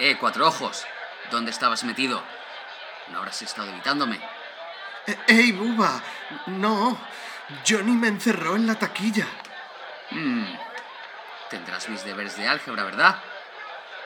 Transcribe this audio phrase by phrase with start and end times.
[0.00, 0.86] Eh, cuatro ojos.
[1.30, 2.22] ¿Dónde estabas metido?
[3.08, 4.18] ¿No habrás estado evitándome?
[5.06, 6.02] Eh, ¡Ey, Buba!
[6.46, 6.98] No,
[7.68, 9.26] Johnny me encerró en la taquilla.
[10.10, 10.46] Hmm.
[11.50, 13.20] Tendrás mis deberes de álgebra, ¿verdad?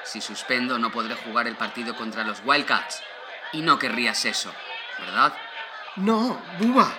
[0.02, 3.00] Si suspendo, no podré jugar el partido contra los Wildcats.
[3.52, 4.52] Y no querrías eso,
[4.98, 5.32] ¿verdad?
[5.94, 6.92] No, Buba.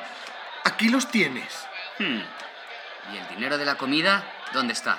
[0.64, 1.68] Aquí los tienes.
[2.00, 2.22] Hmm.
[3.14, 4.23] ¿Y el dinero de la comida?
[4.54, 4.98] ¿Dónde está?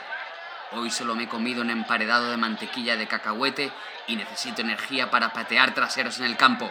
[0.72, 3.72] Hoy solo me he comido un emparedado de mantequilla de cacahuete
[4.08, 6.70] y necesito energía para patear traseros en el campo.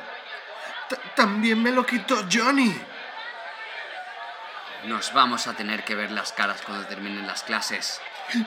[0.90, 2.76] T- También me lo quitó Johnny.
[4.86, 8.00] Nos vamos a tener que ver las caras cuando terminen las clases.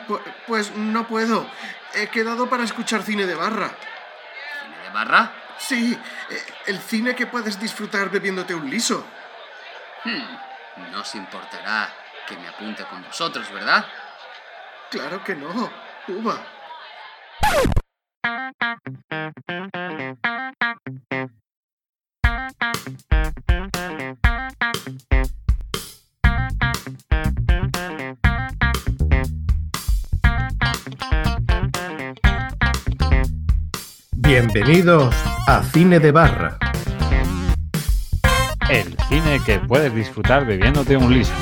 [0.07, 1.51] Pu- Pues no puedo.
[1.95, 3.71] He quedado para escuchar cine de barra.
[4.63, 5.33] ¿Cine de barra?
[5.59, 5.99] Sí,
[6.31, 9.05] eh, el cine que puedes disfrutar bebiéndote un liso.
[10.05, 10.93] Hmm.
[10.93, 11.93] No os importará
[12.29, 13.85] que me apunte con vosotros, ¿verdad?
[14.91, 15.71] Claro que no,
[16.07, 16.43] Buba.
[34.13, 35.15] Bienvenidos
[35.47, 36.57] a Cine de Barra.
[38.71, 41.35] El cine que puedes disfrutar bebiéndote un liso.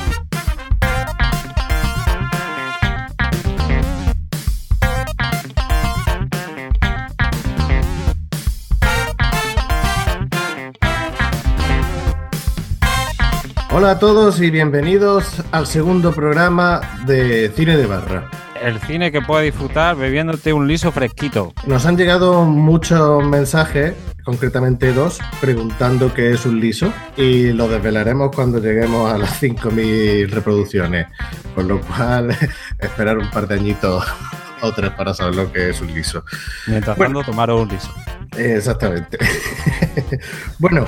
[13.78, 18.30] Hola a todos y bienvenidos al segundo programa de Cine de Barra.
[18.58, 21.52] El cine que puedes disfrutar bebiéndote un liso fresquito.
[21.66, 23.92] Nos han llegado muchos mensajes,
[24.24, 30.30] concretamente dos, preguntando qué es un liso y lo desvelaremos cuando lleguemos a las 5.000
[30.30, 31.08] reproducciones.
[31.55, 32.34] Con lo cual,
[32.78, 34.06] esperar un par de añitos
[34.62, 36.24] o tres para saber lo que es un liso.
[36.66, 37.18] Mientras Bueno.
[37.18, 37.94] tanto, tomaros un liso.
[38.39, 39.18] Exactamente.
[40.58, 40.86] bueno,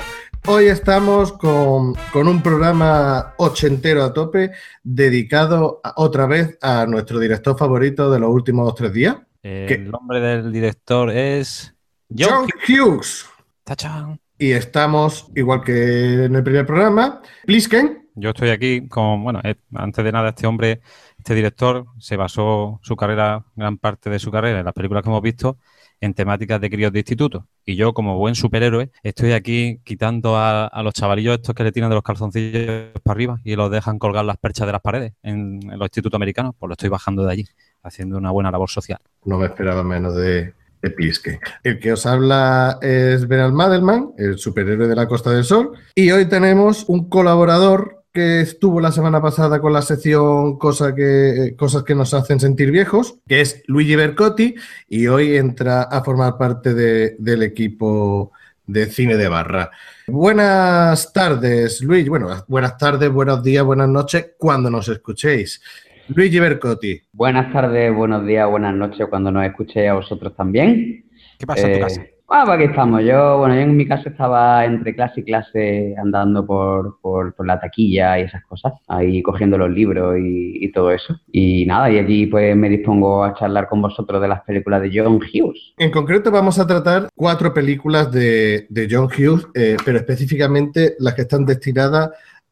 [0.48, 4.50] hoy estamos con, con un programa ochentero a tope
[4.82, 10.20] dedicado a- otra vez a nuestro director favorito de los últimos tres días, El nombre
[10.20, 11.74] del director es
[12.16, 12.46] John.
[12.46, 12.48] John
[12.96, 13.26] Hughes.
[13.64, 14.20] Tachán.
[14.38, 18.08] Y estamos, igual que en el primer programa, Plisken.
[18.14, 20.80] Yo estoy aquí con, bueno, eh, antes de nada, este hombre,
[21.18, 25.08] este director, se basó su carrera, gran parte de su carrera, en las películas que
[25.08, 25.58] hemos visto,
[26.00, 27.46] en temáticas de críos de instituto.
[27.64, 31.90] Y yo, como buen superhéroe, estoy aquí quitando a, los chavalillos estos que le tiran
[31.90, 35.60] de los calzoncillos para arriba y los dejan colgar las perchas de las paredes en,
[35.62, 37.44] en los institutos americanos, pues lo estoy bajando de allí,
[37.82, 38.98] haciendo una buena labor social.
[39.24, 41.40] No me esperaba menos de, de Plisken.
[41.62, 45.72] El que os habla es Benal Madelman, el superhéroe de la Costa del Sol.
[45.94, 51.54] Y hoy tenemos un colaborador que estuvo la semana pasada con la sección Cosa que,
[51.56, 54.54] Cosas que nos hacen sentir viejos, que es Luigi Bercotti,
[54.88, 58.32] y hoy entra a formar parte de- del equipo
[58.66, 59.70] de cine de barra.
[60.06, 62.08] Buenas tardes, Luigi.
[62.08, 65.62] Bueno, buenas tardes, buenos días, buenas noches, cuando nos escuchéis.
[66.08, 67.00] Luigi Bercotti.
[67.12, 71.04] Buenas tardes, buenos días, buenas noches cuando nos escuchéis a vosotros también.
[71.38, 72.06] ¿Qué pasa en tu Eh, casa?
[72.30, 73.02] Ah, pues aquí estamos.
[73.02, 77.58] Yo, bueno, yo en mi caso estaba entre clase y clase andando por, por, la
[77.58, 81.18] taquilla y esas cosas, ahí cogiendo los libros y, todo eso.
[81.32, 84.90] Y nada, y aquí pues me dispongo a charlar con vosotros de las películas de
[84.92, 85.72] John Hughes.
[85.78, 91.14] En concreto vamos a tratar cuatro películas de, de John Hughes, eh, pero específicamente las
[91.14, 92.10] que están destinadas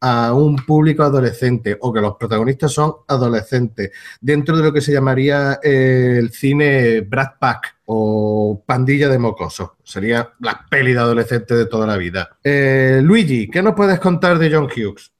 [0.09, 3.91] a un público adolescente o que los protagonistas son adolescentes,
[4.21, 9.71] dentro de lo que se llamaría eh, el cine Brad Pack o Pandilla de Mocosos.
[9.83, 12.29] Sería la peli de adolescente de toda la vida.
[12.45, 15.13] Eh, Luigi, ¿qué nos puedes contar de John Hughes?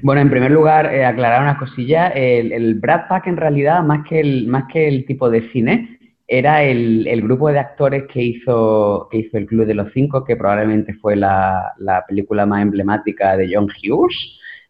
[0.00, 2.08] Bueno, en primer lugar, eh, aclarar una cosilla.
[2.08, 5.98] El, el Brad Pack, en realidad, más que el, más que el tipo de cine,
[6.38, 10.24] era el, el grupo de actores que hizo, que hizo El Club de los Cinco,
[10.24, 14.14] que probablemente fue la, la película más emblemática de John Hughes,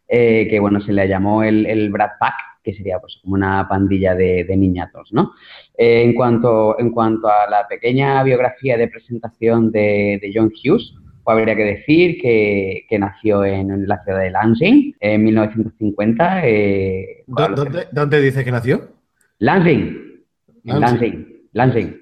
[0.07, 2.33] eh, que, bueno, se le llamó el, el Brad Pack,
[2.63, 5.31] que sería pues como una pandilla de, de niñatos, ¿no?
[5.77, 10.93] Eh, en, cuanto, en cuanto a la pequeña biografía de presentación de, de John Hughes,
[11.23, 16.41] pues habría que decir que, que nació en la ciudad de Lansing en 1950.
[16.45, 18.89] eh, ¿Dó- ¿Dónde, dónde dice que nació?
[19.39, 19.97] Lansing.
[20.65, 21.32] En Lansing.
[21.53, 21.99] Lansing.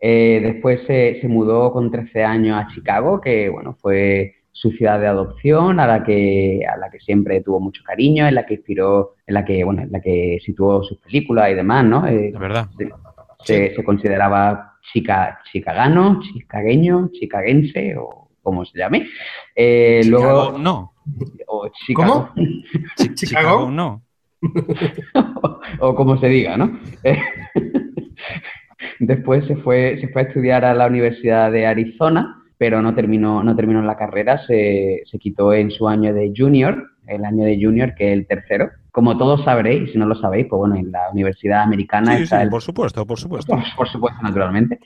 [0.00, 5.00] Eh, después se, se mudó con 13 años a Chicago, que bueno, fue su ciudad
[5.00, 8.54] de adopción, a la que, a la que siempre tuvo mucho cariño, en la que
[8.54, 12.06] inspiró, en la que, bueno, en la que situó sus películas y demás, ¿no?
[12.06, 12.68] Eh, De verdad.
[13.44, 19.08] se, se consideraba chica, chicagano, chicagueño, chicaguense o como se llame.
[19.56, 20.22] Eh, Chicago,
[20.52, 20.92] luego, no.
[21.46, 22.28] o Chicago,
[22.96, 24.02] Chi- Chicago, no.
[25.80, 26.78] o como se diga, ¿no?
[28.98, 33.42] Después se fue, se fue a estudiar a la Universidad de Arizona, pero no terminó,
[33.42, 37.58] no terminó la carrera, se, se quitó en su año de junior, el año de
[37.60, 38.70] junior, que es el tercero.
[38.90, 42.38] Como todos sabréis, si no lo sabéis, pues bueno, en la Universidad Americana Sí, está
[42.38, 43.58] sí, el por supuesto, por supuesto.
[43.76, 44.78] por supuesto, naturalmente.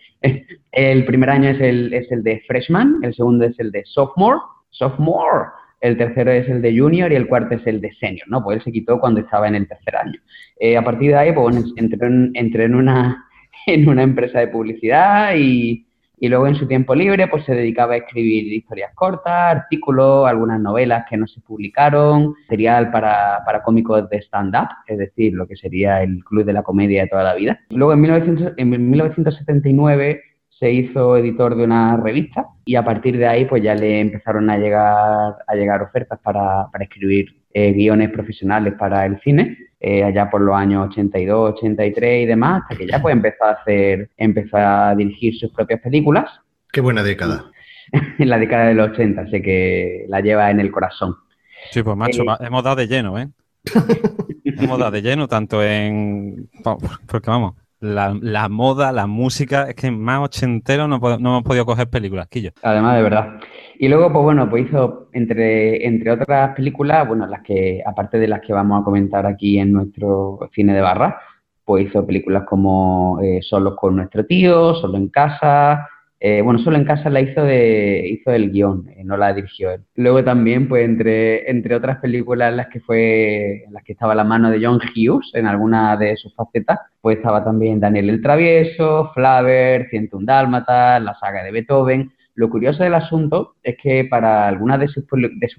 [0.73, 4.41] El primer año es el, es el de freshman, el segundo es el de sophomore,
[4.71, 5.49] sophomore,
[5.81, 8.43] el tercero es el de junior y el cuarto es el de senior, ¿no?
[8.43, 10.19] Pues él se quitó cuando estaba en el tercer año.
[10.59, 13.28] Eh, a partir de ahí, pues bueno, entré en, entré en una,
[13.69, 15.87] en una empresa de publicidad y,
[16.21, 20.61] y luego en su tiempo libre pues se dedicaba a escribir historias cortas, artículos, algunas
[20.61, 25.57] novelas que no se publicaron, material para, para cómicos de stand-up, es decir, lo que
[25.57, 27.61] sería el club de la comedia de toda la vida.
[27.71, 33.27] Luego en, 1900 en 1979 se hizo editor de una revista y a partir de
[33.27, 38.11] ahí pues ya le empezaron a llegar, a llegar ofertas para, para escribir eh, guiones
[38.11, 42.87] profesionales para el cine, eh, allá por los años 82, 83 y demás, hasta que
[42.87, 46.41] ya pues empezó a hacer, empezó a dirigir sus propias películas
[46.73, 47.51] Qué buena década.
[48.19, 51.17] en la década de los 80, así que la lleva en el corazón.
[51.71, 53.29] Sí, pues macho, Eh, hemos dado de lleno, ¿eh?
[54.45, 56.49] hemos dado de lleno tanto en...
[57.07, 61.65] Porque vamos, la, la moda, la música, es que más ochentero no, no hemos podido
[61.65, 62.53] coger películas, Quillo.
[62.63, 63.41] Además, de verdad.
[63.81, 68.27] Y luego, pues bueno, pues hizo, entre, entre otras películas, bueno, las que, aparte de
[68.27, 71.21] las que vamos a comentar aquí en nuestro cine de barra,
[71.65, 75.87] pues hizo películas como eh, Solos con nuestro tío, Solo en casa,
[76.19, 79.71] eh, bueno, Solo en casa la hizo de, hizo el guion, eh, no la dirigió
[79.71, 79.83] él.
[79.95, 84.17] Luego también, pues entre, entre otras películas en las que fue, en las que estaba
[84.17, 88.23] la mano de John Hughes en alguna de sus facetas, pues estaba también Daniel el
[88.23, 92.13] Travieso, Flaver, 101 Dálmatas, la saga de Beethoven.
[92.39, 95.05] Lo curioso del asunto es que para algunas de sus,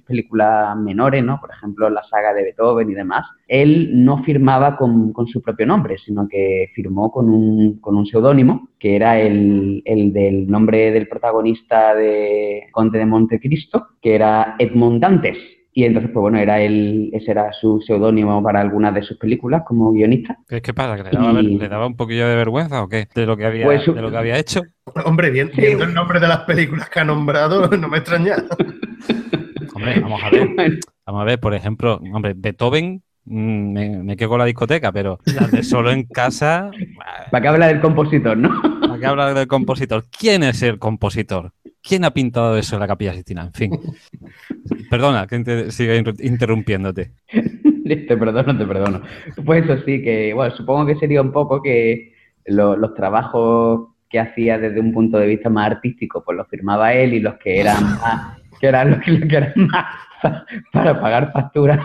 [0.08, 1.38] películas menores, ¿no?
[1.42, 5.66] por ejemplo la saga de Beethoven y demás, él no firmaba con, con su propio
[5.66, 10.92] nombre, sino que firmó con un, con un seudónimo, que era el, el del nombre
[10.92, 15.38] del protagonista de Conde de Montecristo, que era Edmond Dantes.
[15.72, 19.64] Y entonces, pues bueno, era él, ese era su seudónimo para algunas de sus películas
[19.66, 20.38] como guionista.
[20.48, 20.98] ¿Qué, qué pasa?
[20.98, 23.08] ¿Que le daba, ver- Y- le daba un poquillo de vergüenza o qué?
[23.14, 24.64] ¿De lo que había, Pues de lo que había hecho?
[25.06, 25.62] Hombre, bien- Sí.
[25.62, 28.36] viendo el nombre de las películas que ha nombrado, no me extraña.
[29.76, 30.80] Hombre, vamos a ver.
[31.06, 35.20] Vamos a ver, por ejemplo, hombre, Beethoven, mm, me, me quedo con la discoteca, pero
[35.26, 36.72] las de solo en casa,
[37.32, 38.50] ¿Para qué habla del compositor, no?
[38.82, 40.06] ¿para qué hablar del compositor?
[40.18, 41.52] ¿Quién es el compositor?
[41.82, 43.44] ¿Quién ha pintado eso en la Capilla Sistina?
[43.44, 43.72] En fin.
[44.90, 47.12] Perdona, que te siga inter- interrumpiéndote.
[47.86, 49.02] te perdono, te perdono.
[49.46, 52.14] Pues eso sí, que bueno, supongo que sería un poco que
[52.46, 56.94] lo- los trabajos que hacía desde un punto de vista más artístico, pues los firmaba
[56.94, 59.86] él y los que eran más, que eran los que, que eran más
[60.22, 61.80] pa- para pagar facturas,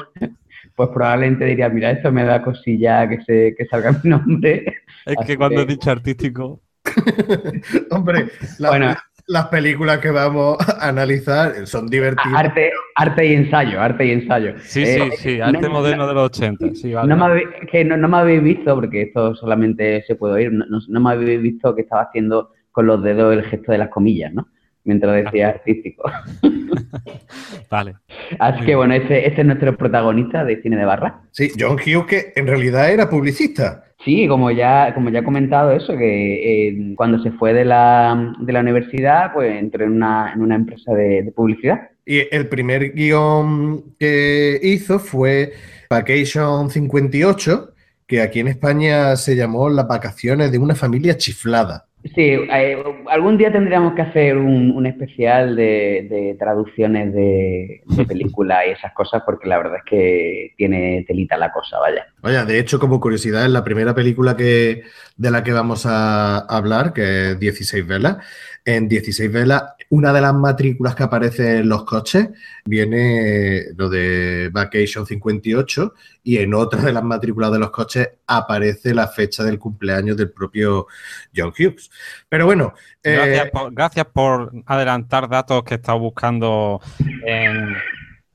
[0.74, 4.64] pues probablemente diría, mira, esto me da cosilla que se, que salga mi nombre.
[5.06, 6.60] Es Así que cuando que- he dicho artístico,
[7.90, 8.26] Hombre,
[8.58, 8.94] la- Bueno.
[9.26, 12.34] Las películas que vamos a analizar son divertidas.
[12.34, 14.54] Arte, arte y ensayo, arte y ensayo.
[14.60, 16.74] sí, Eh, sí, sí, arte no- moderno de los 80.
[16.74, 20.14] Sí, vale, No me, habéis, que no, no me habéis visto, porque esto solamente se
[20.16, 23.44] puede oír, no, no- no me habéis visto que estaba haciendo con los dedos el
[23.44, 24.48] gesto de las comillas, ¿no?
[24.84, 26.02] Mientras decía artístico.
[27.70, 27.94] Vale.
[28.38, 31.22] Así que bueno, este, este es nuestro protagonista de cine de barra.
[31.30, 33.84] Sí, John Hughes, que en realidad era publicista.
[34.04, 38.34] Sí, como ya, como ya he comentado eso, que eh, cuando se fue de la,
[38.38, 41.88] de la universidad, pues entró en una, en una empresa de, de publicidad.
[42.04, 45.54] Y el primer guion que hizo fue
[45.88, 47.72] Vacation 58,
[48.06, 51.86] que aquí en España se llamó Las vacaciones de una familia chiflada.
[52.12, 58.04] Sí, eh, algún día tendríamos que hacer un, un especial de, de traducciones de, de
[58.08, 62.06] películas y esas cosas, porque la verdad es que tiene telita la cosa, vaya.
[62.20, 64.82] Vaya, de hecho, como curiosidad, en la primera película que,
[65.16, 68.18] de la que vamos a hablar, que es 16 velas,
[68.66, 72.28] en 16 velas, una de las matrículas que aparece en los coches
[72.64, 78.94] viene lo de Vacation 58 y en otra de las matrículas de los coches aparece
[78.94, 80.86] la fecha del cumpleaños del propio
[81.34, 81.90] John Hughes.
[82.28, 86.80] Pero bueno, eh, Gracias, por, gracias por adelantar datos que he estado buscando
[87.26, 87.76] en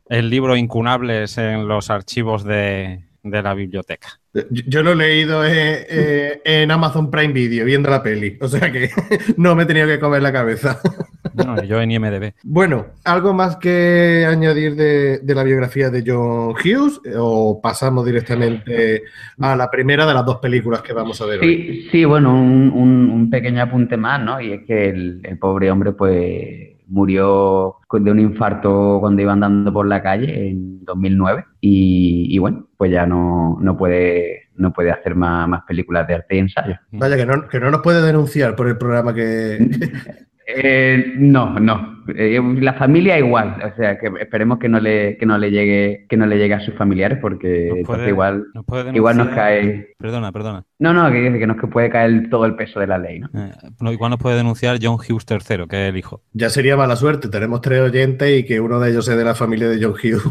[0.10, 4.08] el libro Incunables en los archivos de, de la biblioteca.
[4.34, 8.48] Yo, yo lo he leído eh, eh, en Amazon Prime Video, viendo la peli, o
[8.48, 8.90] sea que
[9.38, 10.80] no me he tenido que comer la cabeza.
[11.32, 12.34] No, yo en IMDB.
[12.44, 19.04] Bueno, ¿algo más que añadir de, de la biografía de John Hughes o pasamos directamente
[19.40, 21.46] a la primera de las dos películas que vamos a ver hoy?
[21.84, 24.42] Sí, sí bueno, un, un- un pequeño apunte más, ¿no?
[24.42, 29.72] Y es que el, el pobre hombre, pues, murió de un infarto cuando iba andando
[29.72, 34.90] por la calle en 2009 y, y bueno, pues ya no, no, puede, no puede
[34.90, 36.78] hacer más, más películas de arte y ensayo.
[36.92, 39.58] Vaya, que no, que no nos puede denunciar por el programa que...
[40.52, 42.02] Eh, no, no.
[42.08, 46.08] Eh, la familia igual, o sea que esperemos que no le, que no le llegue,
[46.10, 49.28] que no le llegue a sus familiares porque Nos puede- igual, nos puede igual nos
[49.28, 49.94] cae.
[50.00, 50.64] Perdona, perdona.
[50.80, 53.30] No, no, que, que nos puede caer todo el peso de la ley, ¿no?
[53.36, 56.24] Eh, no, igual nos puede denunciar John Hughes III, que es el hijo.
[56.34, 57.30] Ya sería mala suerte.
[57.30, 60.24] Tenemos tres oyentes y que uno de ellos sea de la familia de John Hughes.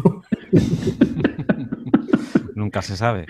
[2.69, 3.25] Nunca se sabe.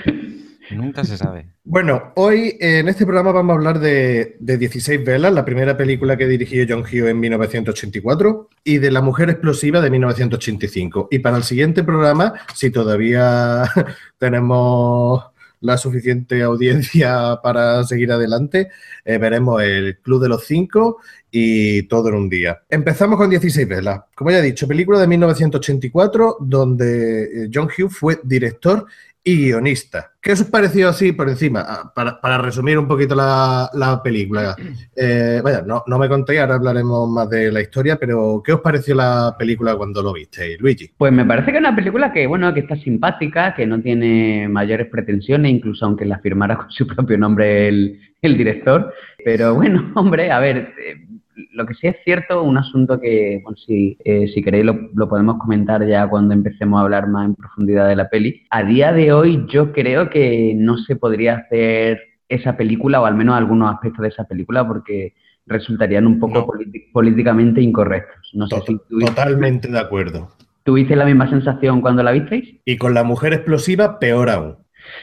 [0.71, 1.47] Nunca se sabe.
[1.63, 6.17] Bueno, hoy en este programa vamos a hablar de, de 16 velas, la primera película
[6.17, 11.07] que dirigió John Hughes en 1984, y de La mujer explosiva de 1985.
[11.09, 13.63] Y para el siguiente programa, si todavía
[14.17, 15.23] tenemos
[15.61, 18.69] la suficiente audiencia para seguir adelante,
[19.05, 20.97] eh, veremos el Club de los Cinco
[21.31, 22.61] y todo en un día.
[22.69, 24.01] Empezamos con 16 velas.
[24.15, 28.85] Como ya he dicho, película de 1984, donde eh, John Hughes fue director
[29.23, 30.13] y guionista.
[30.21, 31.63] ¿Qué os pareció así por encima?
[31.67, 34.55] Ah, Para, para resumir un poquito la, la película.
[35.01, 38.59] Eh, vaya, no, no me contéis, ahora hablaremos más de la historia, pero ¿qué os
[38.59, 40.91] pareció la película cuando lo visteis, Luigi?
[40.97, 44.49] Pues me parece que es una película que, bueno, que está simpática, que no tiene
[44.49, 48.93] mayores pretensiones, incluso aunque la firmara con su propio nombre el, el director.
[49.23, 51.05] Pero bueno, hombre, a ver, eh,
[51.53, 55.07] lo que sí es cierto, un asunto que, bueno, si, eh, si queréis lo, lo
[55.09, 58.43] podemos comentar ya cuando empecemos a hablar más en profundidad de la peli.
[58.49, 63.15] A día de hoy yo creo que no se podría hacer esa película, o al
[63.15, 65.13] menos algunos aspectos de esa película, porque
[65.47, 66.47] resultarían un poco No.
[66.93, 68.29] políticamente incorrectos.
[68.33, 70.29] No sé si tuviste- Totalmente de acuerdo.
[70.63, 72.57] ¿Tuviste la misma sensación cuando la visteis?
[72.65, 74.55] Y con la mujer explosiva, peor aún.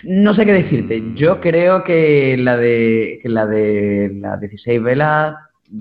[0.05, 1.02] No sé qué decirte.
[1.16, 5.35] Yo creo que la de que la de las 16 velas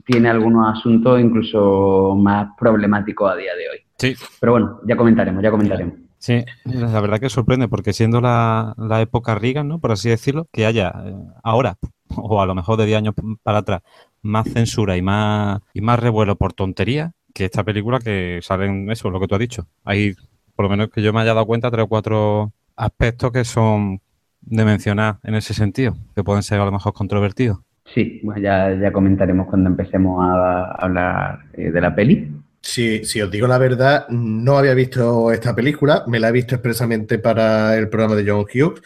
[0.06, 3.78] tiene algunos asuntos incluso más problemáticos a día de hoy.
[3.98, 5.94] Sí, Pero bueno, ya comentaremos, ya comentaremos.
[6.18, 6.44] sí.
[6.66, 9.80] La verdad que sorprende, porque siendo la, la época Reagan, ¿no?
[9.80, 11.78] Por así decirlo, que haya eh, ahora,
[12.16, 13.82] o a lo mejor de 10 años para atrás,
[14.22, 19.10] más censura y más, y más revuelo por tontería que esta película que salen, eso,
[19.10, 19.68] lo que tú has dicho.
[19.84, 20.16] Hay,
[20.56, 24.02] por lo menos que yo me haya dado cuenta, tres o cuatro aspectos que son
[24.42, 27.60] de mencionar en ese sentido, que pueden ser a lo mejor controvertidos.
[27.86, 32.32] Sí, bueno, ya, ya comentaremos cuando empecemos a hablar eh, de la peli.
[32.62, 36.56] Si, si os digo la verdad, no había visto esta película, me la he visto
[36.56, 38.82] expresamente para el programa de John Hughes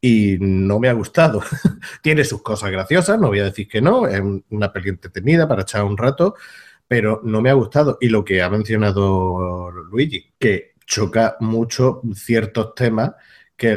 [0.00, 1.42] y no me ha gustado.
[2.02, 5.48] Tiene sus cosas graciosas, no voy a decir que no, es un- una peli entretenida
[5.48, 6.36] para echar un rato,
[6.86, 7.98] pero no me ha gustado.
[8.00, 13.12] Y lo que ha mencionado Luigi, que choca mucho ciertos temas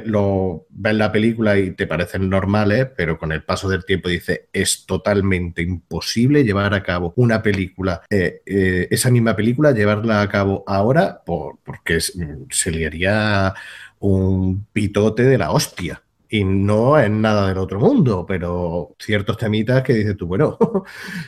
[0.06, 4.42] lo ves la película y te parecen normales, pero con el paso del tiempo dices,
[4.54, 10.30] es totalmente imposible llevar a cabo una película, eh, eh, esa misma película, llevarla a
[10.30, 12.14] cabo ahora, por- porque es-
[12.50, 13.54] se liaría
[14.00, 16.02] un pitote de la hostia.
[16.30, 20.58] Y no es nada del otro mundo, pero ciertos temitas que dices tú, bueno,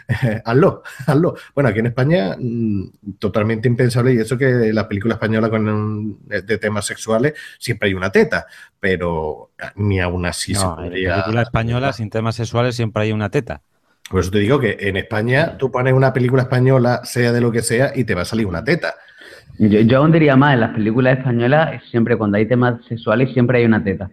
[0.45, 1.35] hazlo, hazlo.
[1.55, 6.19] Bueno, aquí en España, mm, totalmente impensable, y eso que la película española con un-
[6.27, 8.45] de temas sexuales siempre hay una teta,
[8.79, 11.15] pero ni aún así se No, en podría.
[11.15, 13.61] película española sin temas sexuales siempre hay una teta.
[14.09, 17.51] Por eso te digo que en España tú pones una película española, sea de lo
[17.51, 18.95] que sea, y te va a salir una teta.
[19.59, 23.59] Yo, yo aún diría más, en las películas españolas, siempre cuando hay temas sexuales, siempre
[23.59, 24.09] hay una teta.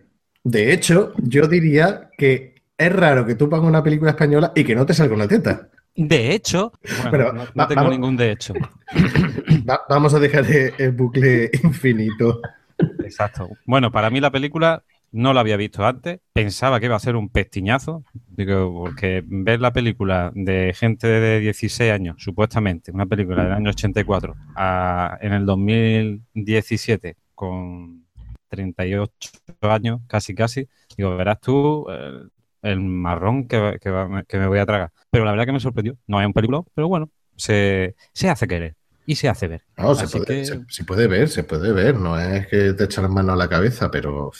[0.49, 4.77] De hecho, yo diría que es raro que tú pongas una película española y que
[4.77, 5.69] no te salga una teta.
[5.97, 6.73] De hecho,
[7.03, 8.55] bueno, Pero, no, tengo vamos- ningún de hecho.
[9.69, 12.41] Va- vamos a dejar el, el bucle infinito.
[13.03, 13.49] Exacto.
[13.65, 16.21] Bueno, para mí la película no la había visto antes.
[16.33, 18.05] Pensaba que iba a ser un pestiñazo.
[18.29, 23.71] Digo, porque ver la película de gente de 16 años, supuestamente, una película del año
[23.71, 28.06] 84, a- en el 2017, con
[28.49, 32.31] 38 años, casi casi, digo, verás tú el,
[32.63, 34.93] el marrón que, que va- que me voy a tragar.
[35.11, 35.97] Pero la verdad que me sorprendió.
[36.07, 38.77] No es un película, pero bueno, se, se hace querer
[39.07, 39.63] y se hace ver.
[39.77, 41.97] No, se, puede, que- se- se puede ver, se puede ver.
[41.97, 44.33] No es que te echan las manos a la cabeza, pero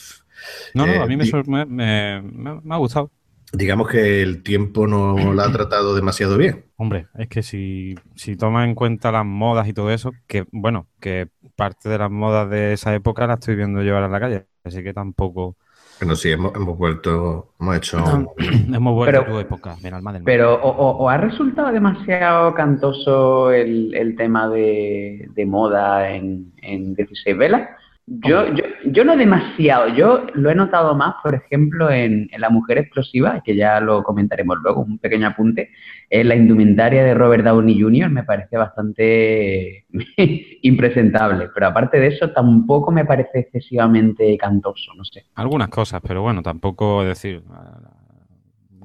[0.73, 1.25] No, no, Eh, a mí me,
[1.65, 3.11] me- me ha gustado.
[3.53, 6.65] Digamos que el tiempo no la ha tratado demasiado bien.
[6.77, 10.87] Hombre, es que si, si tomas en cuenta las modas y todo eso, que bueno,
[10.99, 14.45] que parte de las modas de esa época la estoy viendo llevar a la calle,
[14.63, 15.55] así que tampoco
[15.99, 17.97] Bueno, sí, hemos, hemos vuelto, hemos hecho.
[18.71, 20.25] hemos vuelto Pero- a tu época, mi alma del mal.
[20.25, 26.53] Pero, o, o- o ha resultado demasiado cantoso el, el tema de, de moda en,
[26.61, 27.69] en 16 velas?
[28.09, 32.49] Yo, yo, yo no demasiado, yo lo he notado más, por ejemplo, en, en La
[32.49, 35.71] Mujer Explosiva, que ya lo comentaremos luego, un pequeño apunte.
[36.09, 38.09] En la indumentaria de Robert Downey Jr.
[38.09, 39.85] me parece bastante
[40.61, 45.25] impresentable, pero aparte de eso tampoco me parece excesivamente cantoso, no sé.
[45.35, 47.43] Algunas cosas, pero bueno, tampoco es decir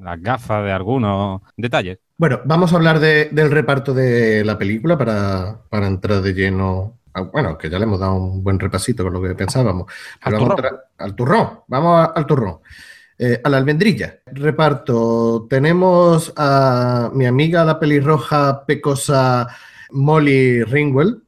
[0.02, 1.98] las gafas de algunos detalles.
[2.18, 6.98] Bueno, vamos a hablar de- del reparto de la película para, para entrar de lleno.
[7.14, 9.86] A- Bueno, que ya le hemos dado un buen repasito con lo que pensábamos.
[10.20, 10.80] Al Pero vamos a turrón.
[10.98, 11.48] al turrón.
[11.68, 12.58] Vamos a- al turrón.
[13.18, 14.18] Eh, a la almendrilla.
[14.26, 15.46] Reparto.
[15.48, 19.48] Tenemos a mi amiga la pelirroja pecosa
[19.90, 21.22] Molly Ringwell.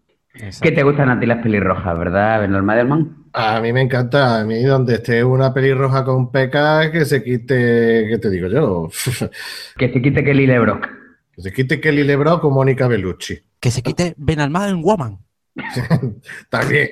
[0.61, 3.25] ¿Qué te gustan a ti las pelirrojas, verdad, Bernard Madelman?
[3.35, 8.07] A mí me encanta, a mí donde esté una pelirroja con pecas, que se quite,
[8.09, 8.89] ¿qué te digo yo?
[9.79, 10.89] Que se quite Kelly LeBrock.
[11.37, 13.39] que se quite Kelly LeBron con Mónica Bellucci.
[13.61, 15.19] Que se quite Benalmada en Woman.
[16.49, 16.91] También.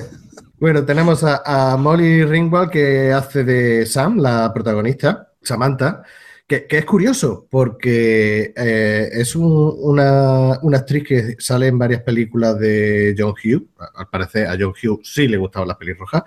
[0.58, 6.02] bueno, tenemos a, Molly Ringwald que hace de Sam, la protagonista, Samantha,
[6.46, 12.58] que, es curioso porque eh, es un- una, una actriz que sale en varias películas
[12.58, 13.62] de John Hughes.
[13.94, 16.22] Al parecer a John Hughes sí le gustaban las pelirrojas.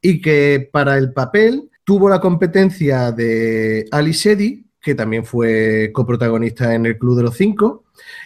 [0.00, 6.74] Y que para el papel tuvo la competencia de Ali Shetty, que también fue coprotagonista
[6.74, 7.84] en El Club de los Cinco,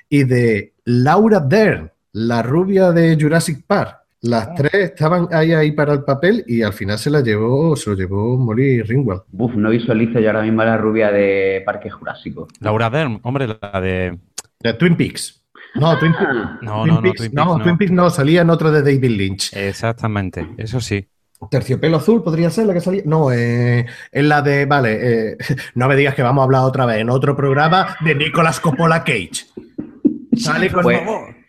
[0.09, 3.97] y de Laura Dern, la rubia de Jurassic Park.
[4.23, 7.89] Las tres estaban ahí, ahí para el papel y al final se la llevó, se
[7.91, 9.23] lo llevó Molly Ringwald.
[9.29, 12.47] Buf, no visualizo yo ahora mismo a la rubia de Parque Jurásico.
[12.61, 14.19] Laura Dern, hombre, la de.
[14.61, 15.43] De Twin Peaks.
[15.77, 16.27] No, Twin Peaks.
[16.29, 17.65] Ah, No, Twin no, no, Peaks, Twin no, Peaks, no.
[17.65, 19.57] Twin Peaks no, salía en otra de David Lynch.
[19.57, 21.09] Exactamente, eso sí.
[21.51, 23.03] Terciopelo azul podría ser la que salía.
[23.07, 24.67] No, eh, es la de.
[24.67, 24.99] Vale,
[25.31, 25.37] eh,
[25.77, 29.03] no me digas que vamos a hablar otra vez en otro programa de Nicolas Coppola
[29.03, 29.47] Cage.
[30.37, 31.01] Sale con, Pues-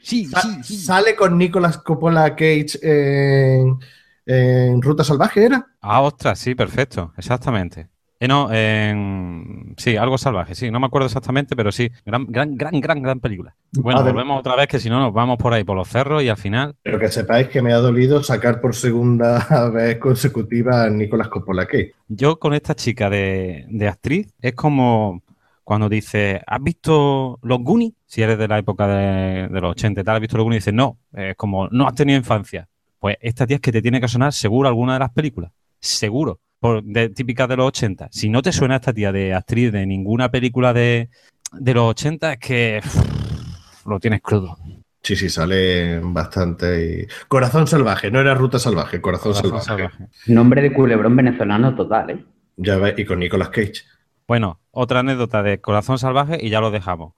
[0.01, 3.77] Sí, sa- sale con Nicolas Coppola Cage en,
[4.25, 5.67] en Ruta Salvaje, ¿era?
[5.81, 7.89] Ah, ostras, sí, perfecto, exactamente.
[8.19, 12.55] Eh, no, en- sí, algo salvaje, sí, no me acuerdo exactamente, pero sí, gran, gran,
[12.55, 13.55] gran, gran, gran película.
[13.73, 16.29] Bueno, volvemos otra vez que si no nos vamos por ahí, por los cerros y
[16.29, 20.89] al final, Pero que sepáis que me ha dolido sacar por segunda vez consecutiva a
[20.89, 21.93] Nicolas Coppola Cage.
[22.07, 25.23] yo con esta chica de, de actriz es como
[25.71, 27.93] cuando dice, ¿has visto los Goonies?
[28.05, 30.57] Si eres de la época de, de los 80 y tal, ¿has visto los Goonies?
[30.57, 32.67] Y dices, no, es como, no has tenido infancia.
[32.99, 36.41] Pues esta tía es que te tiene que sonar seguro alguna de las películas, seguro,
[36.59, 38.09] por, de, típicas de los 80.
[38.11, 41.07] Si no te suena esta tía de actriz de ninguna película de,
[41.53, 44.57] de los 80, es que uff, lo tienes crudo.
[45.01, 47.03] Sí, sí, sale bastante.
[47.03, 49.95] y- Corazón salvaje, no era Ruta Salvaje, Corazón, Corazón salvaje.
[49.95, 50.11] salvaje.
[50.33, 52.25] nombre de culebrón venezolano total, ¿eh?
[52.57, 53.83] Ya ves, y con Nicolas Cage.
[54.31, 57.15] Bueno, otra anécdota de Corazón Salvaje y ya lo dejamos.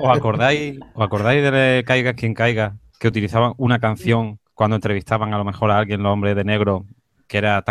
[0.00, 2.78] ¿Os acordáis, ¿os acordáis de Caiga quien caiga?
[2.98, 6.84] Que utilizaban una canción cuando entrevistaban a lo mejor a alguien, los hombres de negro,
[7.28, 7.62] que era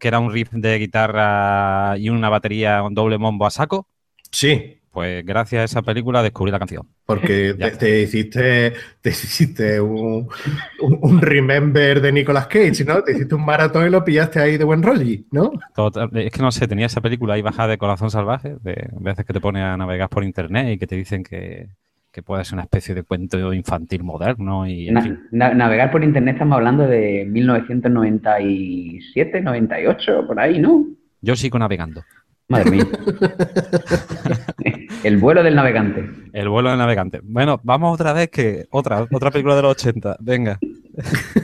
[0.00, 3.88] que era un riff de guitarra y una batería, un doble mombo a saco.
[4.30, 4.80] Sí.
[4.92, 6.86] Pues gracias a esa película descubrí la canción.
[7.06, 10.28] porque te, te hiciste, te hiciste un,
[10.80, 13.02] un, un remember de Nicolas Cage, ¿no?
[13.02, 15.50] Te hiciste un maratón y lo pillaste ahí de buen rollo, ¿no?
[15.74, 19.24] Total- es que no sé, tenía esa película ahí bajada de Corazón Salvaje, de veces
[19.24, 21.68] que te pones a navegar por internet y que te dicen que,
[22.12, 25.18] que puede ser una especie de cuento infantil moderno y en Na- fin.
[25.30, 30.84] na- navegar por internet estamos hablando de 1997, 98, por ahí, ¿no?
[31.20, 32.02] Yo sigo navegando.
[32.52, 32.84] Madre mía.
[35.04, 36.08] El vuelo del navegante.
[36.32, 37.20] El vuelo del navegante.
[37.24, 40.58] Bueno, vamos otra vez que otra otra película de los 80, venga,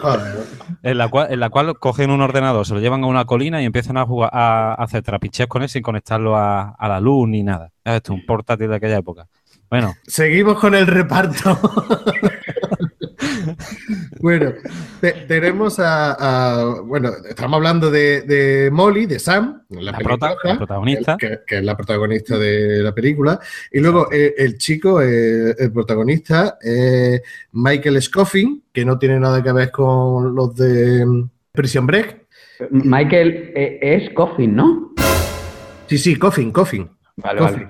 [0.00, 0.36] Joder.
[0.82, 3.62] en la cual en la cual cogen un ordenador, se lo llevan a una colina
[3.62, 7.00] y empiezan a jugar a, a hacer trapiches con él sin conectarlo a, a la
[7.00, 7.70] luz ni nada.
[7.84, 9.26] Es esto, un portátil de aquella época.
[9.70, 11.58] Bueno, Seguimos con el reparto.
[14.20, 14.52] bueno,
[15.00, 20.34] te- tenemos a, a- Bueno, estamos hablando de, de Molly, de Sam, la, La prota-
[20.44, 21.16] la protagonista.
[21.16, 23.38] Que, que es la protagonista de la película.
[23.72, 27.20] Y luego eh, el chico, eh, el protagonista, es
[27.52, 32.24] Michael Scoffin, que no tiene nada que ver con los de mm, Prison Break.
[32.70, 34.92] Michael eh, es Coffin, ¿no?
[35.86, 36.88] Sí, sí, Coffin, Coffin.
[37.16, 37.68] Vale, Coffin.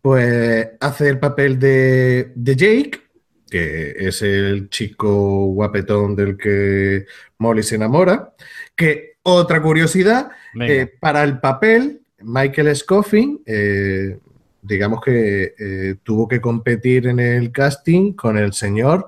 [0.00, 3.00] Pues hace el papel de, de Jake,
[3.48, 7.06] que es el chico guapetón del que
[7.38, 8.34] Molly se enamora.
[8.74, 10.30] Que otra curiosidad,
[10.60, 14.18] eh, para el papel, Michael Scoffin, eh,
[14.62, 19.06] digamos que eh, tuvo que competir en el casting con el señor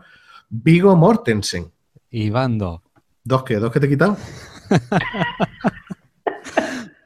[0.49, 1.71] Vigo Mortensen.
[2.11, 2.83] y bando.
[3.23, 4.17] ¿Dos que ¿Dos que te he quitado?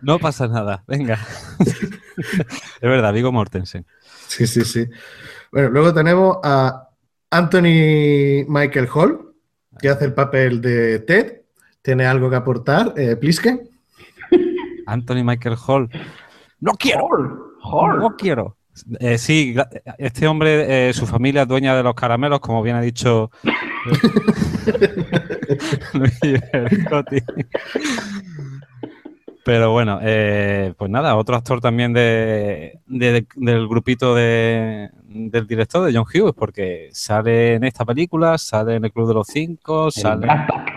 [0.02, 1.16] No pasa nada, venga.
[1.60, 3.86] es verdad, Vigo Mortensen.
[4.26, 4.88] Sí, sí, sí.
[5.52, 6.88] Bueno, luego tenemos a
[7.32, 9.34] Anthony Michael Hall,
[9.80, 11.40] que hace el papel de Ted.
[11.80, 13.58] ¿Tiene algo que aportar, eh, Pliske?
[14.86, 15.88] Anthony Michael Hall.
[16.60, 17.56] No quiero.
[17.64, 18.58] No quiero.
[19.00, 19.54] Eh, sí,
[19.98, 23.30] este hombre, eh, su familia es dueña de los caramelos, como bien ha dicho
[25.94, 26.20] Luis.
[29.44, 35.84] Pero bueno, eh, pues nada, otro actor también de, de- del grupito de- del director,
[35.84, 39.86] de John Hughes, porque sale en esta película, sale en el Club de los Cinco,
[39.86, 40.72] El sale Brat Pack.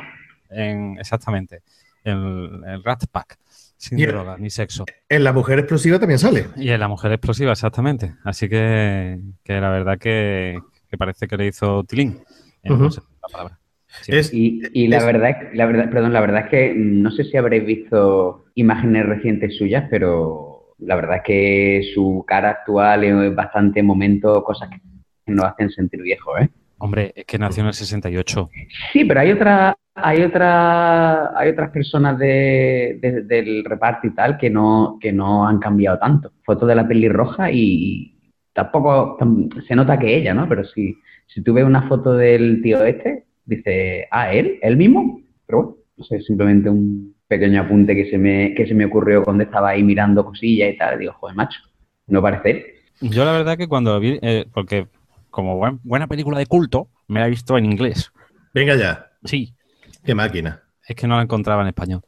[0.49, 1.61] en, exactamente,
[2.03, 3.37] en el Rat Pack,
[3.77, 4.85] sin Y el- droga ni sexo.
[5.09, 6.47] En La Mujer Explosiva también sale.
[6.55, 8.15] Y en La Mujer Explosiva, exactamente.
[8.23, 12.19] Así que, que la verdad que, que parece que le hizo Tilín.
[12.63, 12.89] No Ujú.
[12.91, 13.59] sé la palabra.
[14.01, 14.11] Sí.
[14.15, 17.11] Es, Y, y la Es- verdad, es- la verdad, perdón, la verdad es que no
[17.11, 23.03] sé si habréis visto imágenes recientes suyas, pero la verdad es que su cara actual
[23.03, 26.49] es bastante momento, cosas que nos hacen sentir viejos, ¿eh?
[26.77, 28.49] Hombre, es que nació en el 68.
[28.91, 34.37] Sí, pero hay otra, hay otra, hay otras personas de, de- del reparto y tal
[34.37, 36.33] que no, que no han cambiado tanto.
[36.43, 38.13] Foto de la pelirroja y
[38.53, 40.49] tampoco tam- se nota que ella, ¿no?
[40.49, 40.95] Pero si,
[41.27, 45.21] si tú ves una foto del tío este, dice, ah, él, él mismo.
[45.47, 49.23] Pero bueno, no sé, simplemente un pequeño apunte que se me, que se me ocurrió
[49.23, 50.99] cuando estaba ahí mirando cosillas y tal.
[50.99, 51.59] Digo, joder, macho,
[52.07, 52.75] no parece.
[53.01, 54.87] Yo la verdad que cuando vi, eh, porque
[55.29, 58.11] como buen- buena película de culto, me la he visto en inglés.
[58.53, 59.55] venga ya, Sí,
[60.03, 60.63] qué máquina.
[60.87, 62.01] es que no la encontraba en español.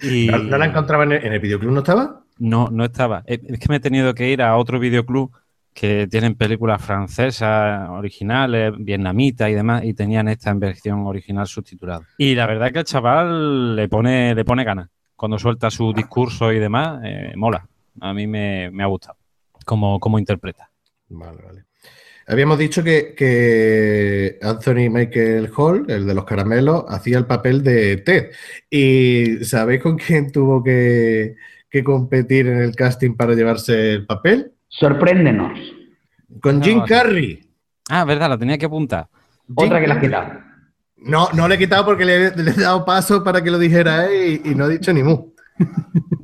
[0.00, 1.72] Y ¿No, no la encontraba en el, en el videoclub?
[1.72, 2.24] ¿No estaba?
[2.38, 3.22] No, no estaba.
[3.26, 5.32] Eh, Es que me he tenido que ir a otro videoclub
[5.74, 12.06] que tienen películas francesas, originales, vietnamitas y demás, y tenían esta en versión original subtitulada.
[12.16, 14.88] Y la verdad que el chaval le pone, le pone ganas.
[15.16, 17.66] Cuando suelta su discurso y demás, eh, mola.
[18.00, 19.16] A mí me, me ha gustado
[19.64, 20.70] cómo, cómo interpreta.
[21.08, 21.64] Vale, vale.
[22.26, 27.98] Habíamos dicho que, que Anthony Michael Hall, el de los caramelos, hacía el papel de
[27.98, 28.30] Ted.
[28.70, 31.36] ¿Y sabéis con quién tuvo que,
[31.68, 34.53] que competir en el casting para llevarse el papel?
[34.78, 35.58] Sorpréndenos.
[36.40, 36.82] Con Jim.
[36.86, 37.40] Carrey.
[37.88, 39.08] Ah, verdad, la tenía que apuntar.
[39.54, 40.40] Otra Jim que la has quitado.
[40.96, 44.06] No, no le he quitado porque le, le he dado paso para que lo dijera
[44.06, 45.32] él y, y no he dicho ni mu.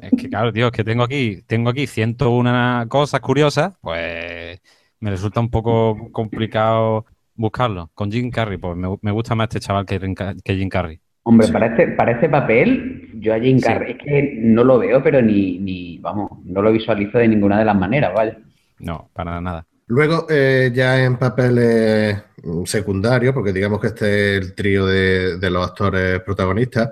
[0.00, 4.58] Es que claro, tío, es que tengo aquí, tengo aquí 101 cosas curiosas, pues
[4.98, 7.90] me resulta un poco complicado buscarlo.
[7.92, 10.00] Con Jim Carrey, pues me, me gusta más este chaval que
[10.42, 11.00] Jim Carrey.
[11.22, 11.52] Hombre, Sí.
[11.52, 13.64] para, este, para este papel, yo a Jim Sí.
[13.64, 17.58] Carrey es que no lo veo, pero ni, ni, vamos, no lo visualizo de ninguna
[17.58, 18.38] de las maneras, vaya.
[18.78, 19.66] No, para nada.
[19.86, 25.36] Luego, eh, ya en papeles mm, secundarios, porque digamos que este es el trío de,
[25.38, 26.90] de los actores protagonistas.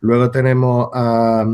[0.00, 1.46] Luego tenemos a,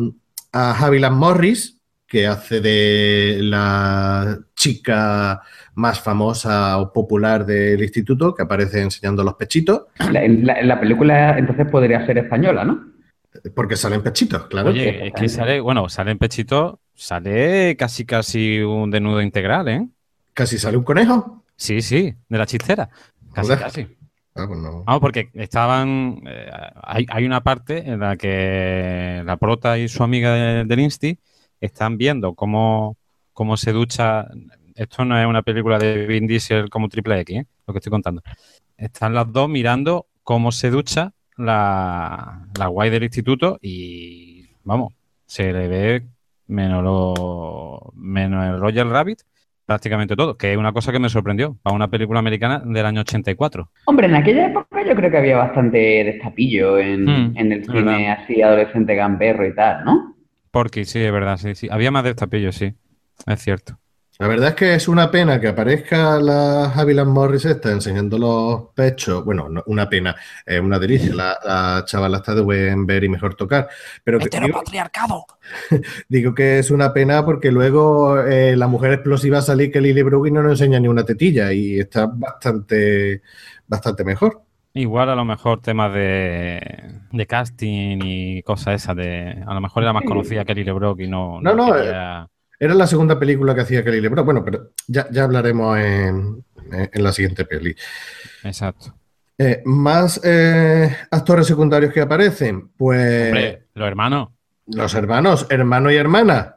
[0.52, 1.77] a Haviland Morris,
[2.08, 5.42] que hace de la chica
[5.74, 11.38] más famosa o popular del instituto, que aparece enseñando los pechitos, La, la- la película
[11.38, 12.88] entonces podría ser española, ¿no?
[13.54, 14.70] porque salen pechitos, claro.
[14.70, 19.88] Oye, es que sale, bueno, sale en pechito, sale casi casi un desnudo integral, ¿eh?
[20.34, 21.44] Casi sale un conejo.
[21.54, 22.88] Sí, sí, de la chistera.
[23.32, 23.58] Casi, Joder.
[23.60, 23.86] casi.
[24.34, 24.84] Ah, pues no.
[25.00, 26.22] Porque estaban.
[26.26, 26.50] eh,
[26.82, 31.18] hay, hay una parte en la que la prota y su amiga de- del Insti
[31.60, 32.96] están viendo cómo,
[33.32, 34.26] cómo se ducha.
[34.74, 37.46] Esto no es una película de Vin Diesel como Triple X, ¿eh?
[37.66, 38.22] lo que estoy contando.
[38.76, 44.92] Están las dos mirando cómo se ducha la, la guay del instituto y vamos,
[45.26, 46.02] se le ve
[46.46, 49.20] menos, lo, menos el Roger Rabbit,
[49.66, 53.00] prácticamente todo, que es una cosa que me sorprendió para una película americana del año
[53.02, 53.68] 84.
[53.86, 57.82] Hombre, en aquella época yo creo que había bastante destapillo en, Hmm, en el cine
[57.82, 58.18] verdad.
[58.22, 60.14] así adolescente gamberro y tal, ¿no?
[60.50, 61.68] Porque sí, es verdad, sí, sí.
[61.70, 62.74] Había más destapillos, sí.
[63.26, 63.78] Es cierto.
[64.20, 68.74] La verdad es que es una pena que aparezca la Haviland Morris esta enseñando los
[68.74, 69.24] pechos.
[69.24, 71.14] Bueno, no, una pena, es una delicia.
[71.14, 73.68] La, la chavala está de buen ver y mejor tocar.
[74.02, 75.24] Pero que- digo, patriarcado!
[76.08, 80.28] digo que es una pena porque luego eh, la mujer explosiva salí que Lily Brooke
[80.28, 83.22] y no nos enseña ni una tetilla y está bastante,
[83.68, 84.42] bastante mejor.
[84.80, 86.60] Igual a lo mejor temas de,
[87.10, 89.42] de casting y cosas esas de...
[89.46, 90.08] A lo mejor era más Sí.
[90.08, 91.40] conocida que Lily Brock y no...
[91.40, 92.28] No, no, quería-
[92.60, 94.24] Era la segunda película que hacía Kelly LeBron.
[94.24, 97.74] Bueno, pero ya, ya hablaremos en, en la siguiente peli.
[98.44, 98.94] Exacto.
[99.36, 104.28] Eh, más eh, actores secundarios que aparecen, pues Hombre, los hermanos.
[104.66, 106.56] los hermanos, hermano y hermana,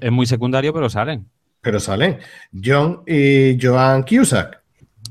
[0.00, 1.26] Es muy secundario, pero salen.
[1.62, 2.18] pero salen
[2.52, 4.60] John y Joan Cusack.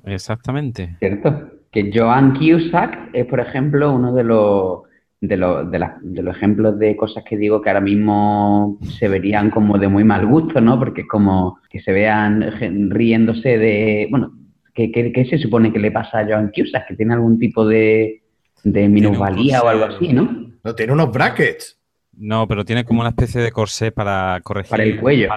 [0.05, 0.95] Exactamente.
[0.99, 1.49] ¿Cierto?
[1.71, 4.79] Que Joan Cusack es, por ejemplo, uno de los
[5.21, 9.09] de, lo- de, las- de los ejemplos de cosas que digo que ahora mismo se
[9.09, 10.79] verían como de muy mal gusto, ¿no?
[10.79, 14.31] Porque es como que se vean riéndose de, bueno,
[14.73, 16.87] ¿qué, qué, qué se supone que le pasa a Joan Cusack?
[16.87, 18.21] Que tiene algún tipo de,
[18.63, 20.47] de minusvalía o algo así, ¿no?
[20.63, 21.77] No, tiene unos brackets.
[22.17, 24.69] No, pero tiene como una especie de corsé para corregir.
[24.71, 25.29] Para el cuello.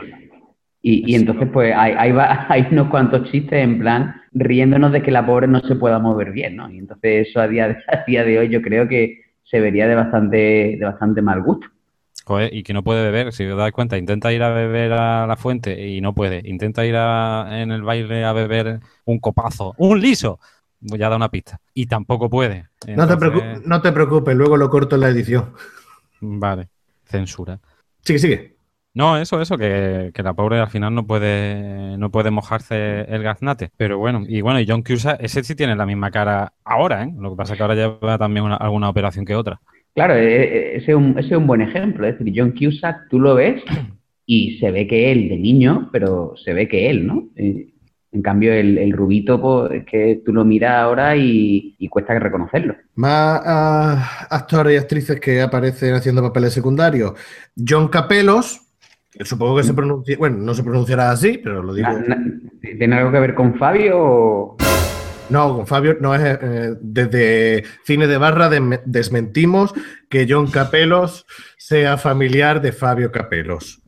[0.81, 5.03] Y, y entonces, pues, hay, hay, va- hay unos cuantos chistes en plan riéndonos de
[5.03, 6.71] que la pobre no se pueda mover bien, ¿no?
[6.71, 9.87] Y entonces eso a día de, a día de hoy yo creo que se vería
[9.87, 10.37] de bastante,
[10.79, 11.67] de bastante mal gusto.
[12.25, 15.27] Joder, y que no puede beber, si os dais cuenta, intenta ir a beber a
[15.27, 16.41] la fuente y no puede.
[16.45, 20.39] Intenta ir a- en el baile a beber un copazo, un liso.
[20.87, 21.61] Pues Ya da una pista.
[21.75, 22.69] Y tampoco puede.
[22.95, 23.17] No te,
[23.67, 25.53] no te preocupes, luego lo corto en la edición.
[26.21, 26.69] Vale,
[27.05, 27.61] censura.
[28.05, 28.52] Sigue, sigue.
[28.95, 33.23] No, eso, eso, que, que la pobre al final no puede, no puede mojarse el
[33.23, 33.71] gaznate.
[33.79, 37.13] Pero bueno, y bueno, y John Cusack, ese sí tiene la misma cara ahora, ¿eh?
[37.19, 39.61] Lo que pasa es que ahora lleva también una- alguna operación que otra.
[39.95, 40.43] Claro, e-
[40.75, 42.07] e- ese es un, ese es un buen ejemplo.
[42.07, 43.63] Es decir, John Cusack, tú lo ves
[44.27, 47.29] y se ve que él, de niño, pero se ve que él, ¿no?
[47.37, 47.69] Eh,
[48.13, 52.19] En cambio, el, el rubito, pues, es que tú lo miras ahora y, y cuesta
[52.19, 52.75] reconocerlo.
[52.95, 57.13] Más ah, actores y actrices que aparecen haciendo papeles secundarios.
[57.57, 58.62] John Capelos,
[59.21, 61.89] supongo que se pronuncia, bueno, no se pronunciará así, pero lo digo.
[62.61, 64.57] ¿Tiene algo que ver con Fabio o...?
[65.29, 69.73] No, con Fabio no es eh, desde cine de barra desme- desmentimos
[70.11, 71.25] que John Capelos
[71.57, 73.81] sea familiar de Fabio Capelos.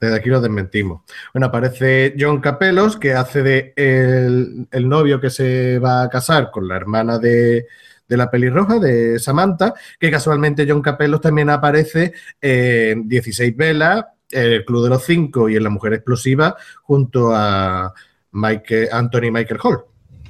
[0.00, 1.02] Desde aquí lo desmentimos.
[1.32, 6.50] Bueno, aparece John Capelos, que hace de el, el novio que se va a casar
[6.52, 7.66] con la hermana de,
[8.06, 14.64] de la pelirroja, de Samantha, que casualmente John Capelos también aparece en 16 velas, el
[14.64, 17.92] Club de los Cinco y en La Mujer Explosiva, junto a
[18.32, 19.78] Michael, Anthony Michael Hall.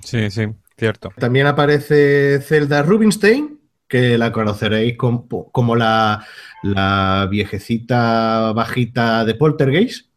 [0.00, 1.10] Sí, sí, cierto.
[1.18, 6.24] También aparece Zelda Rubinstein, que la conoceréis com- como la,
[6.62, 10.08] la viejecita bajita de Poltergeist,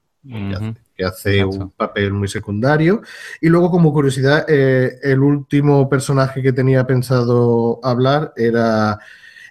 [0.95, 1.57] que hace Exacto.
[1.65, 3.01] un papel muy secundario.
[3.41, 8.99] Y luego, como curiosidad, eh, el último personaje que tenía pensado hablar era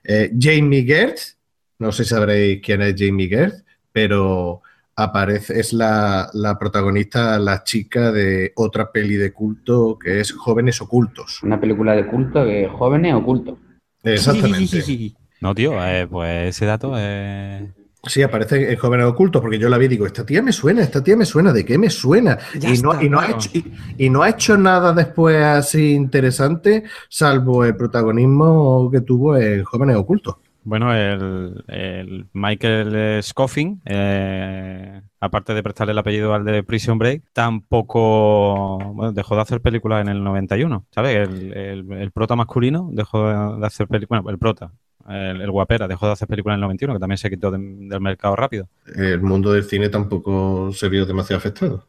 [0.04, 1.36] eh, Jamie Gertz.
[1.78, 3.64] No sé si sabréis quién es Jamie Gertz,
[3.98, 4.62] pero
[4.94, 10.80] aparece, es la, la protagonista, la chica de otra peli de culto que es Jóvenes
[10.80, 11.42] Ocultos.
[11.42, 13.58] Una película de culto, que jóvenes ocultos.
[14.04, 15.16] Exactamente.
[15.40, 17.64] No, tío, eh, pues ese dato es...
[18.04, 20.82] Sí, aparece en Jóvenes Ocultos, porque yo la vi y digo, esta tía me suena,
[20.82, 22.38] esta tía me suena, ¿de qué me suena?
[22.56, 23.64] Ya y, no, está, y, no ha hecho, y,
[23.98, 29.96] y no ha hecho nada después así interesante, salvo el protagonismo que tuvo en Jóvenes
[29.96, 30.36] Ocultos.
[30.64, 37.22] Bueno, el, el Michael Scoffin, eh, aparte de prestarle el apellido al de Prison Break,
[37.32, 41.16] tampoco bueno, dejó de hacer películas en el 91, ¿sabes?
[41.28, 44.72] El, el, el prota masculino dejó de hacer películas, bueno, el prota,
[45.08, 47.58] el, el guapera dejó de hacer películas en el 91, que también se quitó de-
[47.58, 48.68] del mercado rápido.
[48.94, 51.86] El mundo del cine tampoco se vio demasiado afectado.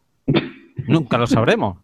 [0.87, 1.79] Nunca lo sabremos.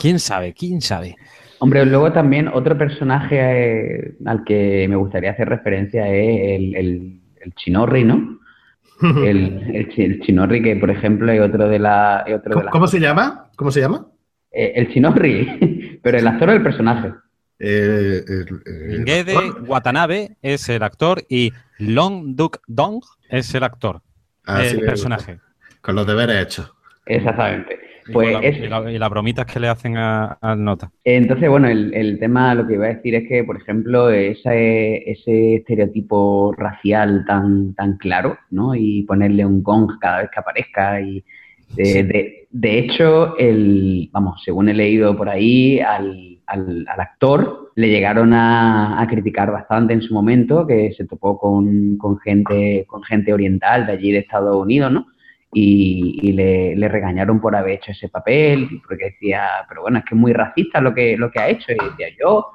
[0.00, 0.52] ¿Quién sabe?
[0.52, 1.16] ¿Quién sabe?
[1.60, 3.36] Hombre, luego también otro personaje
[4.06, 8.38] eh, al que me gustaría hacer referencia es el, el, el Chinorri, ¿no?
[9.00, 12.24] El, el, el Chinorri, que por ejemplo es otro de la...
[12.26, 13.48] otro de ¿Cómo, las- cómo se llama?
[13.54, 14.06] ¿Cómo se llama?
[14.50, 17.12] Eh, el Chinorri, pero el actor o el personaje.
[17.60, 24.00] Eh, el- Ngede Watanabe es el actor y Long Duk Dong es el actor,
[24.44, 25.38] Ah, el personaje.
[25.80, 26.72] Con los deberes hechos.
[27.06, 27.78] Exactamente.
[28.08, 30.90] Y, Pues con la- es- y la- y las bromitas que le hacen a- nota.
[31.04, 35.10] Entonces, bueno, el, el tema, lo que iba a decir es que, por ejemplo, ese,
[35.10, 38.74] ese estereotipo racial tan, tan claro, ¿no?
[38.74, 41.00] Y ponerle un gong cada vez que aparezca.
[41.00, 41.22] Y
[41.76, 42.02] de, Sí.
[42.02, 47.88] de, de hecho, el, vamos, según he leído por ahí, al, al, al actor le
[47.90, 53.02] llegaron a, a criticar bastante en su momento, que se topó con, con gente, con
[53.02, 55.06] gente oriental de allí de Estados Unidos, ¿no?
[55.52, 60.04] Y, y le, le regañaron por haber hecho ese papel, porque decía, pero bueno, es
[60.04, 61.72] que es muy racista lo que, lo que ha hecho.
[61.72, 62.46] Y decía, yo,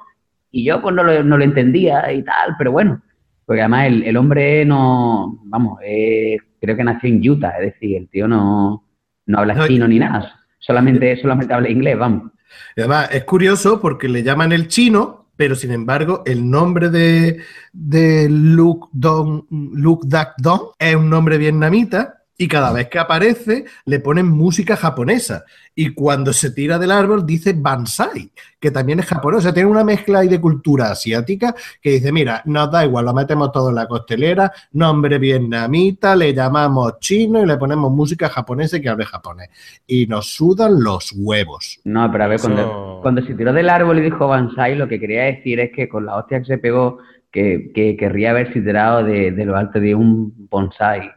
[0.50, 3.02] y yo pues no lo, no lo entendía y tal, pero bueno,
[3.44, 7.96] porque además el, el hombre no, vamos, eh, creo que nació en Utah, es decir,
[7.96, 8.84] el tío no,
[9.26, 12.30] no habla No, chino ni nada, solamente, solamente habla inglés, vamos.
[12.76, 17.40] Y además es curioso porque le llaman el chino, pero sin embargo el nombre de,
[17.72, 23.64] de Luke, Dong, Luke Dak Dong es un nombre vietnamita y cada vez que aparece
[23.84, 25.44] le ponen música japonesa.
[25.76, 29.38] Y cuando se tira del árbol dice Bansai, que también es japonés.
[29.38, 33.04] O sea, tiene una mezcla ahí de cultura asiática que dice, mira, nos da igual,
[33.04, 38.28] lo metemos todo en la costelera, nombre vietnamita, le llamamos chino y le ponemos música
[38.28, 39.48] japonesa y que hable japonés.
[39.86, 41.80] Y nos sudan los huevos.
[41.84, 44.88] No, pero a ver, Eso- cuando, cuando se tiró del árbol y dijo Bansai, lo
[44.88, 46.98] que quería decir es que con la hostia que se pegó,
[47.30, 51.10] que, que querría haberse tirado de, de lo alto de un bonsai.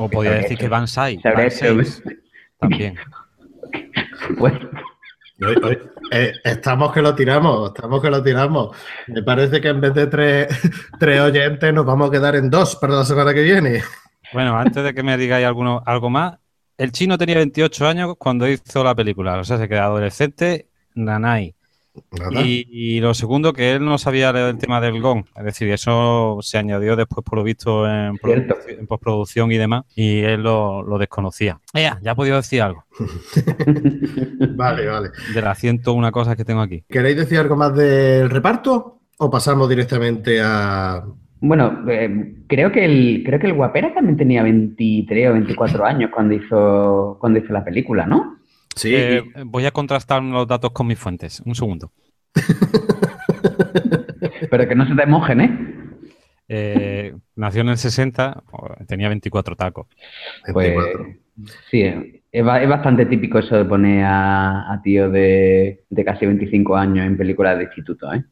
[0.00, 1.18] O podría decir que Banzai.
[2.58, 2.96] También.
[4.38, 4.54] Pues,
[5.42, 5.78] Oye, oye,
[6.10, 8.76] eh, estamos que lo tiramos, estamos que lo tiramos.
[9.06, 10.48] Me parece que en vez de tres,
[11.00, 13.82] tres oyentes nos vamos a quedar en dos para la semana que viene.
[14.34, 16.38] Bueno, antes de que me digáis alguno, algo más,
[16.76, 21.54] el chino tenía 28 años cuando hizo la película, o sea, se quedó adolescente, nanay.
[22.44, 26.38] Y, y lo segundo, que él no sabía el tema del gong, es decir, eso
[26.42, 28.18] se añadió después, por lo visto, en,
[28.68, 31.58] en postproducción y demás, y él lo, lo desconocía.
[31.74, 32.84] Ea, ya he podido decir algo
[34.56, 35.08] Vale, vale.
[35.34, 36.84] de las 101 cosas que tengo aquí.
[36.88, 39.00] ¿Queréis decir algo más del reparto?
[39.18, 41.04] ¿O pasamos directamente a.
[41.40, 46.10] bueno, eh, creo que el creo que el Guapera también tenía 23 o 24 años
[46.12, 48.39] cuando hizo cuando hizo la película, ¿no?
[48.76, 51.40] Sí, Eh, voy a contrastar los datos con mis fuentes.
[51.40, 51.92] Un segundo.
[54.50, 55.74] Pero que no se te mojen, ¿eh?
[56.48, 58.42] Eh, nació en el 60,
[58.88, 59.86] tenía 24 tacos.
[60.52, 61.06] Pues 24.
[61.70, 61.82] sí,
[62.32, 66.76] es, ba- es bastante típico eso de poner a, a tíos de, de casi 25
[66.76, 68.24] años en películas de instituto, ¿eh?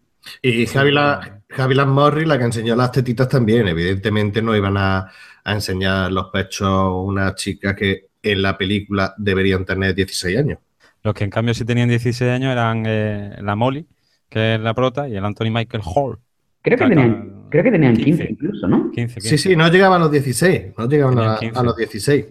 [0.43, 3.69] Y Javi, la, Javi Morris, la que enseñó las tetitas también.
[3.69, 5.07] Evidentemente no iban a,
[5.45, 10.59] a enseñar los pechos unas chicas que en la película deberían tener 16 años.
[11.03, 13.87] Los que en cambio sí tenían 16 años eran eh, la Molly,
[14.29, 16.19] que es la prota, y el Anthony Michael Hall.
[16.61, 18.33] Creo que tenían, creo que tenían 15 15.
[18.33, 18.91] incluso, ¿no?
[18.91, 19.39] 15, Sí, 15.
[19.39, 20.73] sí, no llegaban a los 16.
[20.77, 21.59] No llegaban a, 15.
[21.59, 22.27] a los 16.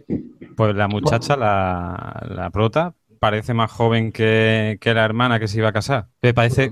[0.55, 5.57] Pues la muchacha, la, la prota, parece más joven que, que la hermana que se
[5.59, 6.07] iba a casar.
[6.21, 6.71] Me parece,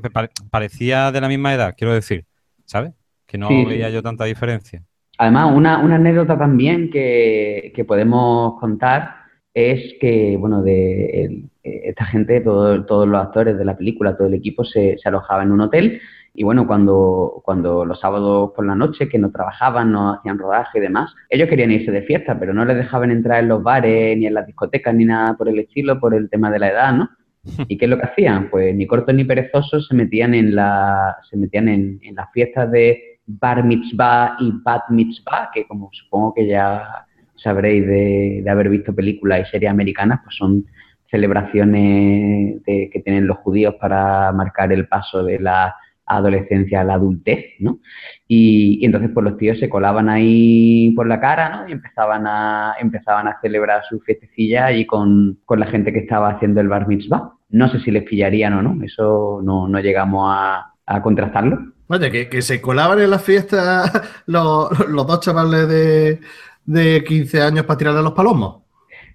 [0.52, 2.26] parecía de la misma edad, quiero decir,
[2.66, 2.92] ¿sabes?
[3.26, 3.66] Que no Sí, sí.
[3.66, 4.84] veía yo tanta diferencia.
[5.18, 9.16] Además, una, una anécdota también que, que podemos contar
[9.54, 14.28] es que, bueno, de el- esta gente, todo- todos los actores de la película, todo
[14.28, 16.00] el equipo se, se alojaba en un hotel
[16.34, 20.78] y, bueno, cuando, cuando los sábados por la noche, que no trabajaban, no hacían rodaje
[20.80, 24.18] y demás, ellos querían irse de fiesta, pero no les dejaban entrar en los bares,
[24.18, 26.94] ni en las discotecas, ni nada por el estilo, por el tema de la edad,
[26.94, 27.10] ¿no?
[27.70, 28.50] ¿Y qué es lo que hacían?
[28.50, 32.70] Pues ni cortos ni perezosos se metían en la, se metían en, en las fiestas
[32.72, 38.94] de bar mitzvah y bat mitzvah, que como supongo que ya sabréis de, haber visto
[38.94, 40.66] películas y series americanas, pues son
[41.10, 45.76] celebraciones que tienen los judíos para marcar el paso de la
[46.08, 47.80] adolescencia a la adultez, ¿no?
[48.28, 51.70] Y, entonces pues los tíos se colaban ahí por la cara, ¿no?
[51.70, 56.30] Y empezaban a, empezaban a celebrar su fiestecilla y con, con la gente que estaba
[56.30, 57.34] haciendo el bar mitzvah.
[57.50, 61.75] No sé si les pillarían o no, eso no, no llegamos a contrastarlo.
[61.88, 63.92] Vaya, que, que se colaban en las fiestas
[64.26, 66.20] los, los dos chavales de,
[66.66, 68.64] de 15 años para tirarle a los palomos.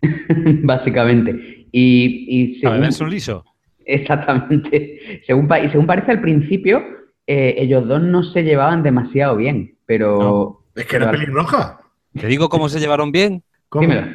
[0.62, 1.66] básicamente.
[1.72, 3.44] Y, y A según, beberse un liso.
[3.84, 6.82] exactamente, según, y según parece al principio,
[7.26, 10.64] eh, ellos dos no se llevaban demasiado bien, pero...
[10.74, 11.78] Es que era pero- pelirroja.
[12.18, 13.44] Te digo cómo se llevaron bien.
[13.68, 13.82] ¿Cómo?
[13.86, 14.08] Dímelo.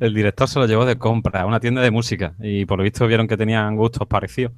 [0.00, 2.84] El director se lo llevó de compra a una tienda de música y por lo
[2.84, 4.52] visto vieron que tenían gustos parecidos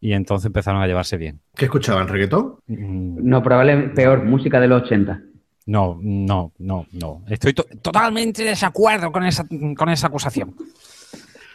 [0.00, 1.40] y entonces empezaron a llevarse bien.
[1.54, 2.08] ¿Qué escuchaban?
[2.08, 2.56] ¿Reggaetón?
[2.66, 5.20] Mm, No, probablemente peor, música de los 80.
[5.66, 7.22] No, no, no, no.
[7.28, 10.54] Estoy to- totalmente de desacuerdo con esa, con esa acusación.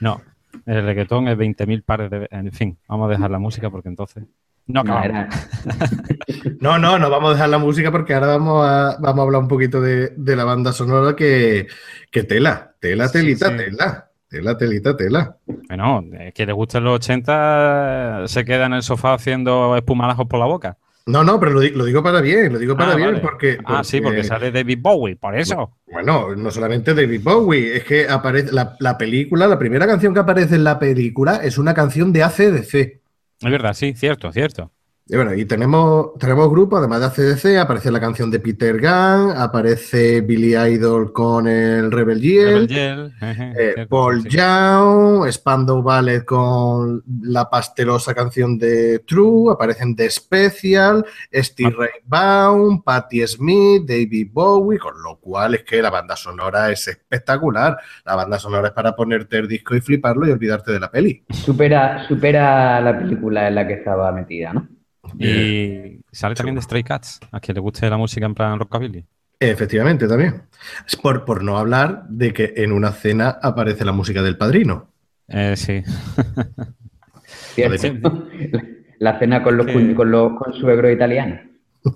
[0.01, 0.21] No,
[0.65, 2.27] el reggaetón es 20.000 pares de...
[2.29, 4.23] En fin, vamos a dejar la música porque entonces...
[4.67, 5.01] No No,
[6.62, 9.41] No, no, no vamos a dejar la música porque ahora vamos a, vamos a hablar
[9.41, 11.67] un poquito de, de la banda sonora que,
[12.12, 13.58] que tela, tela, Sí, telita, sí.
[13.58, 15.38] tela, tela, telita, tela.
[15.67, 20.39] Bueno, es que le gusten los 80 se queda en el sofá haciendo espumalajos por
[20.39, 20.78] la boca.
[21.06, 23.19] No, no, pero lo, di- lo digo para bien, lo digo para Ah, bien vale.
[23.22, 25.76] porque, Ah, sí, porque sale David Bowie, por eso.
[25.91, 30.22] Bueno, no solamente David Bowie, es que aparece la, la película, la primera canción que
[30.22, 32.74] aparece en la película es una canción de ACDC.
[32.74, 34.72] Es verdad, sí, cierto, cierto.
[35.06, 39.34] Y bueno, y tenemos, tenemos grupo, además de ACDC, aparece la canción de Peter Gunn,
[39.36, 44.30] aparece Billy Idol con el Rebel Yell, Rebel Yell, jeje, eh, Paul sí.
[44.30, 51.80] Young, Spandau Ballet con la pastelosa canción de True, aparecen The Special, Steve Ah.
[51.80, 56.88] Ray Vaughan, Patti Smith, David Bowie, con lo cual es que la banda sonora es
[56.88, 57.78] espectacular.
[58.06, 61.24] La banda sonora es para ponerte el disco y fliparlo y olvidarte de la peli.
[61.30, 64.68] supera, supera la película en la que estaba metida, ¿no?
[65.20, 69.06] Y sale también de Stray Cats, a quien le guste la música en plan rockabilly.
[69.39, 70.44] Efectivamente, también.
[70.88, 74.88] Es por, por no hablar de que en una cena aparece la música del padrino.
[75.27, 75.84] Eh, sí.
[79.00, 81.40] La cena con los, cuñ- con los con suegros italianos.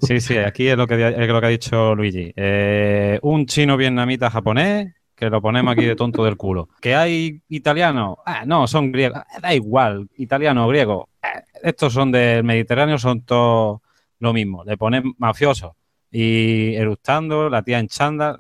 [0.02, 2.34] Sí, sí, aquí es lo que, es lo que ha dicho Luigi.
[2.36, 6.68] Eh, un chino vietnamita japonés que lo ponemos aquí de tonto del culo.
[6.82, 8.18] ¿Que hay italiano?
[8.26, 9.18] Ah, no, son griegos.
[9.20, 11.08] Ah, Da igual, italiano o griego.
[11.24, 13.82] Ah, estos son del Mediterráneo, son todos
[14.20, 14.64] lo mismo.
[14.64, 15.74] Le ponen mafiosos
[16.12, 18.38] y eructando, la tía en chándal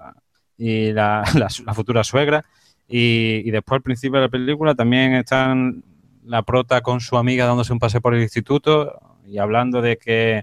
[0.57, 1.23] y la,
[1.73, 2.45] futura suegra.
[2.87, 5.83] Y, después al principio de la película también están
[6.25, 10.37] la prota con su amiga dándose un paseo por el instituto y hablando de que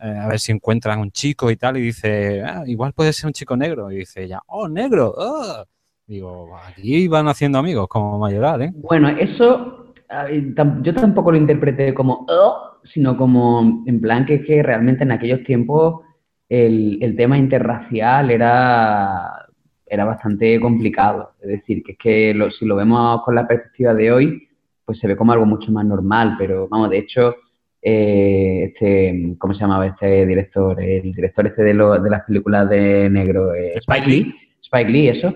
[0.00, 3.26] eh, a ver si encuentran un chico y tal, y dice, "Ah, igual puede ser
[3.26, 3.90] un chico negro.
[3.90, 5.14] Y dice ella, oh, negro.
[5.18, 5.64] ah".
[6.06, 8.72] Digo, aquí van haciendo amigos como mayoral, ¿eh?
[8.74, 9.77] Bueno, eso
[10.82, 15.42] yo tampoco lo interpreté como "Oh", sino como en plan que, que realmente en aquellos
[15.44, 16.00] tiempos
[16.48, 19.46] el, el tema interracial era,
[19.86, 21.32] era bastante complicado.
[21.42, 24.48] Es decir, que es que lo- si lo vemos con la perspectiva de hoy,
[24.84, 27.34] pues se ve como algo mucho más normal, pero vamos, de hecho,
[27.82, 30.80] eh, este, ¿cómo se llamaba este director?
[30.82, 34.34] El director este de, lo- de las películas de negro, eh, Spike Lee.
[34.62, 35.34] Spike Lee, eso.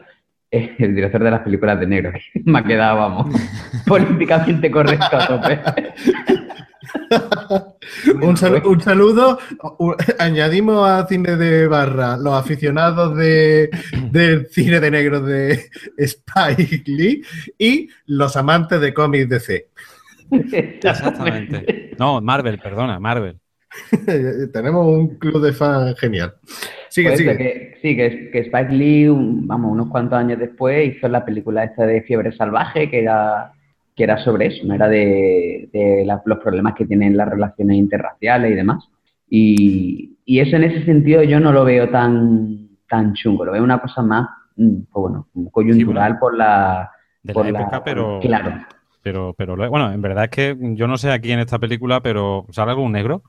[0.52, 2.12] El director de las películas de negro.
[2.44, 3.34] Me ha quedado, vamos,
[3.86, 5.60] políticamente correcto a tope.
[8.22, 9.38] Un, sal- un saludo.
[10.18, 13.70] añadimos a cine de barra los aficionados de,
[14.10, 17.22] del cine de negro de Spike Lee
[17.58, 19.68] y los amantes de cómics DC.
[20.30, 21.90] Exactamente.
[21.98, 23.38] No, Marvel, perdona, Marvel.
[24.52, 26.34] Tenemos un club de fans genial.
[26.88, 27.36] Sigue, Pues sigue.
[27.38, 31.64] que, sí, que, que Spike Lee, un- vamos, unos cuantos años después hizo la película
[31.64, 33.52] esta de Fiebre Salvaje, que era,
[33.96, 37.76] que era sobre eso, no era de, de la- los problemas que tienen las relaciones
[37.76, 38.84] interraciales y demás.
[39.28, 43.64] Y, y eso en ese sentido yo no lo veo tan, tan chungo, lo veo
[43.64, 46.90] una cosa más, mm, pues bueno, coyuntural por la...
[47.22, 48.18] De por la época, pero.
[48.20, 48.52] Claro.
[49.02, 52.46] Pero, pero bueno, en verdad es que yo no sé aquí en esta película, pero
[52.50, 53.22] ¿sale algún negro?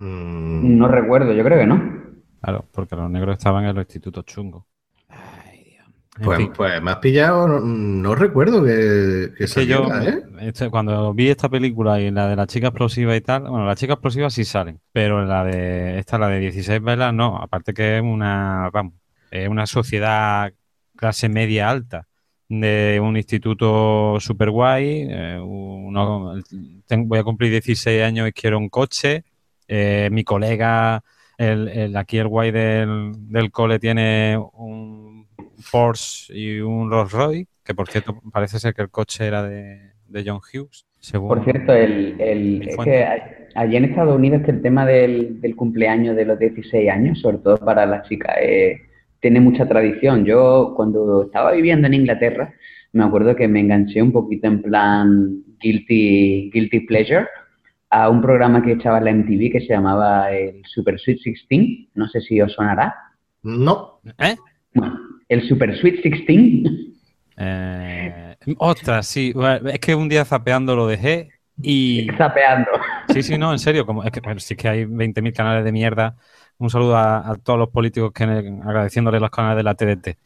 [0.00, 2.00] Mm, No recuerdo, yo creo que no.
[2.42, 4.64] Claro, porque los negros estaban en los institutos chungos.
[5.08, 5.86] Ay, Dios.
[6.18, 9.86] En Pues, fin, pues me has pillado, no, no recuerdo que, que es que yo,
[10.02, 10.22] ¿eh?
[10.40, 13.78] este, cuando vi esta película y la de la chica explosiva y tal, bueno, las
[13.78, 17.36] chicas explosivas sí salen, pero la de esta, la de 16 velas, no.
[17.36, 18.94] Aparte que es una, vamos,
[19.30, 20.52] es una sociedad
[20.96, 22.06] clase media alta
[22.48, 25.06] de un instituto super guay.
[25.10, 26.34] eh, uno-
[26.86, 29.24] tengo- voy a cumplir 16 años y quiero un coche.
[29.70, 31.02] Eh, mi colega,
[31.38, 35.26] el, el- aquí el guay del, del cole tiene un
[35.70, 39.92] Porsche y un Rolls Royce, que por cierto parece ser que el coche era de,
[40.06, 40.86] de John Hughes.
[40.98, 42.16] Según Por cierto, el,
[42.68, 43.06] es que
[43.54, 47.38] allí en Estados Unidos que el tema del, del cumpleaños de los 16 años, sobre
[47.38, 48.76] todo para las chicas, eh,
[49.20, 50.24] tiene mucha tradición.
[50.24, 52.52] Yo cuando estaba viviendo en Inglaterra,
[52.92, 57.26] me acuerdo que me enganché un poquito en plan guilty, guilty pleasure
[57.90, 61.88] a un programa que echaba en la MTV que se llamaba el Super Sweet 16.
[61.94, 62.94] No sé si os sonará.
[63.42, 64.00] No.
[64.18, 64.36] ¿Eh?
[64.74, 66.68] Bueno, el Super Sweet 16
[67.36, 69.34] Eh, ostras, sí.
[69.72, 71.30] Es que un día zapeando lo dejé
[71.60, 72.06] y...
[72.16, 72.70] zapeando.
[73.08, 73.84] Sí, sí, no, en serio.
[73.84, 76.16] Como, es que, bueno, sí que hay 20.000 canales de mierda.
[76.58, 80.16] Un saludo a, a todos los políticos que agradeciéndole los canales de la TDT.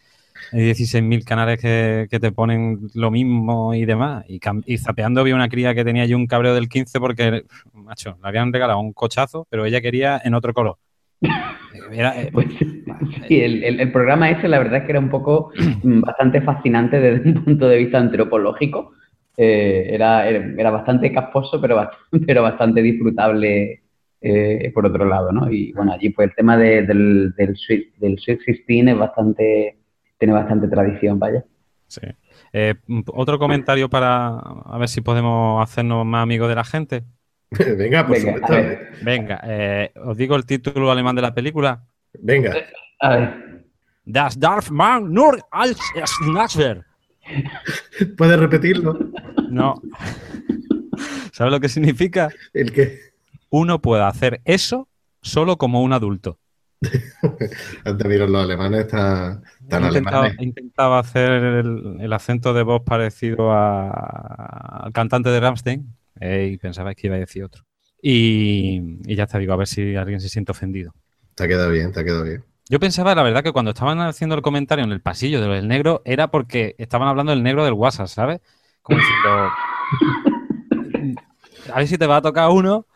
[0.53, 4.25] Hay 16.000 canales que, que te ponen lo mismo y demás.
[4.29, 8.17] Y, y zapeando había una cría que tenía yo un cabreo del 15 porque, macho,
[8.23, 10.77] le habían regalado un cochazo, pero ella quería en otro color.
[11.93, 12.47] Era, eh, Pues,
[13.29, 15.51] sí, el, el- el programa ese la verdad es que era un poco
[15.83, 18.93] bastante fascinante desde un punto de vista antropológico.
[19.37, 23.83] Eh, era, era, era bastante casposo, pero bastante, pero bastante disfrutable
[24.21, 25.51] eh, por otro lado, ¿no?
[25.51, 29.79] Y bueno, allí pues el tema de- del, del, Sweet, del Sweet 16 es bastante,
[30.19, 31.45] tiene bastante tradición, vaya.
[31.87, 32.01] Sí.
[32.53, 32.75] Eh,
[33.13, 37.05] otro comentario para a ver si podemos hacernos más amigos de la gente.
[37.51, 38.85] Venga, por Venga, supuesto.
[39.03, 41.85] Venga, eh, os digo el título alemán de la película.
[42.21, 42.55] Venga.
[43.01, 43.45] A ver,
[44.05, 46.85] Das darf man nur als Schnatzer.
[48.17, 48.99] ¿Puedes repetirlo?
[49.49, 49.81] No.
[51.33, 52.29] ¿Sabes lo que significa?
[52.53, 52.99] El que.
[53.49, 54.89] Uno puede hacer eso
[55.23, 56.39] solo como un adulto.
[57.85, 60.37] Antes vieron los alemanes tan, tan He intentado, alemanes.
[60.37, 66.51] he intentado hacer el, el acento de voz parecido a- al cantante de Rammstein eh,
[66.53, 67.65] y pensaba que iba a decir otro.
[68.03, 68.81] Y,
[69.11, 70.93] y ya te digo, a ver si alguien se siente ofendido.
[71.37, 72.45] Te ha quedado bien, te ha quedado bien.
[72.69, 75.53] Yo pensaba, la verdad, que cuando estaban haciendo el comentario en el pasillo de lo
[75.55, 78.41] del negro era porque estaban hablando del negro del WhatsApp, ¿sabes?
[78.83, 79.59] Como diciendo,
[81.73, 82.87] a ver si te va a tocar uno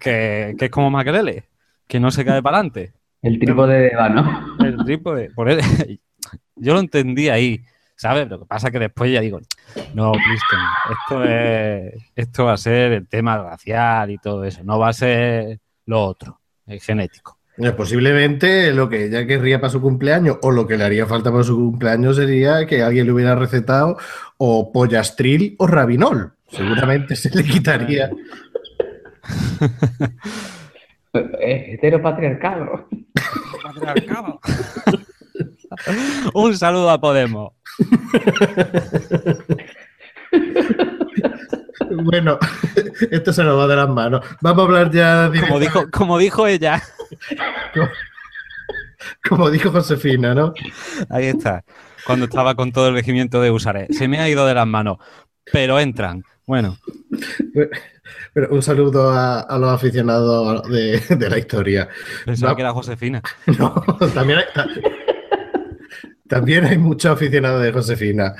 [0.00, 1.48] que, que es como Maquelele,
[1.88, 2.94] que no se cae para adelante.
[3.22, 4.56] El trípode de Eva, ¿no?
[4.64, 5.60] El trípode, por él.
[6.56, 7.64] Yo lo entendí ahí,
[7.96, 8.28] ¿sabes?
[8.28, 9.40] Lo que pasa es que después ya digo,
[9.94, 10.58] no, Kristen,
[10.90, 14.92] esto es, esto va a ser el tema racial y todo eso, no va a
[14.92, 17.38] ser lo otro, el genético.
[17.58, 21.30] Eh, Posiblemente lo que ella querría para su cumpleaños o lo que le haría falta
[21.30, 23.98] para su cumpleaños sería que alguien le hubiera recetado
[24.38, 26.34] o pollastril o rabinol.
[26.48, 28.10] Seguramente se le quitaría.
[31.12, 32.88] Heteropatriarcado.
[33.62, 34.40] Patriarcado.
[36.34, 37.52] Un saludo a Podemos.
[42.04, 42.38] Bueno,
[43.10, 44.24] esto se nos va de las manos.
[44.40, 46.82] Vamos a hablar ya Como dijo, como dijo ella.
[49.28, 50.54] como dijo Josefina, ¿no?
[51.10, 51.64] Ahí está.
[52.06, 53.88] Cuando estaba con todo el regimiento de Usare.
[53.90, 54.98] Se me ha ido de las manos.
[55.52, 56.24] Pero entran.
[56.46, 56.78] Bueno,
[58.34, 61.88] Pero un saludo a, a los aficionados de, de la historia.
[62.24, 63.20] pensaba que era Josefina.
[63.58, 63.74] No,
[64.14, 64.66] también hay, ta-
[66.28, 68.34] también hay muchos aficionados de Josefina.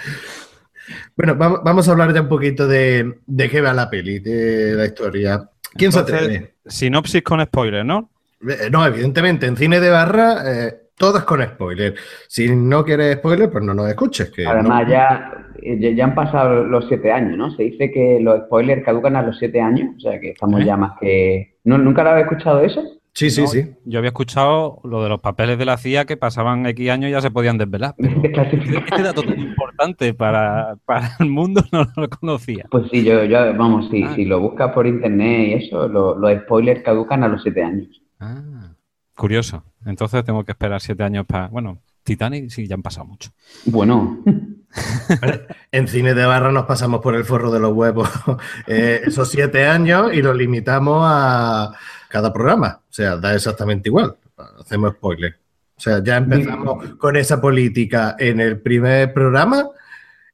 [1.17, 4.87] Bueno, vamos, a hablar ya un poquito de, de qué va la peli, de la
[4.87, 5.49] historia.
[5.75, 6.55] ¿Quién se atreve?
[6.67, 8.11] Sinopsis con spoiler, ¿no?
[8.49, 11.95] Eh, No, evidentemente, en cine de barra, eh, todas con spoiler.
[12.29, 14.31] Si no quieres spoiler, pues no nos escuches.
[14.31, 15.47] Que Además, no- ya,
[15.95, 17.51] ya, han pasado los siete años, ¿no?
[17.57, 20.65] Se dice que los spoilers caducan a los siete años, o sea que estamos ¿Eh?
[20.65, 21.57] ya más que...
[21.65, 22.83] ¿No, ¿Nunca lo habéis escuchado eso?
[23.15, 23.71] Sí, sí, No, sí.
[23.85, 27.13] Yo había escuchado lo de los papeles de la CIA que pasaban X años y
[27.13, 27.95] ya se podían desvelar.
[27.99, 32.65] Pero este, este dato tan importante para, para el mundo no lo conocía.
[32.71, 34.15] Pues sí, yo, yo vamos, sí, Ah.
[34.15, 38.01] si lo buscas por internet y eso, lo- los spoilers caducan a los siete años.
[38.19, 38.73] Ah,
[39.15, 39.63] curioso.
[39.87, 41.49] Entonces tengo que esperar siete años para.
[41.49, 43.31] Bueno, Titanic sí, ya han pasado mucho.
[43.65, 44.23] Bueno,
[45.73, 48.09] En cine de barra nos pasamos por el forro de los huevos
[48.67, 51.73] eh, esos siete años y lo limitamos a
[52.09, 52.81] cada programa.
[52.89, 54.17] O sea, da exactamente igual.
[54.59, 55.39] Hacemos spoiler.
[55.77, 59.69] O sea, ya empezamos con esa política en el primer programa,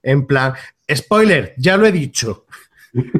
[0.03, 0.53] en plan,
[0.93, 2.45] spoiler, ya lo he dicho.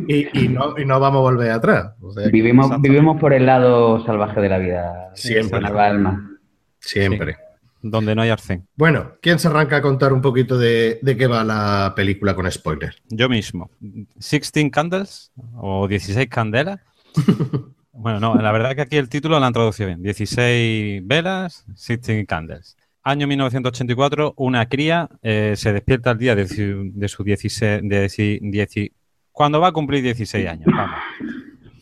[0.09, 1.93] Y, y no, y no vamos a volver atrás.
[2.01, 5.11] O sea, que vivimos, vivimos por el lado salvaje de la vida.
[5.15, 5.59] Siempre.
[5.67, 6.39] Alma.
[6.81, 7.37] siempre.
[7.81, 8.67] Donde no hay arcén.
[8.75, 12.51] Bueno, ¿quién se arranca a contar un poquito de, de qué va la película con
[12.51, 12.97] spoiler?
[13.09, 13.71] Yo mismo.
[13.81, 16.81] 16 Candles o 16 Candelas.
[18.01, 20.01] Bueno, no, la verdad que aquí el título lo han traducido bien.
[20.05, 22.77] 16 velas, 16 candles.
[23.03, 28.09] Año 1984, una cría eh, se despierta el día de su, de su 16, de
[28.09, 28.93] si- dieci-
[29.39, 30.67] cuando va a cumplir 16 años.
[30.67, 30.99] Vamos.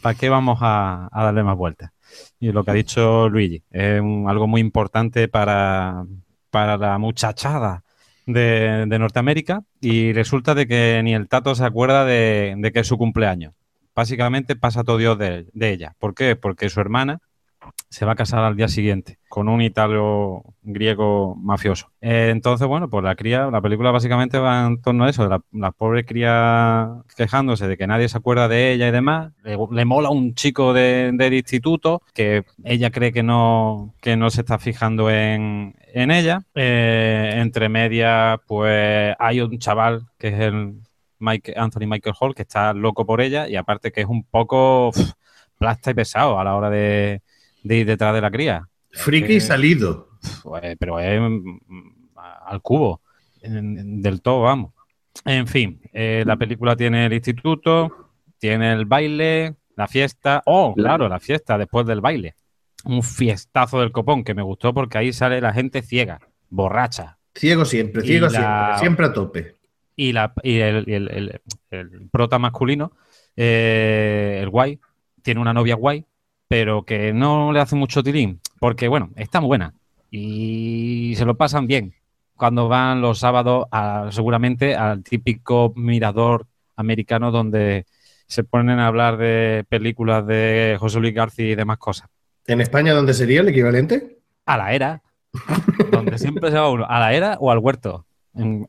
[0.03, 1.91] ¿Para qué vamos a, darle más vueltas?
[2.39, 6.05] Y lo que ha dicho Luigi, es algo muy importante para,
[6.51, 7.83] para la muchachada
[8.27, 12.81] de, de Norteamérica y resulta de que ni el tato se acuerda de, de que
[12.81, 13.55] es su cumpleaños.
[13.95, 15.95] Básicamente pasa todo Dios de, de ella.
[15.99, 16.37] ¿Por qué?
[16.37, 17.21] Porque su hermana
[17.89, 21.93] se va a casar al día siguiente con un italo griego mafioso.
[22.01, 25.39] Eh, entonces, bueno, pues la cría, la película básicamente va en torno a eso, de
[25.53, 29.33] la, pobre cría quejándose de que nadie se acuerda de ella y demás.
[29.45, 34.41] Le, mola un chico de- del instituto que ella cree que no, que no se
[34.43, 36.43] está fijando en, en ella.
[36.55, 40.81] Eh, entre medias, pues hay un chaval que es el
[41.57, 44.91] Anthony Michael Hall que está loco por ella y aparte que es un poco
[45.59, 47.23] plasta y pesado a la hora de,
[47.67, 48.69] de ir detrás de la cría.
[48.93, 50.09] Friki Eh, salido.
[50.43, 51.59] Pues, pero es mm,
[52.47, 53.01] al cubo,
[53.43, 54.73] en- en- del todo, vamos.
[55.25, 60.43] En fin, eh, la película tiene el instituto, tiene el baile, la fiesta.
[60.47, 62.35] Oh, La- claro, la fiesta después del baile.
[62.85, 67.19] Un fiestazo del copón que me gustó porque ahí sale la gente ciega, borracha.
[67.35, 69.55] Ciego siempre, ciego la- siempre, siempre a tope.
[69.97, 71.41] Y, la, y el, y el- el-
[71.71, 72.93] el prota masculino,
[73.37, 74.79] eh, el guay,
[75.23, 76.05] tiene una novia guay,
[76.49, 79.75] pero que no le hace mucho tilín, porque bueno, están buena
[80.11, 81.95] y se lo pasan bien
[82.37, 87.87] cuando van los sábados a- seguramente al típico mirador americano donde
[88.29, 92.09] se ponen a hablar de películas de José Luis García y demás cosas.
[92.47, 94.19] ¿En España dónde sería el equivalente?
[94.45, 95.03] A la era,
[95.91, 98.07] donde siempre se va uno, a la era o al huerto.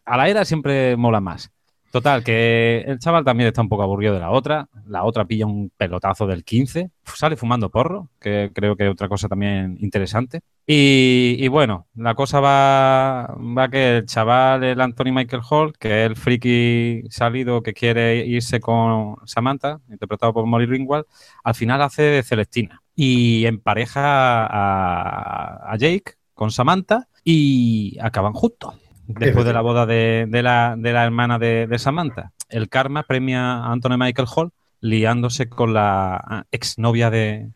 [0.06, 1.52] A la era siempre mola más.
[1.98, 4.70] Total, que el chaval también está un poco aburrido de la otra.
[4.86, 6.92] La otra pilla un pelotazo del 15.
[7.04, 10.42] Sale fumando porro, que creo que es otra cosa también interesante.
[10.68, 16.12] Y, bueno, la cosa va, va que el chaval, el Anthony Michael Hall, que es
[16.12, 21.06] el friki salido que quiere irse con Samantha, interpretado por Molly Ringwald,
[21.44, 22.84] al final hace de Celestina.
[22.96, 28.76] Y empareja a, a Jake con Samantha y acaban juntos.
[29.08, 32.32] Después de la boda de, de la, de la hermana de, de Samantha.
[32.50, 34.52] El karma premia a Anthony Michael Hall
[34.82, 37.50] liándose con la exnovia de,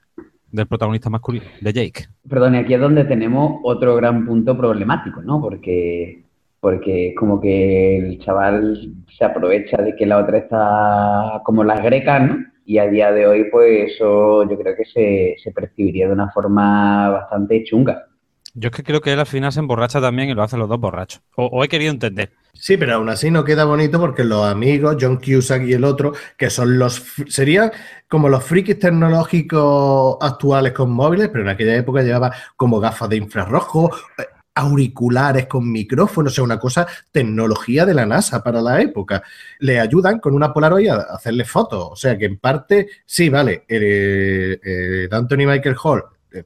[0.51, 2.05] del protagonista masculino, de Jake.
[2.27, 5.41] Perdón, y aquí es donde tenemos otro gran punto problemático, ¿no?
[5.41, 6.23] Porque,
[6.59, 11.81] porque es como que el chaval se aprovecha de que la otra está como las
[11.81, 12.37] grecas, ¿no?
[12.65, 16.29] Y a día de hoy, pues eso yo creo que se, se percibiría de una
[16.29, 18.05] forma bastante chunga.
[18.53, 20.67] Yo es que creo que él al final se emborracha también y lo hacen los
[20.67, 21.21] dos borrachos.
[21.35, 22.31] O, he querido entender.
[22.53, 26.13] Sí, pero aún así no queda bonito porque los amigos, John Cusack y el otro,
[26.37, 27.01] que son los.
[27.27, 27.71] serían
[28.09, 33.15] como los frikis tecnológicos actuales con móviles, pero en aquella época llevaba como gafas de
[33.17, 34.23] infrarrojo, eh,
[34.53, 39.23] auriculares con micrófonos, o sea, una cosa, tecnología de la NASA para la época.
[39.59, 41.87] Le ayudan con una Polaroid a hacerle fotos.
[41.91, 46.03] O sea que en parte, sí, vale, eh, eh, Anthony Michael Hall,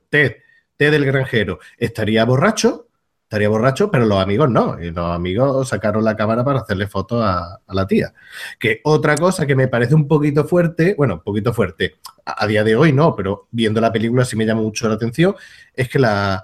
[0.07, 0.35] Ted,
[0.77, 2.89] Ted el granjero, estaría borracho,
[3.25, 4.79] estaría borracho, pero los amigos no.
[4.79, 8.13] Y los amigos sacaron la cámara para hacerle fotos a, la tía.
[8.59, 12.63] Que otra cosa que me parece un poquito fuerte, bueno, un poquito fuerte, a, día
[12.63, 15.35] de hoy no, pero viendo la película sí me llama mucho la atención,
[15.73, 16.43] es que la,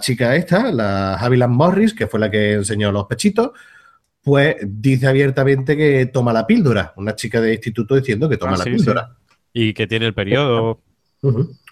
[0.00, 3.50] chica esta, la Haviland Morris, que fue la que enseñó los pechitos,
[4.22, 6.92] pues dice abiertamente que toma la píldora.
[6.96, 9.16] Una chica de instituto diciendo que toma ah, la píldora.
[9.52, 10.80] Y que tiene el periodo.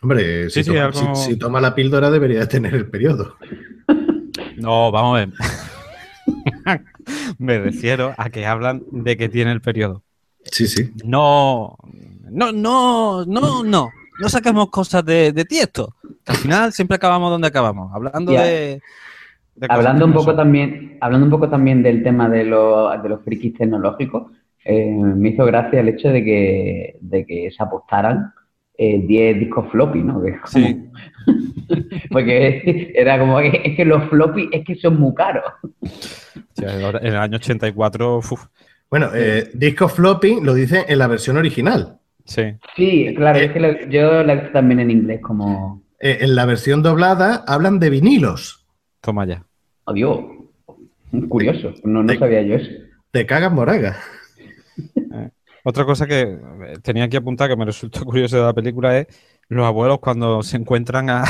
[0.03, 3.37] Hombre, si, si, toma la píldora debería tener el periodo.
[4.57, 5.33] No, vamos a ver.
[7.39, 10.03] Me refiero a que hablan de que tiene el periodo.
[10.45, 10.91] Sí, sí.
[11.03, 11.79] No,
[12.31, 13.89] no, no, no, no.
[14.21, 15.95] No saquemos cosas de, de tiesto.
[16.27, 18.83] al final siempre acabamos donde acabamos, hablando de,
[19.69, 23.55] hablando un poco también, hablando un poco también del tema de, los, de los frikis
[23.55, 24.31] tecnológicos,
[24.65, 28.33] eh, me hizo gracia el hecho de que, de que se apostaran
[28.81, 30.23] 10 eh, discos floppy, ¿no?
[30.47, 30.89] Sí.
[32.11, 35.45] Porque era como que es que los floppy es que son muy caros.
[36.57, 38.21] en el año 84,
[38.89, 41.99] Bueno, eh, discos floppy lo dice en la versión original.
[42.25, 42.55] Sí.
[42.75, 45.83] Sí, claro, es que yo la he también en inglés como...
[45.99, 48.67] Eh, en la versión doblada hablan de vinilos.
[49.03, 49.45] Toma ya.
[49.85, 50.21] Adiós.
[51.29, 52.71] Curioso, no, no sabía yo eso.
[53.11, 53.97] Te cagas moraga.
[55.65, 56.39] Otra cosa que eh,
[56.83, 59.07] tenía que apuntar que me resultó curioso de la película es
[59.49, 61.25] los abuelos cuando se encuentran a,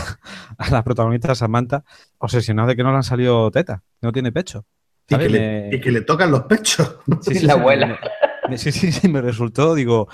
[0.70, 1.84] la protagonista Samantha
[2.18, 4.64] obsesionados de que no le han salido tetas, no tiene pecho.
[5.08, 5.16] Y
[5.80, 6.98] que, le, tocan los pechos.
[7.22, 7.98] Sí, la abuela.
[8.56, 10.06] sí, sí, sí, me resultó, digo,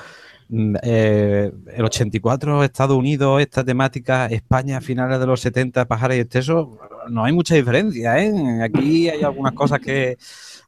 [0.48, 6.20] mm, eh, el 84, Estados Unidos, esta temática, España, finales de los 70, Pajares y
[6.20, 6.78] Exceso,
[7.10, 8.62] no hay mucha diferencia, ¿eh?
[8.62, 10.16] Aquí hay algunas cosas que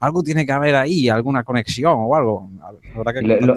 [0.01, 2.51] algo tiene que haber ahí, alguna conexión o algo.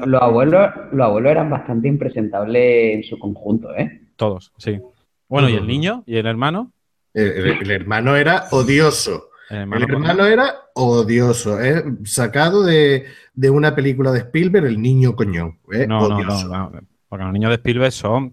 [0.06, 4.02] los, abuelos, los abuelos eran bastante impresentables en su conjunto, ¿eh?
[4.16, 4.80] Todos, sí.
[5.28, 6.04] Bueno, ¿y el niño?
[6.06, 6.72] ¿Y el hermano?
[7.14, 9.30] El, hermano era odioso.
[9.50, 11.84] El hermano, era odioso, ¿eh?
[12.06, 13.06] sacado de,
[13.50, 15.60] una película de Spielberg, El niño coñón.
[15.74, 15.86] ¿eh?
[15.88, 16.72] No, no, no,
[17.10, 18.32] porque los niños de Spielberg son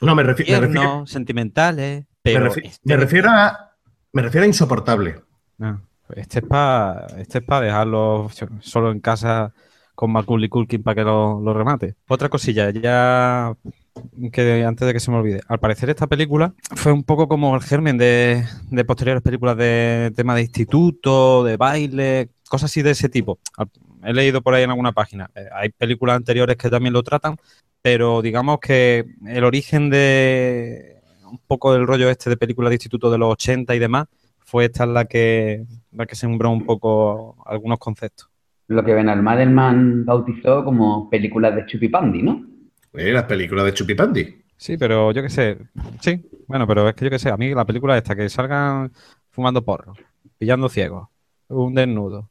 [0.00, 2.52] no, me, refiero, sentimentales, pero
[2.84, 3.72] me, refiero a
[4.12, 5.20] me refiero a insoportable.
[5.60, 5.80] Ah.
[6.16, 8.28] Este es para este es dejarlo
[8.60, 9.52] solo en casa
[9.94, 11.94] con Macaulay Culkin para que lo, remate.
[12.08, 13.54] Otra cosilla, ya
[14.32, 15.42] que antes de que se me olvide.
[15.48, 18.44] Al parecer esta película fue un poco como el germen de,
[18.86, 23.38] posteriores películas de tema de instituto, de baile, cosas así de ese tipo.
[24.02, 25.30] He leído por ahí en alguna página.
[25.34, 27.36] Eh, hay películas anteriores que también lo tratan,
[27.80, 31.00] pero digamos que el origen de
[31.30, 34.06] un poco del rollo este de películas de instituto de los 80 y demás
[34.52, 38.28] fue esta la que, la que sembró un poco algunos conceptos.
[38.68, 42.44] Lo que Benal Madelman bautizó como películas de Chupipandi, ¿no?
[42.92, 44.42] Eh, las películas de Chupipandi.
[44.58, 45.56] Sí, pero yo qué sé.
[46.00, 47.30] Sí, bueno, pero es que yo qué sé.
[47.30, 48.92] A mí la película esta, que salgan
[49.30, 49.94] fumando porro,
[50.36, 51.08] pillando ciegos,
[51.48, 52.28] un desnudo.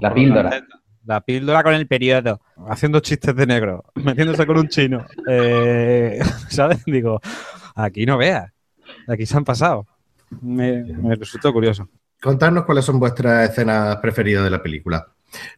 [0.00, 0.66] La píldora.
[1.04, 5.06] La, píldora con el periodo, haciendo chistes de negro, metiéndose con un chino.
[5.28, 6.18] Eh,
[6.48, 6.84] ¿Sabes?
[6.84, 7.20] Digo,
[7.76, 8.52] aquí no veas.
[9.06, 9.86] Aquí se han pasado
[10.40, 11.88] me, resultó curioso.
[12.20, 15.06] Contarnos cuáles son vuestras escenas preferidas de la película.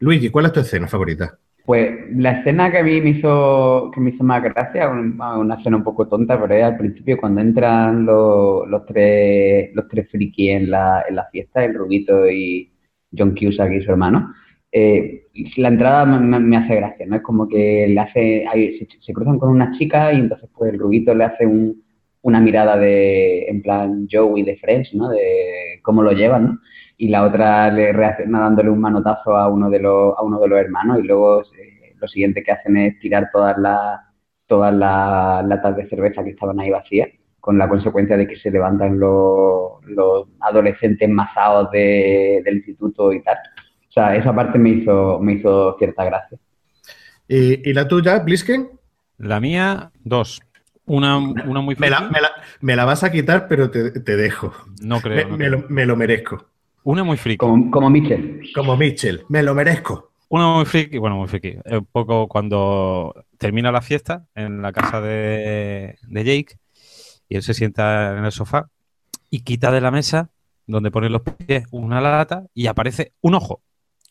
[0.01, 1.39] Luigi, ¿cuál es tu escena favorita?
[1.64, 5.77] Pues la escena que a mí me hizo, que me hizo más gracia, una, escena
[5.77, 10.70] un poco tonta, pero es al principio cuando entran los, tres los tres frikis en
[10.70, 12.73] la, en la fiesta, el Rubito y
[13.16, 14.35] John Cusack y su hermano.
[14.73, 17.16] Eh, la entrada me, hace gracia, ¿no?
[17.16, 20.81] Es como que le hace, se, se, cruzan con una chica y entonces pues el
[20.81, 21.83] Rubito le hace un,
[22.23, 25.09] una mirada de, en plan Joey de Friends, ¿no?
[25.09, 26.59] De cómo lo llevan, ¿no?
[26.97, 30.49] Y la otra le reacciona dándole un manotazo a uno de los, a uno de
[30.49, 34.01] los hermanos y luego eh, lo siguiente que hacen es tirar todas las
[34.47, 37.09] todas las latas de cerveza que estaban ahí vacías,
[37.41, 43.39] con la consecuencia de que se levantan los, los adolescentes masados del instituto y tal.
[43.89, 46.39] O sea, esa parte me hizo, me hizo cierta gracia.
[47.27, 48.68] ¿Y, y la tuya, Blisken?
[49.16, 50.43] La mía, dos.
[50.93, 52.11] Una, muy me la,
[52.61, 54.53] me, la, vas a quitar, pero te, dejo.
[54.82, 55.26] No creo.
[55.38, 56.45] Me, lo, merezco.
[56.82, 57.38] Una muy friki.
[57.38, 58.43] Como, como Mitchell.
[58.55, 59.24] Como Mitchell.
[59.30, 60.12] Me lo merezco.
[60.28, 61.57] Una muy friki, bueno, muy friki.
[61.64, 66.59] Un poco cuando termina la fiesta en la casa de, de Jake
[67.26, 68.68] y él se sienta en el sofá
[69.30, 70.30] y quita de la mesa
[70.66, 73.62] donde pone los pies una lata y aparece un ojo.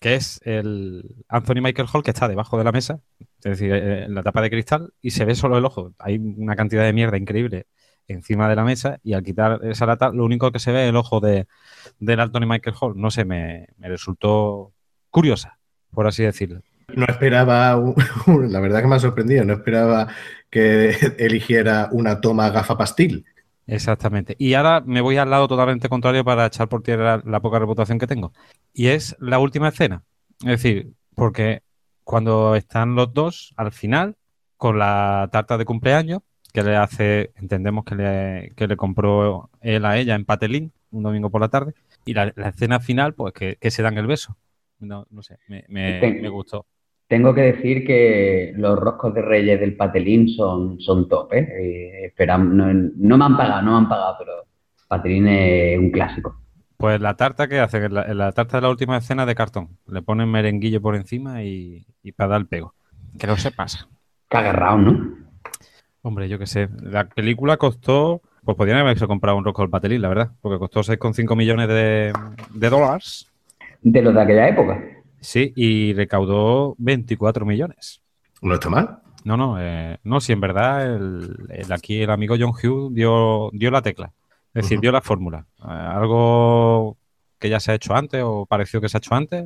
[0.01, 4.05] Que es el Anthony Michael Hall que está debajo de la mesa, es decir, eh,
[4.05, 5.93] en la tapa de cristal, y se ve solo el ojo.
[5.99, 7.67] Hay una cantidad de mierda increíble
[8.07, 10.89] encima de la mesa y al quitar esa lata lo único que se ve es
[10.89, 11.45] el ojo de,
[11.99, 12.93] del Anthony Michael Hall.
[12.99, 14.73] No sé, me, me resultó
[15.11, 15.59] curiosa,
[15.91, 16.61] por así decirlo.
[16.95, 17.75] No esperaba,
[18.27, 20.07] la verdad que me ha sorprendido, no esperaba
[20.49, 20.89] que
[21.19, 23.25] eligiera una toma gafa pastil.
[23.71, 24.35] Exactamente.
[24.37, 27.57] Y ahora me voy al lado totalmente contrario para echar por tierra la, la poca
[27.57, 28.33] reputación que tengo.
[28.73, 30.03] Y es la última escena.
[30.41, 31.61] Es decir, porque
[32.03, 34.17] cuando están los dos al final
[34.57, 36.19] con la tarta de cumpleaños
[36.51, 41.03] que le hace, entendemos que le, que le compró él a ella en Patelín un
[41.03, 44.07] domingo por la tarde, y la, la escena final, pues que, que se dan el
[44.07, 44.35] beso.
[44.79, 46.65] No, no sé, me, me- Ten- me gustó.
[47.11, 52.13] Tengo que decir que los roscos de reyes del Patelín son, son top, ¿eh?
[52.17, 54.31] Eh, no, no me han pagado, no me han pagado, pero
[54.87, 56.39] Patelín es un clásico.
[56.77, 59.35] Pues la tarta que hacen, en la, en la tarta de la última escena de
[59.35, 59.77] cartón.
[59.89, 62.75] Le ponen merenguillo por encima y, y para dar el pego.
[63.19, 63.89] Que lo sepas.
[64.29, 65.17] Que agarrado, ¿no?
[66.03, 66.69] Hombre, yo qué sé.
[66.81, 68.21] La película costó.
[68.45, 70.31] Pues podrían haberse comprado un rosco del Patelín, la verdad.
[70.39, 72.13] Porque costó 6,5 millones de,
[72.53, 73.29] de dólares.
[73.81, 74.81] De los de aquella época.
[75.21, 78.01] Sí, y recaudó 24 millones.
[78.41, 78.99] No está mal.
[79.23, 83.49] No, no, eh, no, si en verdad el, el- aquí el amigo John Hughes dio,
[83.53, 84.11] dio la tecla.
[84.53, 85.45] Es decir, dio la fórmula.
[85.59, 86.97] Eh, algo
[87.39, 89.45] que ya se ha hecho antes o pareció que se ha hecho antes.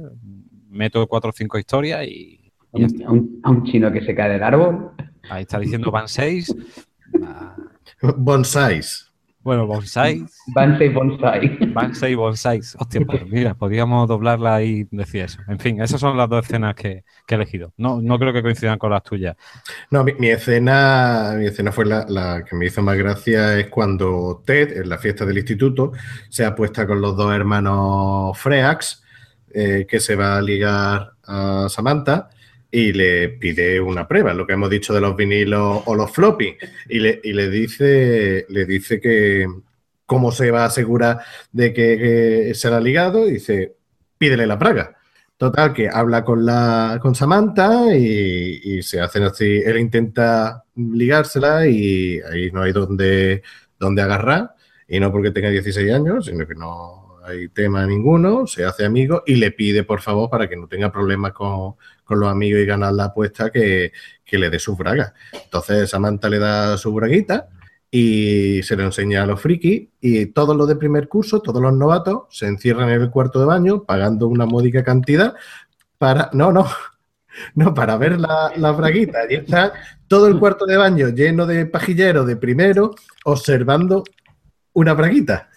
[0.70, 3.08] Meto cuatro o cinco historias y, A y ya un, está.
[3.08, 4.92] a un- a un chino que se cae del árbol.
[5.30, 6.56] Ahí está diciendo Van 6.
[8.18, 9.05] Bonsais.
[9.46, 10.26] Bueno, Bonsai.
[10.56, 11.60] Bansei Bonsai.
[11.72, 12.76] Van 6 Bonsais.
[12.80, 15.40] Hostia, pues mira, podríamos doblarla y decir eso.
[15.48, 17.72] En fin, esas son las dos escenas que, que he elegido.
[17.78, 19.38] No, no creo que coincidan con las tuyas.
[19.92, 23.68] No, mi, mi escena, mi escena fue la, la que me hizo más gracia es
[23.68, 25.92] cuando Ted, en la fiesta del instituto,
[26.28, 29.04] se apuesta con los dos hermanos Freax,
[29.54, 32.30] eh, que se va a ligar a Samantha
[32.76, 36.58] y le pide una prueba, lo que hemos dicho de los vinilos o los floppy,
[36.90, 39.48] y le, y le dice, le dice que
[40.06, 41.22] cómo se va a asegurar
[41.54, 43.76] de que, que se la ha ligado, y dice,
[44.18, 44.98] pídele la praga.
[45.38, 49.62] Total, que habla con la con Samantha y, y se hacen así.
[49.66, 53.42] Él intenta ligársela y ahí no hay donde,
[53.80, 54.56] donde agarrar.
[54.88, 58.48] Y no porque tenga 16 años, sino que no hay tema ninguno.
[58.48, 62.20] Se hace amigo y le pide, por favor, para que no tenga problemas con, con
[62.20, 63.92] los amigos y ganar la apuesta, que,
[64.24, 65.14] que le dé sus bragas.
[65.34, 67.50] Entonces Samantha le da su braguita
[67.92, 71.74] y se lo enseña a los frikis y todos los de primer curso, todos los
[71.74, 75.34] novatos, se encierran en el cuarto de baño pagando una módica cantidad
[75.98, 76.68] para, no, no,
[77.56, 79.24] no, para ver la, la braguita.
[79.24, 79.74] Está
[80.08, 84.04] todo el cuarto de baño lleno de pajilleros de primero observando
[84.74, 85.50] una braguita.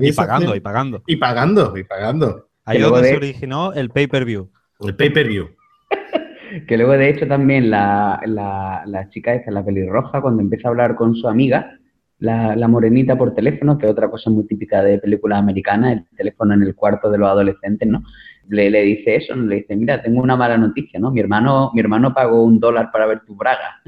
[0.00, 1.02] Y pagando, y pagando.
[1.06, 2.48] y pagando, y pagando.
[2.64, 4.50] Ahí donde se originó el pay-per-view.
[4.80, 5.48] El pay-per-view.
[6.68, 10.70] Que luego, de hecho, también la, la, la chica esta, la pelirroja, cuando empieza a
[10.70, 11.76] hablar con su amiga,
[12.18, 16.16] la, la morenita por teléfono, que es otra cosa muy típica de películas americanas, el
[16.16, 18.02] teléfono en el cuarto de los adolescentes, ¿no?
[18.48, 19.44] Le, le dice eso, ¿no?
[19.44, 21.10] le dice, mira, tengo una mala noticia, ¿no?
[21.10, 23.82] Mi hermano, mi hermano pagó un dólar para ver tu braga.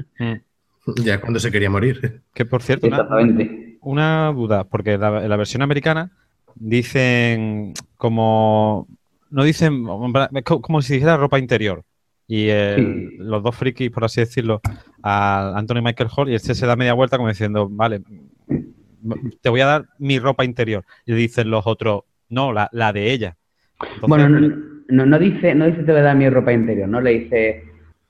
[1.03, 2.21] Ya cuando se quería morir.
[2.33, 3.68] Que por cierto, una, Exactamente.
[3.81, 6.11] Una duda, porque la- en la versión americana
[6.55, 8.87] dicen como.
[9.31, 9.85] No dicen.
[10.33, 11.83] es como si dijera ropa interior.
[12.27, 13.15] Y el- Sí.
[13.19, 14.61] los dos frikis, por así decirlo,
[15.01, 18.01] a Anthony Michael Hall, y este se da media vuelta como diciendo, vale,
[19.41, 20.83] te voy a dar mi ropa interior.
[21.05, 23.35] Y dicen los otros, no, la, la de ella.
[23.81, 24.55] Entonces, Bueno, no,
[24.89, 27.01] no, no dice, no dice te voy a dar mi ropa interior, ¿no?
[27.01, 27.63] Le dice,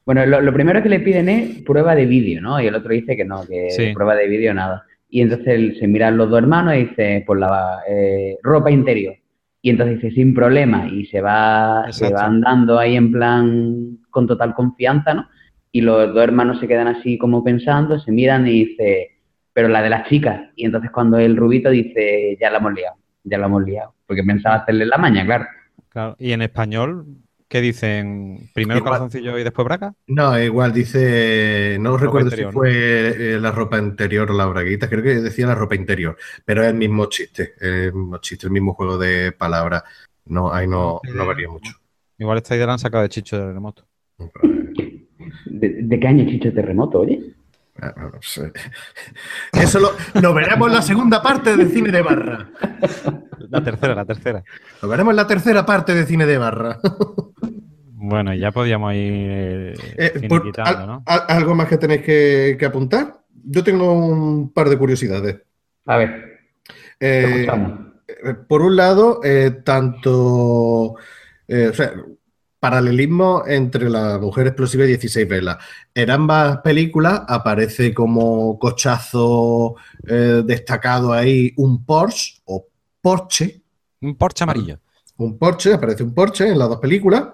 [0.06, 2.60] bueno, lo, lo primero que le piden es prueba de vídeo, ¿no?
[2.62, 3.92] Y el otro dice que no, que Sí.
[3.94, 4.84] prueba de vídeo nada.
[5.10, 9.16] Y entonces él- se miran los dos hermanos y dice, pues la eh, ropa interior.
[9.62, 14.26] Y entonces dice, sin problema, y se va, se va andando ahí en plan con
[14.26, 15.28] total confianza, ¿no?
[15.72, 19.20] Y los dos hermanos se quedan así como pensando, se miran y dice,
[19.54, 20.50] pero la de las chicas.
[20.56, 23.94] Y entonces cuando el rubito dice, ya la hemos liado, ya la hemos liado.
[24.08, 25.46] Porque pensaba hacerle la maña, claro.
[25.90, 26.16] claro.
[26.18, 27.06] Y en español,
[27.50, 28.50] ¿qué dicen?
[28.54, 28.94] ¿Primero Igual.
[28.94, 29.94] calzoncillo y después braca?
[30.08, 34.88] No, igual dice, no recuerdo interior, si fue eh, la ropa interior o la braguita,
[34.88, 38.54] creo que decía la ropa interior, pero es el mismo chiste, el mismo chiste, el
[38.54, 39.84] mismo juego de palabras.
[40.26, 41.74] No, ahí no, no varía mucho.
[42.18, 43.86] Igual esta idea la han sacado de Chicho de remoto.
[45.46, 47.34] ¿De, de qué año Chicho Terremoto, oye?
[47.82, 47.94] Ah.
[49.54, 52.50] Eso lo, lo veremos en la segunda parte de Cine de Barra.
[53.50, 54.44] La tercera, la tercera.
[54.82, 56.80] Lo veremos en la tercera parte de Cine de Barra.
[58.02, 61.04] Bueno, ya podíamos ir eh, Eh, por- al- ¿no?
[61.06, 63.20] al- ¿Algo más que tenéis que, que apuntar?
[63.44, 65.38] Yo tengo un par de curiosidades.
[65.86, 66.40] A ver,
[67.00, 67.48] Eh.
[68.08, 70.96] Eh, Por un lado, eh, tanto
[71.48, 71.94] eh, o sea,
[72.60, 75.58] paralelismo entre la mujer explosiva y 16 velas.
[75.94, 79.76] En ambas películas aparece como cochazo
[80.08, 82.68] eh, destacado ahí un Porsche o
[83.02, 83.62] Porsche.
[84.02, 84.80] Un Porsche amarillo.
[85.18, 87.30] Un Porsche, aparece un Porsche en las dos películas.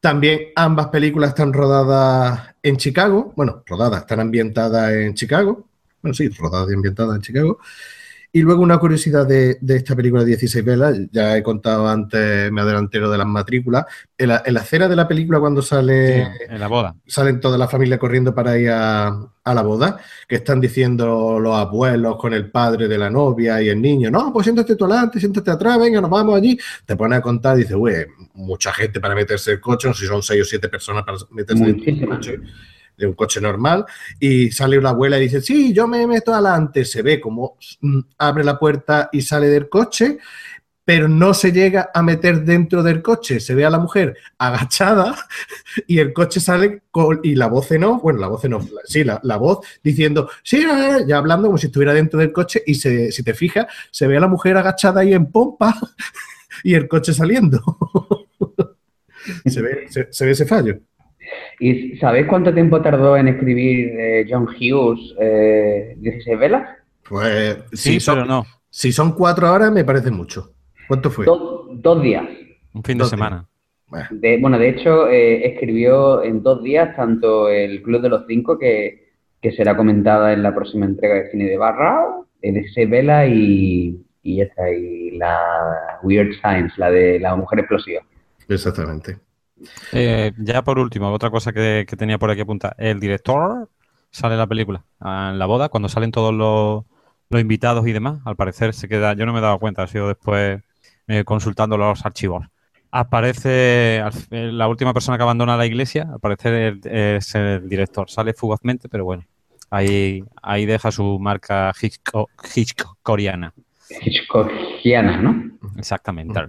[0.00, 3.32] También ambas películas están rodadas en Chicago.
[3.36, 5.66] Bueno, rodadas, están ambientadas en Chicago.
[6.02, 7.58] Bueno, sí, rodadas y ambientadas en Chicago.
[8.36, 12.60] Y luego una curiosidad de, de esta película 16 velas, ya he contado antes, me
[12.60, 13.86] adelanté lo de las matrículas.
[14.18, 16.94] En la, en la escena de la película cuando sale, Sí, en la boda.
[17.06, 19.06] salen toda la familia corriendo para ir a,
[19.42, 23.70] a la boda, que están diciendo los abuelos con el padre de la novia y
[23.70, 26.58] el niño, no, pues siéntate tú adelante, siéntate atrás, venga, nos vamos allí.
[26.84, 30.00] Te pone a contar y dices, güey, mucha gente para meterse el coche, no sé
[30.02, 32.18] si son seis o siete personas para meterse en Muchísimas.
[32.18, 32.38] coche,
[32.96, 33.84] de un coche normal,
[34.18, 38.00] y sale una abuela y dice, sí, yo me meto adelante, se ve como mm,
[38.18, 40.18] abre la puerta y sale del coche,
[40.86, 45.16] pero no se llega a meter dentro del coche, se ve a la mujer agachada
[45.88, 46.82] y el coche sale
[47.24, 50.30] y la voz en off, bueno, la voz en off, sí, la, la voz diciendo,
[50.44, 54.06] sí, eh", ya hablando como si estuviera dentro del coche y si te fijas, se
[54.06, 55.74] ve a la mujer agachada ahí en pompa
[56.62, 57.60] y el coche saliendo.
[59.44, 60.78] se, ve, se ve ese fallo.
[61.60, 66.68] ¿Y sabéis cuánto tiempo tardó en escribir eh, John Hughes eh, 16 velas?
[67.08, 68.44] Pues Sí, si, son, pero no.
[68.70, 70.52] si son cuatro horas me parece mucho.
[70.88, 71.24] ¿Cuánto fue?
[71.26, 72.24] Do- dos días.
[72.72, 73.46] Un fin de Dos semana.
[73.88, 78.24] Bueno, De- bueno, de hecho, eh, escribió en dos días tanto el Club de los
[78.26, 82.04] Cinco, que, que será comentada en la próxima entrega de cine de Barra,
[82.42, 85.38] el 16 Vela y, y esta, y la
[86.02, 88.02] Weird Science, la de la mujer explosiva.
[88.48, 89.18] exactamente.
[89.92, 92.74] Eh, ya por último, otra cosa que, tenía por aquí apuntada.
[92.78, 93.68] El director
[94.10, 96.84] sale la película, en la boda, cuando salen todos los,
[97.40, 98.20] invitados y demás.
[98.24, 100.62] Al parecer se queda, yo no me he dado cuenta, ha sido después
[101.08, 102.46] eh, consultando los archivos.
[102.90, 103.98] Aparece
[104.30, 108.08] eh, la última persona que abandona la iglesia, al parecer es el director.
[108.10, 109.24] Sale fugazmente, pero bueno,
[109.70, 113.52] ahí, ahí deja su marca Hitchcock, Hitchcockiana.
[113.90, 115.58] Hitchcockiana, ¿no?
[115.76, 116.40] Exactamente.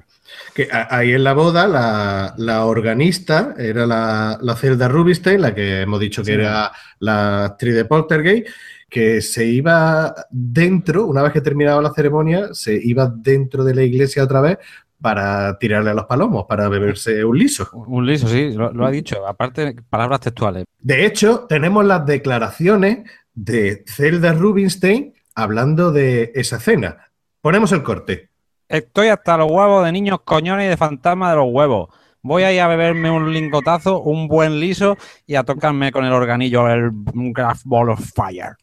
[0.53, 5.53] Que a- ahí en la boda, la, la organista era la, la Zelda Rubinstein, la
[5.55, 6.33] que hemos dicho que Sí.
[6.33, 8.47] era la actriz de Poltergeist,
[8.89, 13.83] que se iba dentro, una vez que terminaba la ceremonia, se iba dentro de la
[13.83, 14.57] iglesia otra vez
[15.01, 17.69] para tirarle a los palomos, para beberse un liso.
[17.73, 19.27] Un liso, sí, lo, lo ha dicho.
[19.27, 20.65] Aparte, palabras textuales.
[20.79, 22.99] De hecho, tenemos las declaraciones
[23.33, 27.07] de Zelda Rubinstein hablando de esa cena.
[27.47, 28.29] Ponemos el corte.
[28.67, 31.87] Estoy hasta los huevos de niños coñones y de fantasma de los huevos.
[32.21, 36.11] Voy a ir a beberme un lingotazo, un buen liso y a tocarme con el
[36.11, 38.57] organillo el Graph Ball of Fire.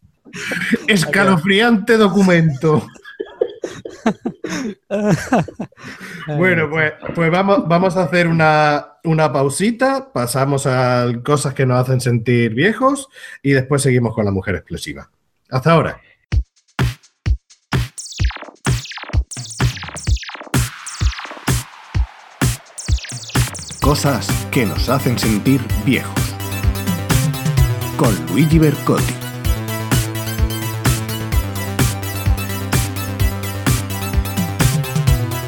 [0.86, 2.86] Escalofriante documento.
[6.26, 11.80] Bueno, pues, pues vamos, vamos a hacer una, una pausita, pasamos a cosas que nos
[11.80, 13.08] hacen sentir viejos
[13.42, 15.10] y después seguimos con la mujer explosiva.
[15.48, 16.00] Hasta ahora.
[23.84, 26.34] Cosas que nos hacen sentir viejos.
[27.98, 29.12] Con Luigi Bercotti.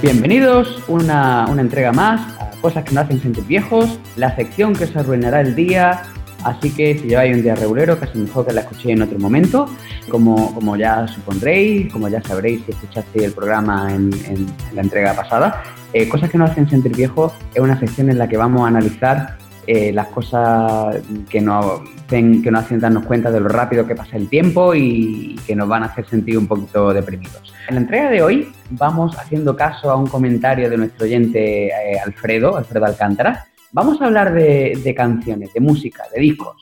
[0.03, 4.85] Bienvenidos una, una entrega más a Cosas que nos hacen sentir viejos, la sección que
[4.85, 6.03] os arruinará el día.
[6.45, 9.67] Así que si lleváis un día regulero, casi mejor que la escuchéis en otro momento.
[10.11, 15.15] Como, como ya supondréis, como ya sabréis si escuchasteis el programa en, en la entrega
[15.15, 15.63] pasada,
[15.97, 18.67] eh, Cosas que nos hacen sentir viejos es una sección en la que vamos a
[18.67, 20.97] analizar eh, las cosas
[21.31, 24.75] que nos, hacen, que nos hacen darnos cuenta de lo rápido que pasa el tiempo
[24.75, 27.55] y que nos van a hacer sentir un poquito deprimidos.
[27.71, 31.99] En la entrega de hoy vamos haciendo caso a un comentario de nuestro oyente eh,
[32.05, 33.47] Alfredo, Alfredo Alcántara.
[33.73, 36.57] Vamos a hablar de, canciones, de música, de discos.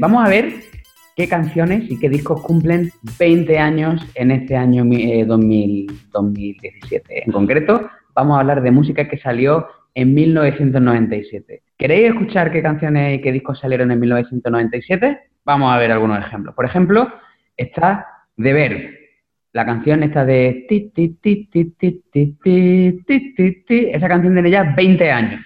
[0.00, 0.52] Vamos a ver
[1.14, 7.22] qué canciones y qué discos cumplen 20 años en este año eh, 2000, 2017.
[7.26, 11.62] En concreto, vamos a hablar de música que salió en 1997.
[11.76, 15.20] ¿Queréis escuchar qué canciones y qué discos salieron en 1997?
[15.44, 16.54] Vamos a ver algunos ejemplos.
[16.54, 17.12] Por ejemplo,
[17.56, 18.06] está
[18.36, 18.90] The Verb,
[19.52, 23.90] la canción esta de ti, ti, ti, ti, ti, ti, ti, ti, ti, ti.
[23.92, 25.44] Esa canción tiene ya 20 años.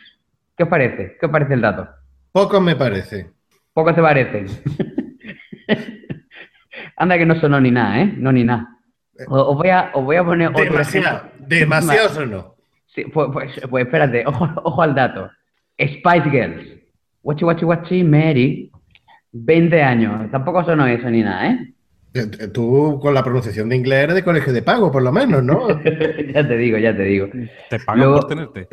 [0.56, 1.16] ¿Qué os parece?
[1.18, 1.88] ¿Qué os parece el dato?
[2.32, 3.30] Poco me parece.
[3.72, 4.46] Poco te parece.
[6.96, 8.14] Anda que no sonó ni nada, ¿eh?
[8.16, 8.68] No ni nada.
[9.26, 12.59] Os voy a, os voy a poner otro Demasiado, demasiado o no.
[12.94, 15.30] Sí, pues, pues, pues espérate, ojo, ojo al dato.
[15.78, 16.66] Spice Girls.
[17.22, 18.70] Wachi Wachi Wachi Mary.
[19.32, 20.30] 20 años.
[20.30, 21.74] Tampoco sonó eso ni nada, ¿eh?
[22.14, 25.12] Eh, eh, Tú con la pronunciación de inglés eres de colegio de pago, por lo
[25.12, 25.68] menos, ¿no?
[26.34, 27.28] ya te digo, ya te digo.
[27.68, 28.66] Te pagan Luego- por tenerte.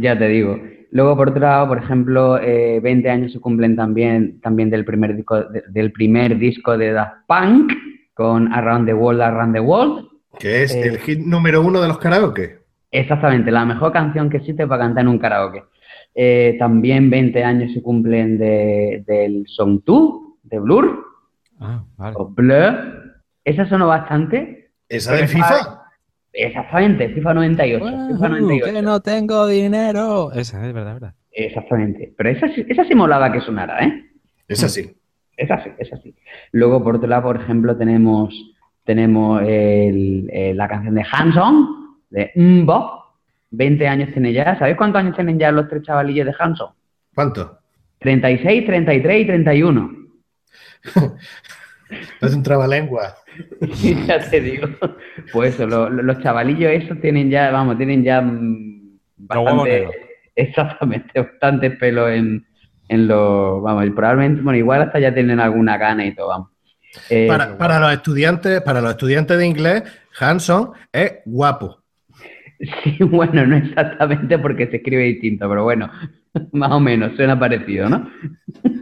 [0.00, 0.58] Ya te digo.
[0.92, 5.14] Luego, por otro lado, por ejemplo, eh, 20 años se cumplen también, también del, primer
[5.14, 7.72] disco, de- del primer disco de Daft Punk
[8.14, 10.08] con Around the World, Around the World.
[10.38, 10.88] Que es Eh.
[10.88, 12.61] el hit número uno de los karaoke.
[12.92, 15.64] Exactamente, la mejor canción que existe para cantar en un karaoke.
[16.14, 21.04] Eh, también 20 años se cumplen de, del Song 2, de Blur,
[21.58, 22.14] Ah, vale.
[22.18, 23.14] o Blur.
[23.44, 24.72] Esa sonó bastante.
[24.88, 25.78] Esa Pero FIFA.
[26.34, 27.84] Exactamente, FIFA 98.
[28.14, 28.72] FIFA 98.
[28.74, 30.30] que no tengo dinero.
[30.32, 31.14] Esa es verdad, verdad.
[31.30, 32.12] Exactamente.
[32.16, 34.04] Pero esa, sí- esa sí molaba que sonara, ¿eh?
[34.48, 34.94] Es así.
[35.36, 36.14] Es así, es así.
[36.52, 38.34] Luego, por otro lado, por ejemplo, tenemos,
[38.84, 41.81] tenemos el- eh, la canción de Hanson,
[42.12, 43.02] de Mbop.
[43.50, 44.58] 20 años tiene ya.
[44.58, 46.70] ¿Sabéis cuántos años tienen ya los tres chavalillos de Hanson?
[47.14, 47.58] ¿Cuánto?
[47.98, 49.90] 36, 33 y 31.
[52.22, 53.16] Es un trabalengua.
[54.06, 54.66] ya te digo.
[55.32, 59.88] Pues eso, lo- lo- los chavalillos esos tienen ya, vamos, tienen ya mm, bastante,
[60.34, 62.46] exactamente, bastante pelo en,
[62.88, 66.48] en los, vamos, y probablemente, bueno, igual hasta ya tienen alguna gana y todo, vamos.
[67.10, 69.82] Eh, Para, para los estudiantes, para los estudiantes de inglés,
[70.18, 71.81] Hanson es guapo.
[72.84, 75.90] Sí, bueno, no exactamente porque se escribe distinto, pero bueno,
[76.52, 78.08] más o menos, suena parecido, ¿no?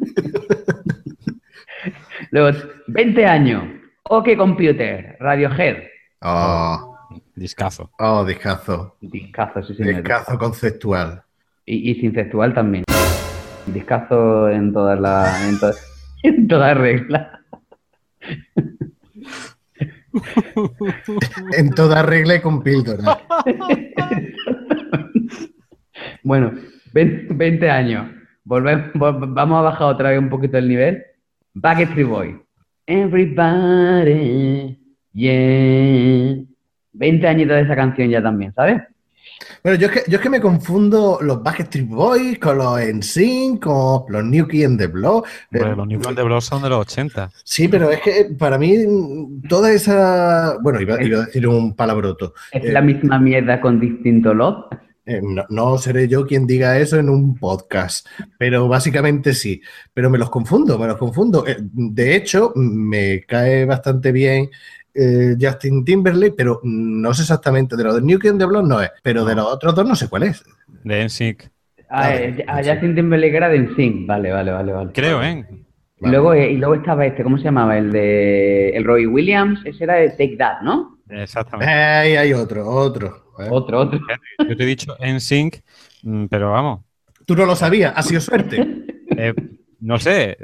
[2.31, 2.59] Luego,
[2.89, 3.65] 20 años,
[4.05, 5.77] OK Computer, Radiohead,
[6.23, 6.95] Oh,
[7.35, 7.91] Discazo.
[7.99, 8.97] oh, discazo.
[9.01, 9.95] discazo, sí señor.
[10.03, 11.23] Discazo conceptual.
[11.65, 12.85] Y, y sin sexual también.
[13.67, 15.73] Discazo en todas las, en, to-
[16.23, 17.29] en todas reglas.
[21.57, 23.19] En toda regla y con píldora.
[26.23, 26.53] Bueno,
[26.93, 28.11] 20, 20 años.
[28.45, 31.03] Volvemos, vol- vamos a bajar otra vez un poquito el nivel.
[31.55, 32.41] Backstreet Boy.
[32.87, 34.79] Everybody,
[35.13, 36.37] yeah.
[36.93, 38.83] 20 añitos de esa canción ya también, ¿sabes?
[39.63, 43.63] Bueno, yo es, que, yo es que me confundo los Backstreet Boys con los NSYNC,
[43.63, 45.27] con los New Kids in the Block.
[45.53, 47.31] Eh, los New de Blood son de los 80.
[47.45, 50.57] Sí, pero es que para mí mm, toda esa...
[50.63, 52.35] Bueno, iba, iba a decir un palabroto.
[52.53, 52.73] Es Eh.
[52.73, 54.69] la misma mierda con distinto lot.
[55.07, 58.07] Eh, no, no seré yo quien diga eso en un podcast,
[58.39, 59.61] pero básicamente sí.
[59.93, 61.45] Pero me los confundo, me los confundo.
[61.47, 64.51] Eh, de hecho, me cae bastante bien
[64.95, 68.67] eh, Justin Timberlake, pero no sé exactamente de los de New Kid on the Block
[68.67, 70.45] no es, pero de los otros dos no sé cuál es.
[70.85, 71.45] De NSYNC.
[71.89, 72.45] Ah, Vale, eh.
[72.65, 74.07] Justin Timberlake era de NSYNC.
[74.07, 74.91] Vale, vale, vale, vale.
[74.93, 75.45] Creo, ¿eh?
[76.03, 77.77] Y luego, eh, y luego estaba este, ¿cómo se llamaba?
[77.77, 80.99] El de el Roy Williams, ese era de Take That, ¿no?
[81.11, 81.71] Exactamente.
[81.71, 83.35] Ahí hay otro, otro.
[83.39, 83.49] ¿eh?
[83.51, 84.01] Otro, otro.
[84.49, 85.57] Yo te he dicho NSYNC,
[86.03, 86.81] mm, pero vamos.
[87.27, 88.67] Tú no lo sabías, ha sido suerte.
[89.17, 89.35] eh,
[89.81, 90.39] no sé.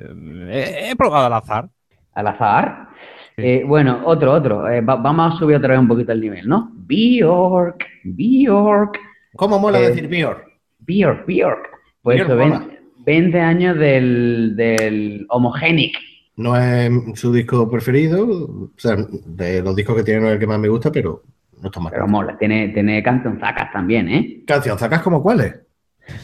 [0.51, 1.68] He, probado al azar.
[2.12, 2.88] Al azar.
[3.37, 4.68] Eh, bueno, otro, otro.
[4.70, 6.70] Eh, va- vamos a subir otra vez un poquito el nivel, ¿no?
[6.74, 8.99] Bjork, Bjork,
[9.37, 10.43] ¿Cómo mola Eh, decir Bior?
[10.78, 11.68] Bjork, Bjork.
[12.01, 12.59] Pues Bjork eso, mola.
[12.61, 15.95] 20, 20 años del, del Homogenic.
[16.37, 20.39] No es su disco preferido, o sea, de los discos que tiene no es el
[20.39, 21.22] que más me gusta, pero
[21.61, 21.93] no está mal.
[21.93, 24.43] Pero mola, tiene, tiene cancionzacas también, ¿eh?
[24.47, 25.55] Canción, ¿sacas como cuáles?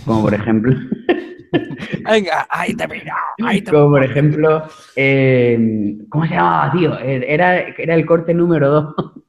[0.06, 0.74] Como por ejemplo,
[2.10, 3.16] Venga, ahí te mira.
[3.44, 4.64] Ahí te como por ejemplo,
[4.96, 6.98] eh, ¿cómo se llamaba, tío?
[6.98, 8.94] Era, era el corte número 2.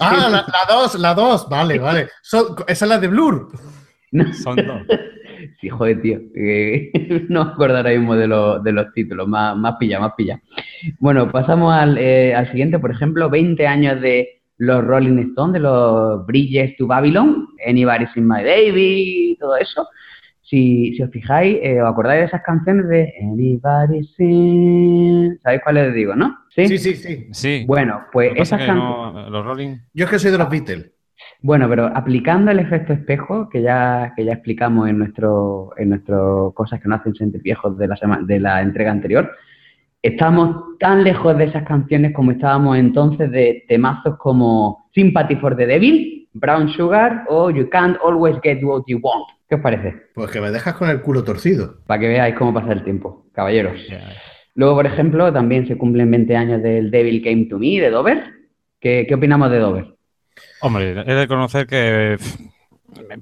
[0.00, 2.08] Ah, la, la dos, la dos, vale, vale.
[2.20, 3.48] Son- esa es la de Blur.
[4.42, 4.82] Son dos.
[5.60, 6.18] Sí, joder, tío.
[6.36, 6.90] eh,
[7.28, 9.26] no me acuerdo ahora mismo de, los- de los títulos.
[9.28, 10.40] Más, más pilla, más pilla.
[10.98, 12.78] Bueno, pasamos al, eh, al siguiente.
[12.78, 18.26] Por ejemplo, 20 años de los Rolling Stones, de los Bridges to Babylon, Anybody's in
[18.28, 19.88] My Baby, todo eso.
[20.48, 25.38] Si, si os fijáis, eh, os acordáis de esas canciones de Anybody's in...
[25.42, 26.38] ¿Sabéis cuáles les digo, no?
[26.48, 27.26] Sí, sí, sí.
[27.32, 27.64] Sí.
[27.66, 28.82] Bueno, pues esas canciones...
[28.82, 29.76] no- los Rolling.
[29.92, 30.90] Yo es que soy de los Beatles.
[31.42, 36.52] Bueno, pero aplicando el efecto espejo, que ya, que ya explicamos en nuestro, en nuestro
[36.56, 39.30] cosas que no hacen sentir viejos de la sema- de la entrega anterior,
[40.02, 45.66] estamos tan lejos de esas canciones como estábamos entonces de temazos como Sympathy for the
[45.66, 49.26] Devil, Brown Sugar o You Can't Always Get What You Want.
[49.48, 50.08] ¿Qué os parece?
[50.14, 51.78] Pues que me dejas con el culo torcido.
[51.86, 53.80] Para que veáis cómo pasa el tiempo, caballeros.
[54.54, 58.22] Luego, por ejemplo, también se cumplen 20 años del Devil Came to Me de Dover.
[58.80, 59.94] ¿Qué, qué opinamos de Dover?
[60.60, 62.40] Hombre, he de conocer que pff,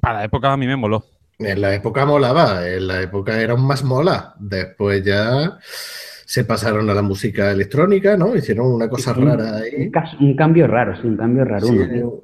[0.00, 1.04] para la época a mí me moló.
[1.38, 4.34] En la época molaba, en la época era un más mola.
[4.38, 8.34] Después ya se pasaron a la música electrónica, ¿no?
[8.34, 9.90] Hicieron una cosa Un- rara ahí.
[10.20, 11.66] Un, cambio raro, sí, un cambio raro.
[11.66, 12.22] Sí, uno.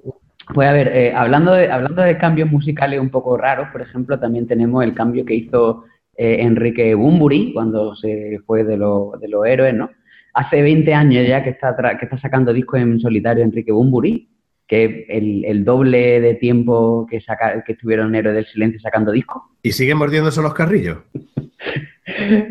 [0.54, 4.18] Pues a ver, eh, hablando, de, hablando de cambios musicales un poco raros, por ejemplo,
[4.18, 5.84] también tenemos el cambio que hizo
[6.16, 9.90] eh, Enrique Bumburi cuando se fue de, lo- de los héroes, ¿no?
[10.34, 14.28] hace 20 años ya que está, tra- que está sacando discos en solitario Enrique Bumburi,
[14.66, 19.12] que es el, el doble de tiempo que, saca, que estuvieron Héroes del Silencio sacando
[19.12, 19.42] discos.
[19.62, 20.98] ¿Y siguen mordiéndose los carrillos?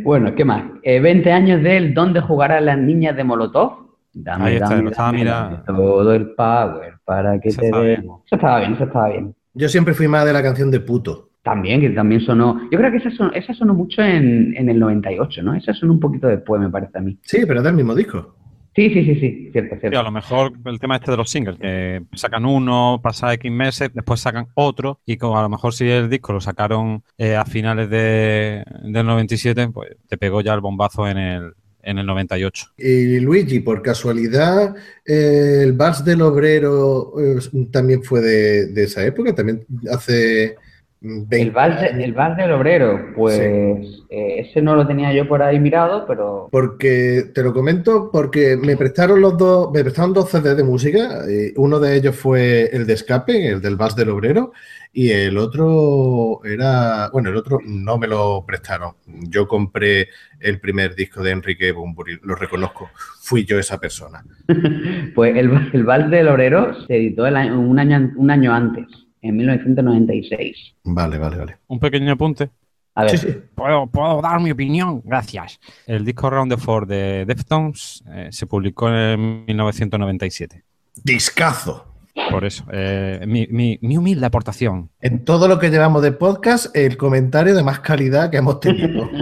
[0.04, 0.64] Bueno, ¿qué más?
[0.84, 3.92] Eh, 20 años del ¿Dónde jugarán las niñas de Molotov?
[4.14, 5.50] Dame, Ahí está, dame, lo estaba dame, mirando.
[5.58, 8.02] dame todo el power para que Eso te estaba bien.
[8.02, 8.22] demos.
[8.26, 9.36] Eso estaba bien, eso estaba bien.
[9.54, 11.30] Yo siempre fui más de la canción de puto.
[11.44, 12.62] También, que también sonó.
[12.72, 15.56] Yo creo que esa sonó, esa sonó mucho en, en el 98, ¿no?
[15.56, 17.18] Esa sonó un poquito después, me parece a mí.
[17.24, 18.36] Sí, pero es del mismo disco.
[18.74, 20.00] Sí, sí, sí, sí, cierto, Sí, cierto.
[20.00, 23.92] a lo mejor el tema este de los singles, que sacan uno, pasa X meses,
[23.94, 27.44] después sacan otro, y como a lo mejor si el disco lo sacaron eh, a
[27.44, 31.54] finales de, del 97, pues te pegó ya el bombazo en el,
[31.84, 32.68] en el 98.
[32.78, 34.76] Y Luigi, por casualidad,
[35.06, 37.40] eh, el Vals del Obrero eh,
[37.72, 40.56] también fue de, esa época, también hace
[41.02, 42.04] 20 El vals, de- años.
[42.04, 46.48] el vals del obrero, pues eh, ese no lo tenía yo por ahí mirado, pero
[46.52, 51.22] Porque te lo comento porque me prestaron los dos, me prestaron dos CDs de música.
[51.28, 54.52] eh, uno de ellos fue el de Escape, el del Vals del Obrero,
[54.94, 58.92] y el otro era, bueno, el otro no me lo prestaron.
[59.08, 62.92] Yo compré el primer disco de Enrique Bumburi, lo reconozco.
[63.22, 64.24] Fui yo esa persona.
[65.16, 68.86] pues el, el vals del obrero se editó el año- un, año, un año antes,
[69.22, 70.76] en 1996.
[70.84, 71.58] Vale, vale, vale.
[71.68, 72.50] Un pequeño apunte.
[72.96, 73.38] A ver, Sí, sí.
[73.56, 75.02] ¿Puedo, puedo dar mi opinión?
[75.06, 75.60] Gracias.
[75.88, 80.64] El disco Round the Four de Deftones eh, se publicó en 1997.
[81.04, 81.88] Discazo.
[82.30, 84.90] Por eso, eh, mi, mi- mi humilde aportación.
[85.00, 89.10] En todo lo que llevamos de podcast, el comentario de más calidad que hemos tenido.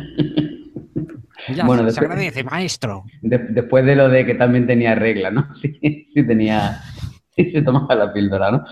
[1.55, 3.05] Ya, Bueno, se después- agradece, maestro.
[3.21, 5.47] de- después de lo de que también tenía regla, ¿no?
[5.61, 5.79] Sí,
[6.13, 6.79] sí tenía,
[7.35, 8.65] sí se tomaba la píldora, ¿no?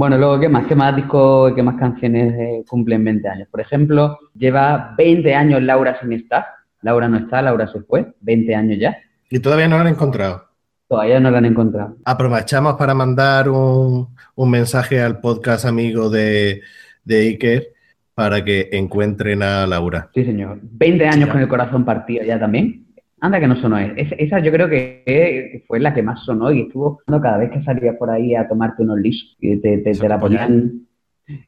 [0.00, 0.66] Bueno, luego, ¿qué más?
[0.66, 3.48] ¿Qué más discos, qué más canciones eh, cumplen 20 años?
[3.50, 6.46] Por ejemplo, lleva 20 años Laura sin estar.
[6.80, 8.96] Laura no está, Laura se fue, 20 años ya.
[9.28, 10.46] Y todavía no lo han encontrado.
[10.88, 11.96] Todavía no la han encontrado.
[12.06, 16.62] Aprovechamos para mandar un, un mensaje al podcast amigo de,
[17.04, 17.66] de Iker
[18.14, 20.08] para que encuentren a Laura.
[20.14, 20.60] Sí, señor.
[20.62, 21.32] 20 años Ya.
[21.32, 22.86] con el corazón partido ya también.
[23.20, 23.78] Anda que no sonó.
[23.78, 27.22] es- es- esa yo creo que que fue la que más sonó y estuvo sonando
[27.22, 29.36] cada vez que salías por ahí a tomarte unos lisos.
[29.40, 30.86] Y te, te- ¿Se te la ponían...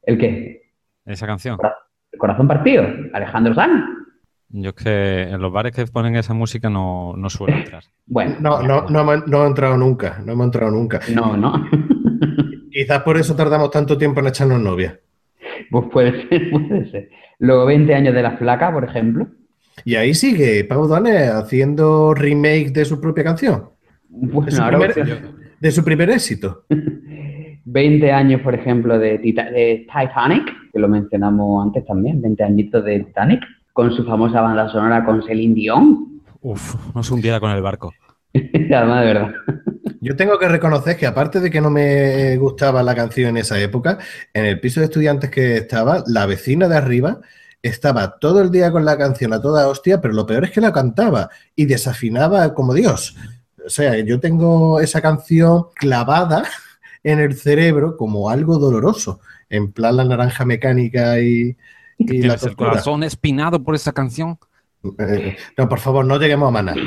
[0.02, 0.62] ¿El qué?
[1.06, 1.58] Esa canción.
[2.12, 2.84] El corazón partido.
[3.14, 3.84] Alejandro Sanz.
[4.54, 7.82] Yo es que en los bares que ponen esa música no, no suelo entrar.
[8.06, 11.00] Bueno, No, no, no, no he entrado nunca, no hemos entrado nunca.
[11.14, 11.54] no, no.
[12.70, 14.98] Quizás por eso tardamos tanto tiempo en echarnos novia.
[15.70, 17.08] pues puede ser, puede ser.
[17.38, 19.28] Luego 20 años de la flaca, por ejemplo.
[19.84, 23.70] Y ahí sigue Pau Donner haciendo remake de su propia canción,
[24.08, 25.22] Bueno, Es su ahora primer-
[25.60, 26.64] de su primer éxito.
[27.64, 32.84] 20 años, por ejemplo, de, Tita- de Titanic, que lo mencionamos antes también, 20 añitos
[32.84, 33.40] de Titanic,
[33.72, 36.20] con su famosa banda sonora con Celine Dion.
[36.40, 37.92] Uf, no se hundiera con el barco.
[38.34, 39.32] Además, de verdad.
[40.00, 43.60] Yo tengo que reconocer que aparte de que no me gustaba la canción en esa
[43.60, 43.98] época,
[44.34, 47.20] en el piso de estudiantes que estaba, la vecina de arriba
[47.62, 50.60] estaba todo el día con la canción a toda hostia, pero lo peor es que
[50.60, 53.16] la cantaba y desafinaba como Dios.
[53.64, 56.44] O sea, yo tengo esa canción clavada
[57.04, 61.56] en el cerebro como algo doloroso, en plan la naranja mecánica y,
[61.98, 64.38] y la ¿Tienes el corazón espinado por esa canción?
[64.98, 66.76] Eh, no, por favor, no lleguemos a manar.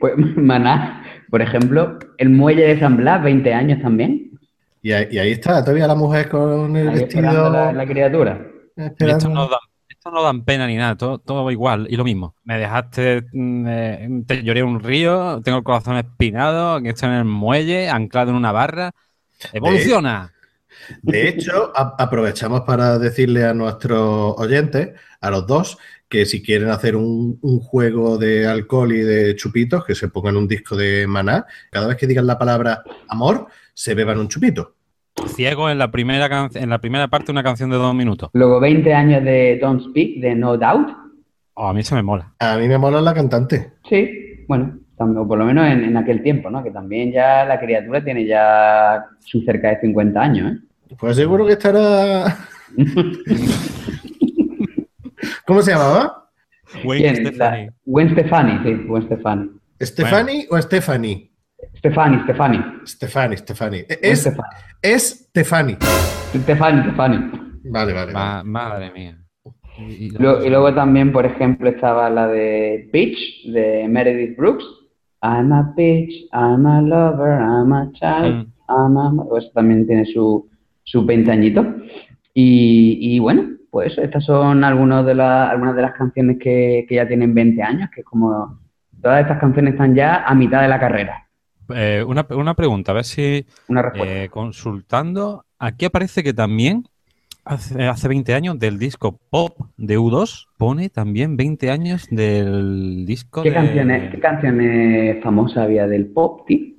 [0.00, 4.38] Pues Maná, por ejemplo, el muelle de San Blas, 20 años también.
[4.82, 7.48] Y ahí, y ahí está, todavía la mujer con el Ahí vestido.
[7.48, 8.46] la, la criatura.
[8.76, 9.16] Y esperando.
[9.16, 9.60] Estos no dan,
[10.04, 12.36] estos no dan pena ni nada, todo, todo igual y lo mismo.
[12.44, 17.14] Me dejaste, mm, eh, te lloré un río, tengo el corazón espinado, aquí estoy en
[17.14, 18.90] el muelle, anclado en una barra.
[19.54, 20.30] ¡Evoluciona!
[21.00, 24.90] De hecho, aprovechamos para decirle a nuestros oyentes,
[25.22, 29.86] a los dos, que si quieren hacer un, un juego de alcohol y de chupitos,
[29.86, 33.94] que se pongan un disco de maná, cada vez que digan la palabra amor, se
[33.94, 34.74] beban un chupito.
[35.26, 38.30] Ciego en la primera can- en la primera parte una canción de dos minutos.
[38.32, 40.88] Luego 20 años de Don't Speak, de No Doubt.
[41.54, 42.32] Oh, a mí se me mola.
[42.40, 43.72] A mí me mola la cantante.
[43.88, 46.62] Sí, bueno, o por lo menos en, en aquel tiempo, ¿no?
[46.64, 50.58] Que también ya la criatura tiene ya su cerca de 50 años, ¿eh?
[50.98, 52.36] Pues seguro que estará.
[55.46, 56.28] ¿Cómo se llamaba?
[56.84, 57.26] Wayne ¿Quién?
[57.26, 57.66] Stefani.
[57.66, 59.50] La- Gwen Stefani, sí, Gwen Stefani.
[59.80, 61.30] ¿Stephanie o Stephanie?
[61.84, 62.58] Stefani, Stefani.
[62.86, 63.84] Stefani, Stefani.
[64.00, 64.48] Es, Stefani.
[64.80, 65.76] es Stefani.
[66.34, 67.16] Stefani, Stefani.
[67.64, 68.12] Vale, vale.
[68.12, 68.12] vale.
[68.14, 69.18] Ma- madre mía.
[69.78, 73.18] Y, y- Lo- y luego también, por ejemplo, estaba la de Peach,
[73.52, 74.64] de Meredith Brooks.
[75.22, 78.52] I'm a peach, I'm a lover, I'm a child, Mm.
[78.70, 79.24] I'm a...
[79.28, 80.48] Pues también tiene su,
[80.84, 81.66] sus 20 añitos.
[82.32, 86.94] Y, y bueno, pues estas son algunos de la- algunas de las canciones que, que
[86.94, 88.58] ya tienen 20 años, que es como
[89.02, 91.23] Todas estas canciones están ya a mitad de la carrera.
[91.74, 94.22] Eh, una, una pregunta, a ver si Una respuesta.
[94.24, 96.84] eh, consultando, aquí aparece que también
[97.44, 103.42] hace, hace 20 años del disco Pop de U2, pone también 20 años del disco
[103.42, 103.54] ¿Qué, de...
[103.54, 106.74] canciones, ¿Qué canciones famosas había del pop, tío?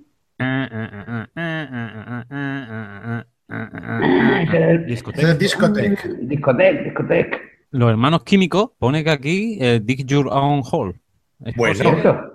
[5.18, 6.10] Es discoteca.
[6.22, 7.38] Discoteca, discoteca.
[7.72, 10.96] Los hermanos químicos pone que aquí eh, Dig Your Own Hole.
[11.44, 11.98] ¿Es, Bueno.
[11.98, 12.35] Eso.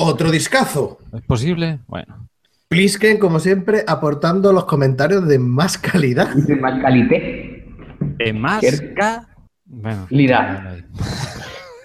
[0.00, 0.98] Otro discazo.
[1.12, 1.80] ¿Es posible?
[1.88, 2.28] Bueno.
[2.68, 6.28] Plisken, como siempre, aportando los comentarios de más calidad.
[6.34, 7.66] De más calité.
[8.18, 9.26] De más Cier- ca-
[9.64, 10.06] Bueno.
[10.10, 10.76] Lida.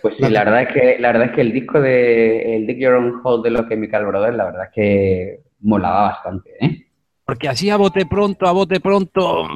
[0.03, 2.77] Pues sí, la verdad es que, la verdad es que el disco de el Dig
[2.77, 6.85] Your Own Hole de los Chemical Brothers, la verdad es que molaba bastante, ¿eh?
[7.25, 9.47] Porque así a bote pronto, a bote pronto,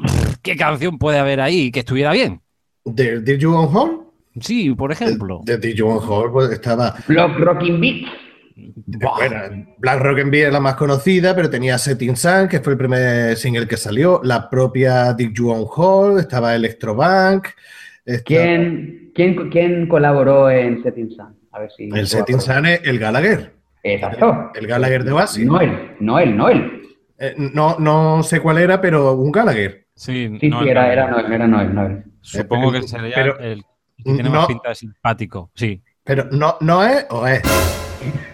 [0.42, 2.42] ¿qué canción puede haber ahí que estuviera bien?
[2.86, 4.02] ¿De Did You On Hall?
[4.40, 5.42] Sí, por ejemplo.
[5.44, 6.96] De Did You On Hall pues, estaba.
[7.08, 8.10] Block Rocking Beats.
[8.86, 12.74] Bueno, Black Rock and Beer es la más conocida, pero tenía Setting Sun, que fue
[12.74, 14.20] el primer single que salió.
[14.24, 17.48] La propia Did You On Hall, estaba Electrobank.
[18.06, 21.36] estaba- ¿Quién, quién, quién colaboró en Setting Sun?
[21.52, 21.90] A ver si.
[21.94, 23.54] El Setting Sun es el Gallagher.
[23.84, 24.52] Exacto.
[24.56, 25.46] El Gallagher de Oasis.
[25.46, 26.82] Noel, Noel, Noel.
[27.20, 29.86] Eh, no, no sé cuál era, pero un Gallagher.
[29.96, 32.04] Sí, Sí, era, era Noel, era Noel, Noel.
[32.22, 33.64] Supongo pero- que sería pero- el
[33.98, 34.32] que tiene no.
[34.32, 35.52] más pinta de simpático.
[35.56, 35.82] Sí.
[36.04, 37.42] Pero no, no es o es.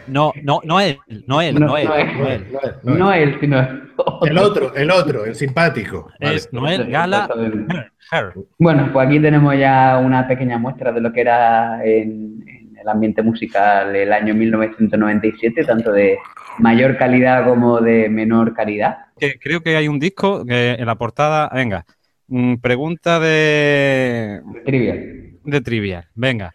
[0.07, 1.87] No, no, no él, no él, No, no él.
[1.87, 2.05] no es.
[2.17, 2.99] No es, no es, no es.
[2.99, 3.59] Noel, sino
[4.23, 6.09] El otro, el otro, el simpático.
[6.19, 6.35] Vale.
[6.35, 7.29] Es Noel Gala
[8.11, 8.33] Her.
[8.59, 12.87] Bueno, pues aquí tenemos ya una pequeña muestra de lo que era en, en el
[12.87, 16.17] ambiente musical el año 1997, tanto de
[16.59, 18.97] mayor calidad como de menor calidad.
[19.41, 21.49] Creo que hay un disco que en la portada.
[21.53, 21.85] Venga,
[22.27, 25.37] mm, pregunta de, Trivial.
[25.43, 26.05] de trivial.
[26.13, 26.53] Venga.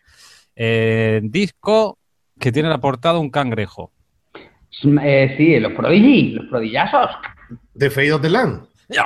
[0.54, 1.97] Eh, disco
[2.38, 3.90] que tiene en la portada un cangrejo.
[5.02, 7.10] Eh, sí, los Prodigy, los Prodigazos,
[7.76, 8.62] The Fade of the Land.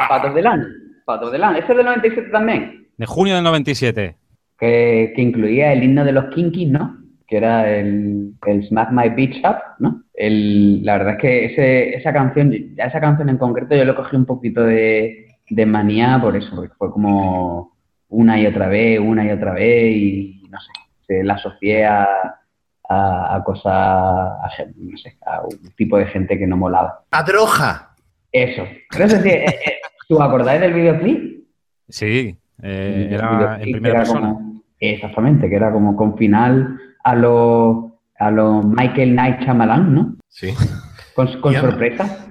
[0.08, 0.66] Patos de Land,
[1.04, 1.56] Patos de Land.
[1.58, 4.16] Ese es del 97 también, De junio del 97.
[4.58, 6.98] que, que incluía el himno de los Kinkies, ¿no?
[7.26, 10.02] Que era el, el Smack My Beach Up, ¿no?
[10.14, 13.94] El, la verdad es que ese, esa canción, ya esa canción en concreto yo le
[13.94, 17.72] cogí un poquito de, de manía por eso, porque fue como
[18.08, 20.70] una y otra vez, una y otra vez, y no sé,
[21.06, 22.06] se la asocié a,
[22.92, 27.04] a, a cosas, a, no sé, a un tipo de gente que no molaba.
[27.10, 27.94] A Droja.
[28.30, 28.62] Eso.
[28.98, 29.72] No sé si, eh, eh,
[30.08, 31.44] ¿tú acordáis del videoclip?
[31.88, 34.28] Sí, eh, El era videoclip en primera era persona.
[34.32, 40.16] como- exactamente, que era como con final a lo, a lo Michael Knight Shyamalan, ¿no?
[40.28, 40.54] Sí.
[41.14, 41.70] Con, con Y anda.
[41.70, 42.26] sorpresa.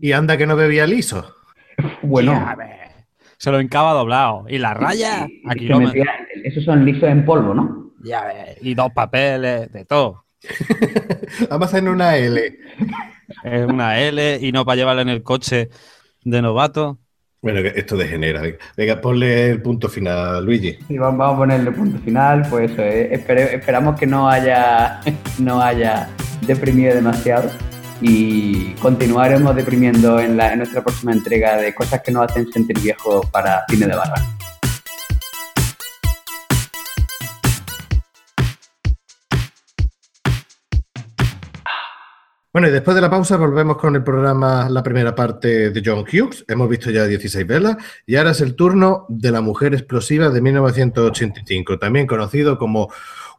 [0.00, 1.34] Y anda que no bebía liso.
[2.02, 2.56] Bueno, Ya.
[3.36, 4.44] Se lo encaba doblado.
[4.48, 5.94] Y la raya a kilómetros.
[5.94, 6.10] metía-
[6.44, 7.83] esos son lisos en polvo, ¿no?
[8.04, 8.58] Ya ves.
[8.60, 10.24] Y dos papeles, de todo.
[11.50, 12.58] Vamos a hacer una L.
[13.42, 15.70] Es una L y no para llevarla en el coche
[16.22, 16.98] de novato.
[17.40, 18.42] Bueno, esto degenera.
[18.76, 20.78] Venga, ponle el punto final, Luigi.
[20.88, 25.00] Y vamos, vamos a ponerle punto final, pues eso, eh, espere- esperamos que no haya,
[25.38, 26.08] no haya
[26.46, 27.50] deprimido demasiado
[28.00, 32.78] y continuaremos deprimiendo en, la, en nuestra próxima entrega de cosas que nos hacen sentir
[32.80, 34.14] viejos para cine de barra.
[42.54, 46.04] Bueno, y después de la pausa volvemos con el programa, la primera parte de John
[46.04, 46.44] Hughes.
[46.46, 47.76] Hemos visto ya 16 velas
[48.06, 52.92] y ahora es el turno de la mujer explosiva de 1985, también conocido como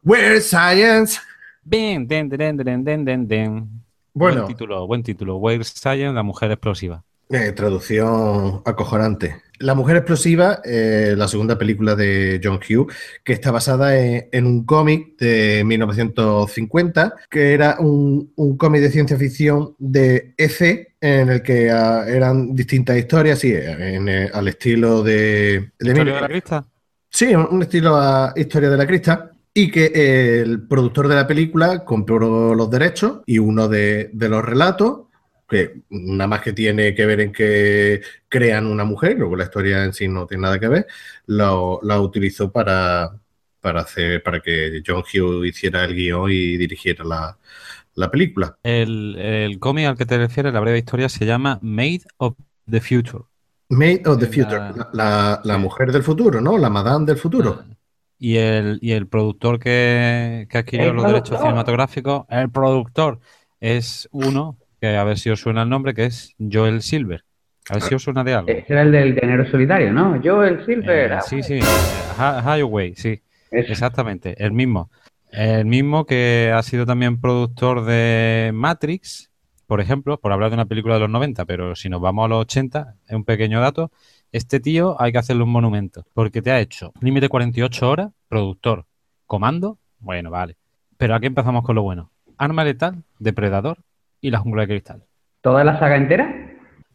[0.04, 1.22] Weird Science.
[1.64, 3.70] Bien, den, den, den, den, den, den.
[4.14, 5.38] Bueno, Buen título, buen título.
[5.38, 7.02] Weird Science, la mujer explosiva.
[7.30, 9.42] Eh, traducción acojonante.
[9.60, 12.94] La mujer explosiva, eh, la segunda película de John Hughes,
[13.24, 18.92] que está basada en, en un cómic de 1950, que era un, un cómic de
[18.92, 24.48] ciencia ficción de EC, en el que ah, eran distintas historias, sí, en, eh, al
[24.50, 25.72] estilo de...
[25.80, 26.66] de ¿Historia de la crista?
[27.10, 29.32] Sí, un estilo a Historia de la Crista.
[29.58, 34.44] Y que el productor de la película compró los derechos y uno de, de los
[34.44, 35.05] relatos,
[35.48, 39.84] que nada más que tiene que ver en que crean una mujer, luego la historia
[39.84, 40.88] en sí no tiene nada que ver,
[41.28, 43.12] lo, la utilizó para,
[43.62, 47.38] para, hacer, para que John Hughes hiciera el guion y dirigiera la,
[47.96, 48.58] la película.
[48.64, 52.36] El, el cómic al que te refieres, la breve historia, se llama Made of
[52.70, 53.24] the Future.
[53.70, 56.58] Made of the La- Future, la, la- la mujer del futuro, ¿no?
[56.58, 57.64] La madame del futuro.
[58.18, 63.20] Y el, y el productor que, que adquirió El los derechos cinematográficos, el productor,
[63.60, 67.24] es uno, que a ver si os suena el nombre, que es Joel Silver.
[67.70, 68.52] A ver si os suena de algo.
[68.52, 70.22] Ese era el del enero solitario, ¿no?
[70.24, 71.14] Joel Silver.
[71.14, 73.22] Eh, sí, sí, Hi- Highway, sí,
[73.52, 73.72] eso.
[73.72, 74.92] exactamente, el mismo.
[75.32, 79.32] El mismo que ha sido también productor de Matrix,
[79.68, 82.28] por ejemplo, por hablar de una película de los 90, pero si nos vamos a
[82.28, 83.92] los 80, es un pequeño dato.
[84.32, 88.86] Este tío hay que hacerle un monumento, porque te ha hecho límite 48 horas, productor,
[89.26, 90.56] comando, bueno, vale.
[90.98, 92.12] Pero aquí empezamos con lo bueno.
[92.38, 93.80] Arma letal, depredador
[94.26, 95.04] y la jungla de cristal.
[95.42, 96.34] ¿Toda la saga entera?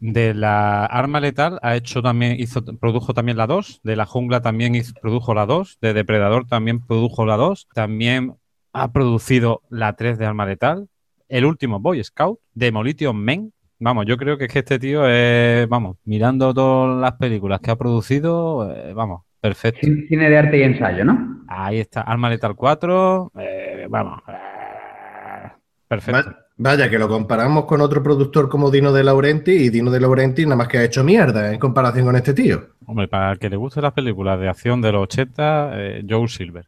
[0.01, 4.41] De la arma letal ha hecho también, hizo, produjo también la 2, de la jungla
[4.41, 8.33] también hizo- produjo la 2, de depredador también produjo la 2, también
[8.73, 10.87] ha producido la 3 de arma letal,
[11.29, 13.53] el último Boy Scout, Demolition Men.
[13.79, 17.71] Vamos, yo creo que es que este tío es, vamos, mirando todas las películas que
[17.71, 19.79] ha producido, eh, vamos, perfecto.
[19.81, 21.43] Cine cine de arte y ensayo, ¿no?
[21.47, 25.51] Ahí está, Arma Letal 4, eh, vamos, eh,
[25.87, 26.40] perfecto.
[26.63, 29.99] Va- Vaya, que lo comparamos con otro productor como Dino De Laurenti y Dino De
[29.99, 32.69] Laurenti nada más que ha hecho mierda en comparación con este tío.
[32.85, 36.27] Hombre, para el que le gusten las películas de acción de los 80, eh, Joe
[36.27, 36.67] Silver,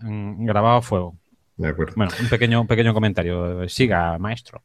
[0.00, 1.16] mm, grabado a fuego.
[1.56, 1.94] De acuerdo.
[1.96, 3.68] Bueno, un pequeño, un pequeño comentario.
[3.68, 4.62] Siga, maestro.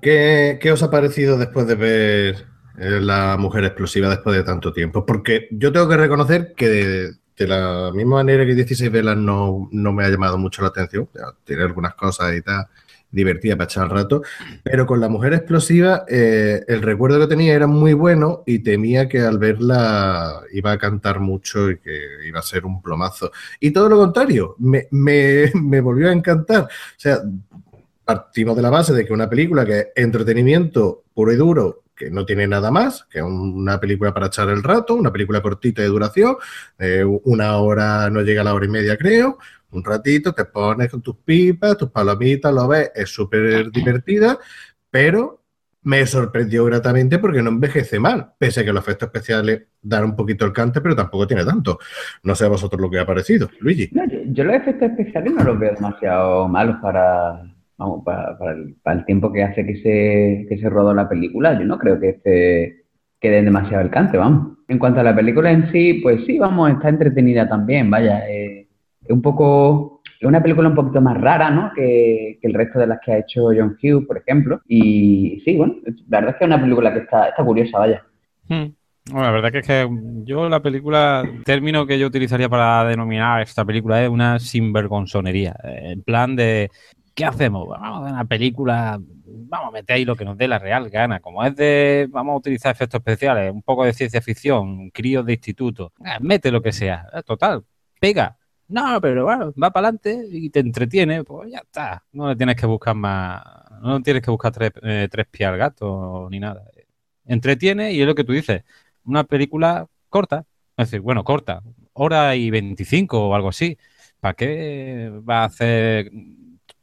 [0.00, 2.46] ¿Qué, qué os ha parecido después de ver
[2.78, 5.04] eh, La Mujer Explosiva después de tanto tiempo?
[5.06, 9.68] Porque yo tengo que reconocer que de, de la misma manera que 16 velas no,
[9.72, 11.08] no me ha llamado mucho la atención.
[11.44, 12.66] Tiene algunas cosas y tal
[13.12, 14.22] divertida para echar el rato,
[14.64, 19.08] pero con La Mujer Explosiva eh, el recuerdo que tenía era muy bueno y temía
[19.08, 23.30] que al verla iba a cantar mucho y que iba a ser un plomazo.
[23.60, 26.62] Y todo lo contrario, me, me, me volvió a encantar.
[26.62, 27.18] O sea,
[28.04, 32.10] partimos de la base de que una película que es entretenimiento puro y duro, que
[32.10, 35.82] no tiene nada más, que es una película para echar el rato, una película cortita
[35.82, 36.36] de duración,
[36.78, 39.38] eh, una hora, no llega a la hora y media creo,
[39.72, 44.38] un ratito, te pones con tus pipas, tus palomitas, lo ves, es súper divertida,
[44.90, 45.40] pero
[45.84, 50.14] me sorprendió gratamente porque no envejece mal, pese a que los efectos especiales dan un
[50.16, 51.78] poquito el cante, pero tampoco tiene tanto.
[52.22, 53.88] No sé a vosotros lo que ha parecido, Luigi.
[53.92, 57.42] No, yo, yo los efectos especiales no los veo demasiado malos para,
[57.76, 61.08] vamos, para, para el, para el tiempo que hace que se, que se rodó la
[61.08, 61.58] película.
[61.58, 62.84] Yo no creo que este
[63.18, 64.58] quede demasiado al cante, vamos.
[64.68, 68.28] En cuanto a la película en sí, pues sí, vamos, está entretenida también, vaya.
[68.28, 68.61] eh,
[69.08, 71.72] un poco, una película un poquito más rara, ¿no?
[71.74, 74.60] Que, el resto de las que ha hecho John Hughes, por ejemplo.
[74.66, 75.76] Y sí, bueno,
[76.08, 78.04] la verdad es que es una película que está, está curiosa, vaya.
[78.48, 78.66] Hmm.
[79.10, 79.88] Bueno, la verdad que es que
[80.24, 85.56] yo la película, el término que yo utilizaría para denominar esta película es una sinvergonzonería.
[85.64, 86.70] En plan de,
[87.14, 87.68] ¿qué hacemos?
[87.68, 90.88] Vamos a hacer una película, vamos a meter ahí lo que nos dé la real
[90.88, 91.18] gana.
[91.18, 95.32] Como es de, vamos a utilizar efectos especiales, un poco de ciencia ficción, críos de
[95.32, 97.06] instituto, eh, mete lo que sea.
[97.12, 97.64] Eh, Total,
[98.00, 98.38] pega.
[98.72, 102.02] No, pero bueno, va para adelante y te entretiene, pues ya está.
[102.12, 103.42] No le tienes que buscar más,
[103.82, 106.64] no tienes que buscar tres, eh, tres pies al gato ni nada.
[107.26, 108.62] Entretiene y es lo que tú dices,
[109.04, 110.44] una película corta,
[110.76, 111.62] es decir, bueno, corta,
[111.92, 113.76] hora y 25 o algo así.
[114.20, 116.10] ¿Para qué va a hacer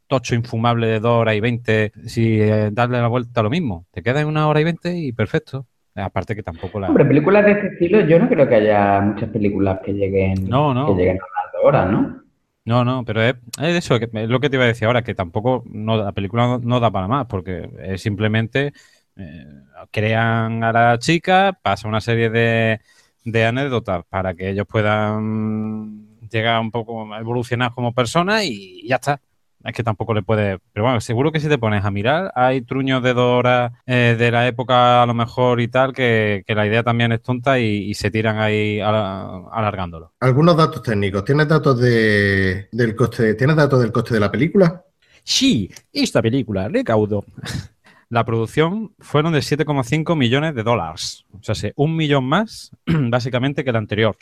[0.08, 3.86] tocho infumable de dos horas y 20 si eh, darle la vuelta a lo mismo?
[3.92, 5.66] Te queda en una hora y 20 y perfecto.
[5.96, 6.88] Aparte que tampoco la...
[6.88, 10.74] Hombre, películas de este estilo, yo no creo que haya muchas películas que lleguen, No,
[10.74, 10.88] no.
[10.88, 12.24] que lleguen a horas, ¿no?
[12.66, 15.16] No, no, pero es, es eso, es lo que te iba a decir ahora, que
[15.16, 18.74] tampoco no, la película no, no da para más, porque es simplemente
[19.16, 19.46] eh,
[19.92, 22.82] crean a la chica, pasa una serie de,
[23.24, 28.96] de anécdotas para que ellos puedan llegar un poco a evolucionar como personas y ya
[28.98, 29.20] está.
[29.64, 30.60] Es que tampoco le puede.
[30.72, 34.16] Pero bueno, seguro que si te pones a mirar, hay truños de dos horas eh,
[34.18, 37.60] de la época a lo mejor y tal, que, que la idea también es tonta
[37.60, 40.14] y, y se tiran ahí ala- alargándolo.
[40.22, 41.26] Algunos datos técnicos.
[41.26, 43.34] ¿Tienes datos de, del coste?
[43.36, 44.84] ¿Tienes datos del coste de la película?
[45.24, 47.26] Sí, esta película recaudó.
[48.12, 51.26] La producción fueron de 7,5 millones de dólares.
[51.32, 54.16] O sea, sí, un millón más, básicamente, que la anterior,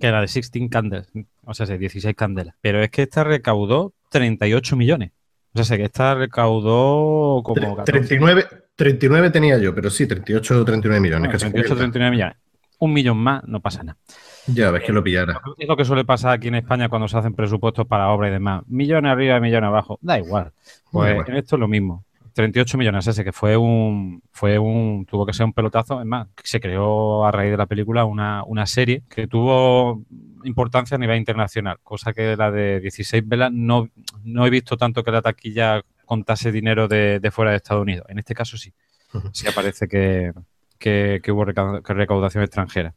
[0.00, 1.08] que la de 16 Candles.
[1.44, 2.56] O sea, sí, 16 candelas.
[2.60, 5.10] Pero es que esta recaudó 38 millones.
[5.54, 7.92] O sea, sí, que esta recaudó como Tre- 14.
[7.92, 11.20] 39, 39 tenía yo, pero sí, 38 o 39 millones.
[11.22, 11.92] Bueno, casi 38, 40.
[11.92, 12.36] 39 millones.
[12.78, 13.98] Un millón más, no pasa nada.
[14.46, 15.40] Ya ves que lo pillara.
[15.58, 18.32] Es lo que suele pasar aquí en España cuando se hacen presupuestos para obras y
[18.32, 18.62] demás.
[18.66, 19.98] Millones arriba y millones abajo.
[20.02, 20.52] Da igual.
[20.90, 21.30] Pues Da igual.
[21.30, 22.04] en esto es lo mismo.
[22.34, 26.00] 38 millones ese, que fue un, fue un, tuvo que ser un pelotazo.
[26.00, 30.02] Es más, se creó a raíz de la película una, una serie que tuvo
[30.44, 33.88] importancia a nivel internacional, cosa que la de 16 velas no,
[34.24, 38.06] no he visto tanto que la taquilla contase dinero de, de fuera de Estados Unidos.
[38.08, 38.72] En este caso sí.
[39.14, 39.30] Ujú.
[39.32, 40.32] Sí aparece que,
[40.78, 42.94] que, que hubo recaudación extranjera.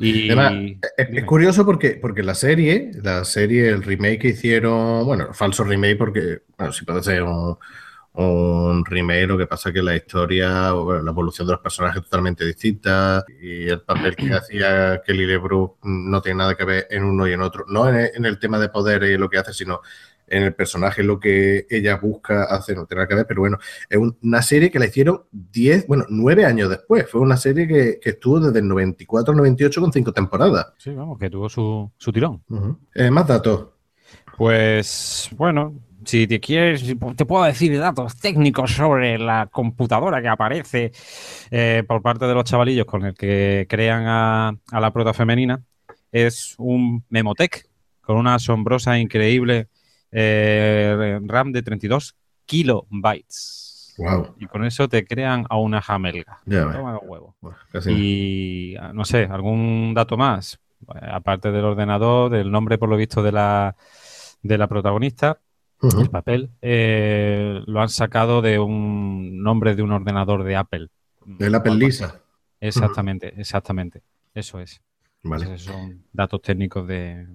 [0.00, 5.34] Y, Además, Es, curioso porque, porque la serie, la serie, el remake que hicieron, bueno,
[5.34, 7.58] falso remake porque, bueno, sí puede ser un,
[8.16, 12.04] un remake, lo que pasa que la historia, bueno, la evolución de los personajes es
[12.04, 17.04] totalmente distinta y el papel que hacía Kelly LeBrook no tiene nada que ver en
[17.04, 19.80] uno y en otro, no en el, tema de poder y lo que hace, sino
[20.28, 23.58] en el personaje lo que ella busca hacer, no tiene nada que ver, pero bueno,
[23.88, 27.08] es un- una serie que la hicieron 10, bueno, 9 años después.
[27.08, 30.72] Fue una serie que, que estuvo desde el 94 al 98 con 5 temporadas.
[30.78, 32.42] Sí, vamos, que tuvo su, su tirón.
[32.94, 33.68] Eh, más datos.
[34.36, 35.74] Pues bueno,
[36.06, 36.84] si te quieres,
[37.16, 40.92] te puedo decir datos técnicos sobre la computadora que aparece
[41.50, 45.62] eh, por parte de los chavalillos con el que crean a, a la prota femenina.
[46.12, 47.68] Es un Memotech
[48.00, 49.68] con una asombrosa, increíble
[50.12, 52.16] eh, RAM de 32
[52.46, 53.94] kilobytes.
[53.98, 54.34] Wow.
[54.38, 56.38] Y con eso te crean a una jamelga.
[56.44, 56.72] Ves.
[56.72, 57.34] Toma los huevos.
[57.40, 57.56] Bueno.
[57.86, 63.32] Y no sé, algún dato más, aparte del ordenador, del nombre por lo visto de
[63.32, 63.74] la,
[64.42, 65.40] de la protagonista,
[65.82, 70.88] El papel, eh, lo han sacado de un nombre de un ordenador de Apple.
[71.24, 71.74] Del Apple.
[71.74, 72.20] Lisa.
[72.60, 74.02] Exactamente, exactamente.
[74.34, 74.80] Eso es.
[75.22, 75.58] Vale.
[75.58, 77.26] Son datos técnicos de,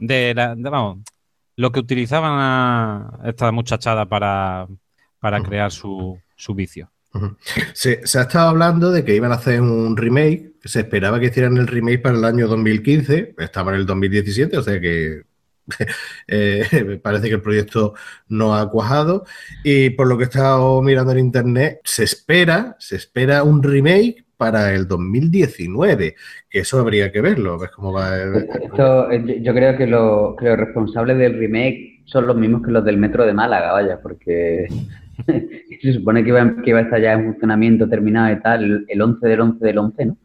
[0.00, 0.98] de, la- de, vamos,
[1.56, 4.66] lo que utilizaban a esta muchachada para,
[5.18, 6.90] para crear su, su vicio.
[7.74, 11.26] Se, se ha estado hablando de que iban a hacer un remake, se esperaba que
[11.26, 15.22] hicieran el remake para el año 2015, estaba en el 2017, o sea que
[16.28, 17.94] eh, parece que el proyecto
[18.28, 19.24] no ha cuajado.
[19.62, 24.24] Y por lo que he estado mirando en internet, se espera, se espera un remake
[24.36, 26.16] para el 2019,
[26.50, 30.34] que eso habría que verlo, ves cómo va el- Esto, eh, yo- creo que, lo-
[30.38, 34.00] que los responsables del remake son los mismos que los del metro de Málaga, vaya,
[34.02, 34.66] porque
[35.82, 38.84] se supone que iba, que iba a estar ya en funcionamiento terminado y tal el,
[38.88, 40.16] el 11 del 11 del 11, ¿no?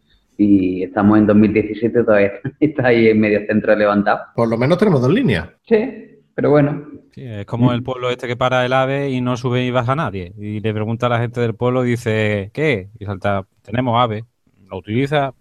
[0.42, 4.22] Y estamos en 2017, todavía está ahí en medio centro levantado.
[4.36, 5.50] Por lo menos tenemos dos líneas.
[5.68, 9.36] Sí, pero bueno, Sí, es como el pueblo este que para el ave y no
[9.36, 10.34] sube y baja nadie.
[10.38, 12.90] Y le pregunta a la gente del pueblo y dice, ¿qué?
[13.00, 14.24] Y salta, tenemos ave.
[14.70, 15.34] ¿Lo utiliza?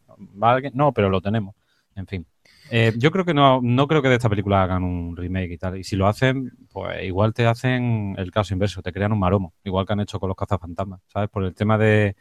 [0.42, 0.72] ¿Va alguien?
[0.74, 1.54] No, pero lo tenemos.
[1.94, 2.26] En fin.
[2.70, 5.58] Eh, yo creo que no, no creo que de esta película hagan un remake y
[5.58, 5.78] tal.
[5.78, 9.54] Y si lo hacen, pues igual te hacen el caso inverso, te crean un maromo,
[9.64, 11.30] igual que han hecho con los cazafantasmas, ¿sabes?
[11.30, 12.16] Por el tema de,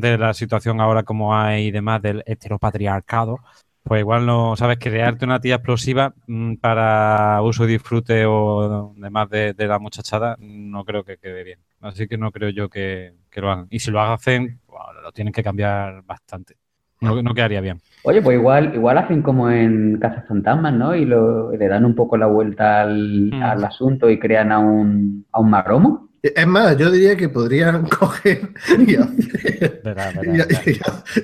[0.00, 3.38] de la situación ahora como hay y demás del heteropatriarcado,
[3.82, 4.78] pues igual no, ¿sabes?
[4.78, 10.36] Crearte una tía explosiva mm, para uso y disfrute o demás de, de la muchachada,
[10.40, 11.60] no creo que quede bien.
[11.80, 13.66] Así que no creo yo que, que lo hagan.
[13.70, 16.56] Y si lo hacen, bueno, lo tienen que cambiar bastante.
[17.00, 17.80] No, no quedaría bien.
[18.02, 20.94] oye, pues igual, igual hacen como en Casas Fantasmas, ¿no?
[20.94, 23.42] Y, lo, y le dan un poco la vuelta al, Mm.
[23.42, 26.08] al asunto y crean a un, a un maromo.
[26.34, 28.48] Es más, yo diría que podrían coger
[28.86, 30.46] y hacer, Verá, verá, y, verá.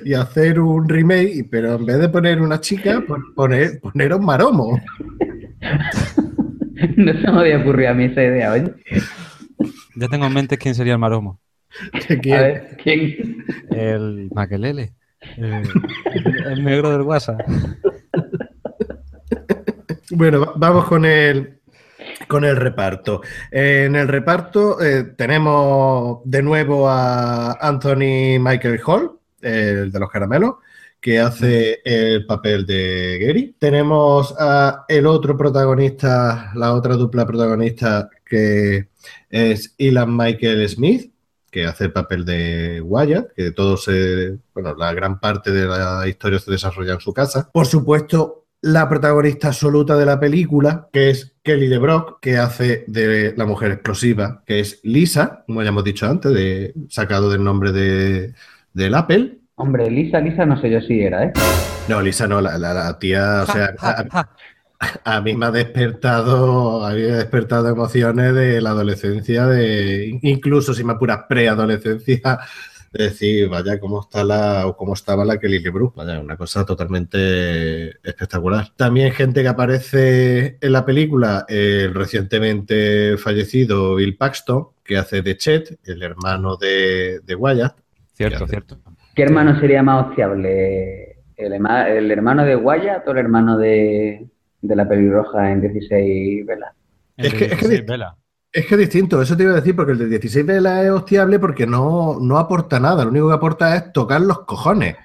[0.03, 4.13] y- y hacer un remake, pero en vez de poner una chica, pues poner, poner
[4.13, 4.79] un maromo.
[6.97, 8.73] no se me había ocurrido a mí esa idea, oye.
[9.95, 11.39] Ya tengo en mente quién sería el maromo.
[11.93, 11.97] A
[12.41, 13.45] ver, ¿quién?
[13.71, 14.93] El Maquelele.
[15.37, 15.63] El,
[16.51, 17.39] el negro del WhatsApp.
[20.11, 21.59] Bueno, va- vamos con el,
[22.33, 23.21] con el reparto.
[23.51, 30.55] En el reparto eh, tenemos de nuevo a Anthony Michael Hall, el de los caramelos,
[30.99, 33.55] que hace el papel de Gary.
[33.59, 38.87] Tenemos a el otro protagonista, la otra dupla protagonista, que
[39.29, 41.13] es Ilan Michael Smith,
[41.51, 46.07] que hace el papel de Wyatt, que todo se, bueno, la gran parte de la
[46.07, 47.47] historia se desarrolla en su casa.
[47.53, 53.33] Por supuesto, la protagonista absoluta de la película, que es Kelly LeBrock, que hace de
[53.35, 57.71] la mujer explosiva, que es Lisa, como ya hemos dicho antes, de, sacado del nombre
[57.73, 58.33] de,
[58.73, 59.39] del Apple.
[59.55, 61.33] Hombre, Lisa, Lisa, no sé yo si era, ¿eh?
[61.89, 64.29] No, Lisa no, la, la- la tía, o sea, a,
[65.03, 70.93] a mí me ha despertado, había despertado emociones de la adolescencia, de incluso si me
[70.93, 72.39] apuras preadolescencia,
[72.93, 76.63] de decir, vaya, cómo está la, o cómo estaba la Kelly LeBrook, vaya, una cosa
[76.65, 78.67] totalmente espectacular.
[78.75, 85.35] También gente que aparece en la película, el recientemente fallecido Bill Paxton, que hace de
[85.37, 87.75] Chet, el hermano de, de Wyatt.
[88.13, 88.51] Cierto, hace?
[88.51, 88.77] cierto.
[89.15, 91.17] ¿Qué hermano sería más hostiable?
[91.35, 94.27] ¿El, el hermano de Wyatt o el hermano de,
[94.61, 96.73] de la pelirroja en 16 velas?
[97.17, 98.15] Es que- es que- Sí, vela.
[98.53, 100.91] Es que es distinto, eso te iba a decir, porque el de 16 velas es
[100.91, 104.95] hostiable porque no, no aporta nada, lo único que aporta es tocar los cojones.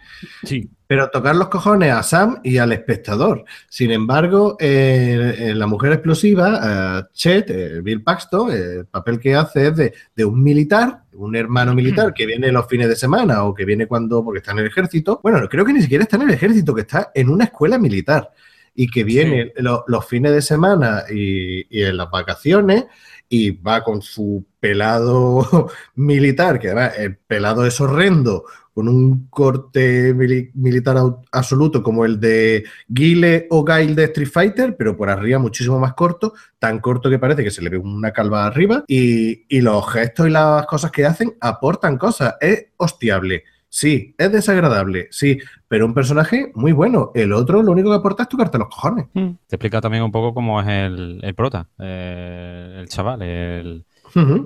[0.44, 3.44] Sí, Pero tocar los cojones a Sam y al espectador.
[3.70, 6.60] Sin embargo, eh, en La Mujer Explosiva,
[7.00, 11.34] eh, Chet, eh, Bill Paxton, el papel que hace es de, de un militar, un
[11.34, 14.58] hermano militar que viene los fines de semana o que viene cuando, porque está en
[14.58, 15.20] el ejército.
[15.22, 18.30] Bueno, creo que ni siquiera está en el ejército, que está en una escuela militar
[18.74, 22.84] y que viene lo- los fines de semana y, y en las vacaciones
[23.28, 30.14] y va con su pelado militar, que además el pelado es horrendo, con un corte
[30.14, 30.96] mili- militar
[31.32, 35.94] absoluto como el de Guile o Gail de Street Fighter, pero por arriba muchísimo más
[35.94, 39.84] corto, tan corto que parece que se le ve una calva arriba, y, y los
[39.92, 43.42] gestos y las cosas que hacen aportan cosas, es hostiable.
[43.70, 45.38] Sí, es desagradable, sí,
[45.68, 47.10] pero un personaje muy bueno.
[47.14, 49.06] El otro lo único que aporta es tu carta a los cojones.
[49.12, 53.84] Te explica también un poco cómo es el, el prota, eh, el chaval, el,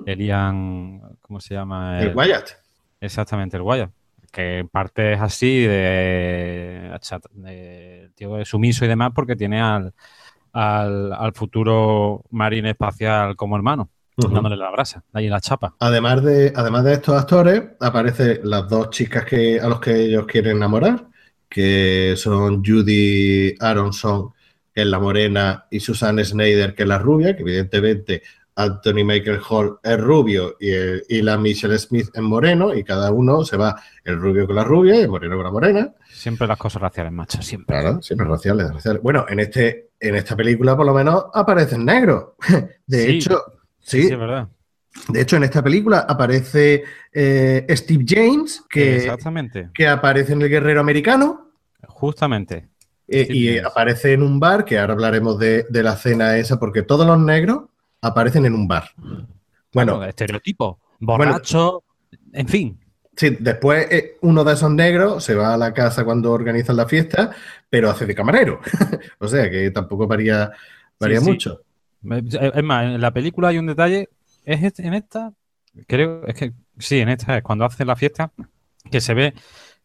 [0.05, 2.01] el Ian, ¿cómo se llama?
[2.01, 2.49] El Wyatt.
[2.99, 3.91] Exactamente, el Wyatt.
[4.31, 6.91] Que en parte es así de,
[7.33, 9.93] de tío de sumiso y demás porque tiene al,
[10.51, 15.75] al, al futuro marine espacial como hermano, Dándole la brasa, ahí la chapa.
[15.79, 20.25] Además de, además de estos actores, aparecen las dos chicas que, a los que ellos
[20.27, 21.07] quieren enamorar,
[21.49, 24.29] que son Judy Aronson,
[24.73, 28.21] que es la morena, y Susan Snyder, que es la rubia, que evidentemente
[28.55, 33.11] Anthony Michael Hall es rubio y, el- y la Michelle Smith es moreno, y cada
[33.11, 35.93] uno se va el rubio con la rubia y el moreno con la morena.
[36.11, 37.79] Siempre las cosas raciales, macho, siempre.
[37.79, 39.01] Claro, siempre raciales, raciales.
[39.01, 42.25] Bueno, en, este, en esta película por lo menos aparecen negros.
[42.87, 43.09] De Sí.
[43.17, 43.43] hecho,
[43.83, 44.49] Sí, sí, es verdad.
[45.09, 50.49] de hecho, en esta película aparece eh, Steve James, que, Exactamente, que aparece en El
[50.49, 51.51] Guerrero Americano,
[51.87, 52.69] justamente.
[53.07, 53.65] eh, y James.
[53.65, 57.19] aparece en un bar, que ahora hablaremos de, de la cena esa, porque todos los
[57.19, 57.65] negros
[58.01, 58.85] aparecen en un bar.
[59.73, 61.83] Bueno, Claro, estereotipo, borracho,
[62.31, 62.79] en fin.
[63.15, 66.87] sí, después eh, uno de esos negros se va a la casa cuando organizan la
[66.87, 67.31] fiesta,
[67.69, 68.59] pero hace de camarero.
[69.19, 70.51] o sea que tampoco varía,
[70.99, 71.31] varía Sí, sí.
[72.03, 74.09] Es más, en la película hay un detalle,
[74.45, 75.33] es este- en esta,
[75.87, 78.31] creo, es que sí, en esta es cuando hacen la fiesta,
[78.91, 79.33] que se ve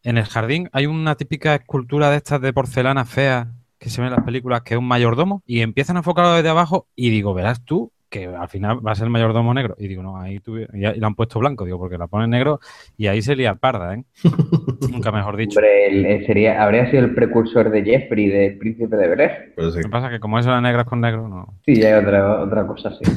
[0.02, 4.08] en el jardín, hay una típica escultura de estas de porcelana fea que se ve
[4.08, 7.34] en las películas, que es un mayordomo, y empiezan a enfocarlo desde abajo, y digo,
[7.34, 9.74] verás tú que al final va a ser el mayordomo negro.
[9.78, 12.60] Y digo, no, ahí tuve, y lo han puesto blanco, digo, porque la ponen negro
[12.96, 14.04] y ahí se lía parda, ¿eh?
[14.90, 15.58] Nunca mejor dicho.
[15.58, 19.78] Hombre, el- sería, habría sido el precursor de Jeffrey, del príncipe de Bel Pero sí.
[19.78, 21.58] Lo que pasa es que como eso era negras con negro, no.
[21.66, 23.10] Sí, ya es otra, otra cosa, sí.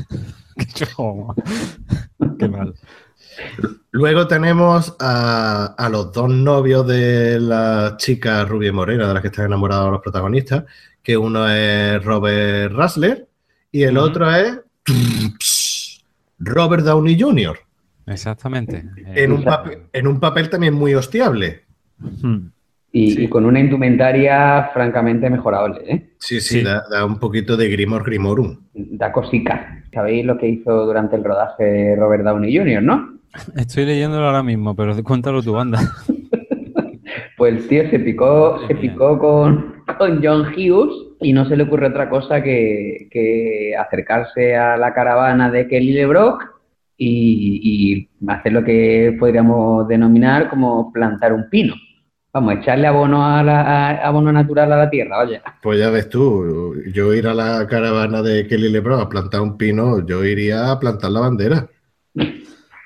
[2.38, 2.74] Qué mal.
[3.92, 9.22] Luego tenemos a, a los dos novios de la chica rubia y morena, de las
[9.22, 10.66] que están enamorados los protagonistas,
[11.02, 13.28] que uno es Robert Rasler
[13.72, 14.60] y el otro es
[16.40, 17.58] Robert Downey Jr.
[18.08, 18.84] Exactamente.
[19.16, 21.62] En un, papel, en un papel también muy hostiable.
[22.00, 22.48] Hmm.
[22.94, 23.24] Y, Sí.
[23.24, 26.10] y con una indumentaria francamente mejorable, ¿eh?
[26.20, 26.64] Sí, sí, Sí.
[26.64, 28.58] Da, da un poquito de Grimor Grimorum.
[28.74, 29.82] Da cosica.
[29.94, 33.20] ¿Sabéis lo que hizo durante el rodaje Robert Downey Jr., no?
[33.56, 35.80] Estoy leyéndolo ahora mismo, pero cuéntalo tu banda.
[37.38, 41.64] Pues el tío se picó, se picó con, con John Hughes y no se le
[41.64, 46.44] ocurre otra cosa que, que acercarse a la caravana de Kelly LeBrock
[46.98, 51.76] y, y hacer lo que podríamos denominar como plantar un pino.
[52.34, 55.42] Vamos, echarle abono, a la, a- abono natural a la tierra, vaya.
[55.62, 59.58] Pues ya ves tú, yo ir a la caravana de Kelly LeBron a plantar un
[59.58, 61.68] pino, yo iría a plantar la bandera.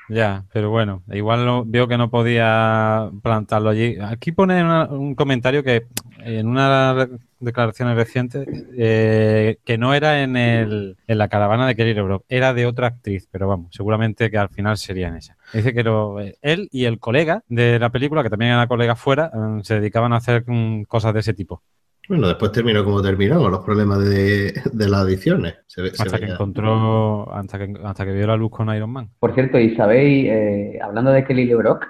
[0.07, 3.98] Ya, pero bueno, igual no- veo que no podía plantarlo allí.
[4.02, 5.88] Aquí pone una- un comentario que
[6.24, 7.07] en una
[7.46, 8.46] declaraciones recientes
[8.78, 12.88] eh, que no era en, el, en la caravana de Kelly LeBrock, era de otra
[12.88, 15.38] actriz, pero vamos, seguramente que al final sería en esa.
[15.54, 19.32] Dice que lo- él y el colega de la película, que también era colega fuera,
[19.34, 21.62] eh, se dedicaban a hacer mm, cosas de ese tipo,
[22.10, 25.56] Bueno, después terminó como terminó, con los problemas de, de las adicciones.
[25.68, 29.10] Se hasta que encontró, hasta que, hasta que vio la luz con Iron Man.
[29.20, 31.86] Por cierto, y sabéis, eh, hablando de Kelly LeBrock,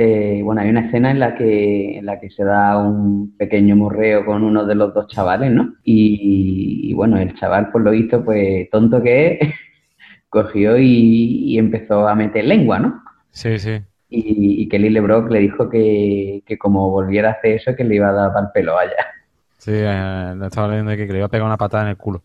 [0.00, 3.76] eh, bueno, hay una escena en la que, en la que se da un pequeño
[3.76, 5.74] morreo con uno de los dos chavales, ¿no?
[5.84, 9.54] Y, y bueno, el chaval, por lo visto, pues tonto que es,
[10.28, 10.84] cogió y,
[11.54, 13.02] y empezó a meter lengua, ¿no?
[13.30, 13.80] Sí, sí.
[14.08, 17.96] Y, y Kelly LeBrock le dijo que, que como volviera a hacer eso, que le
[17.96, 19.06] iba a dar pal pelo allá.
[19.58, 22.22] Sí, eh, le estaba leyendo que le iba a pegar una patada en el culo.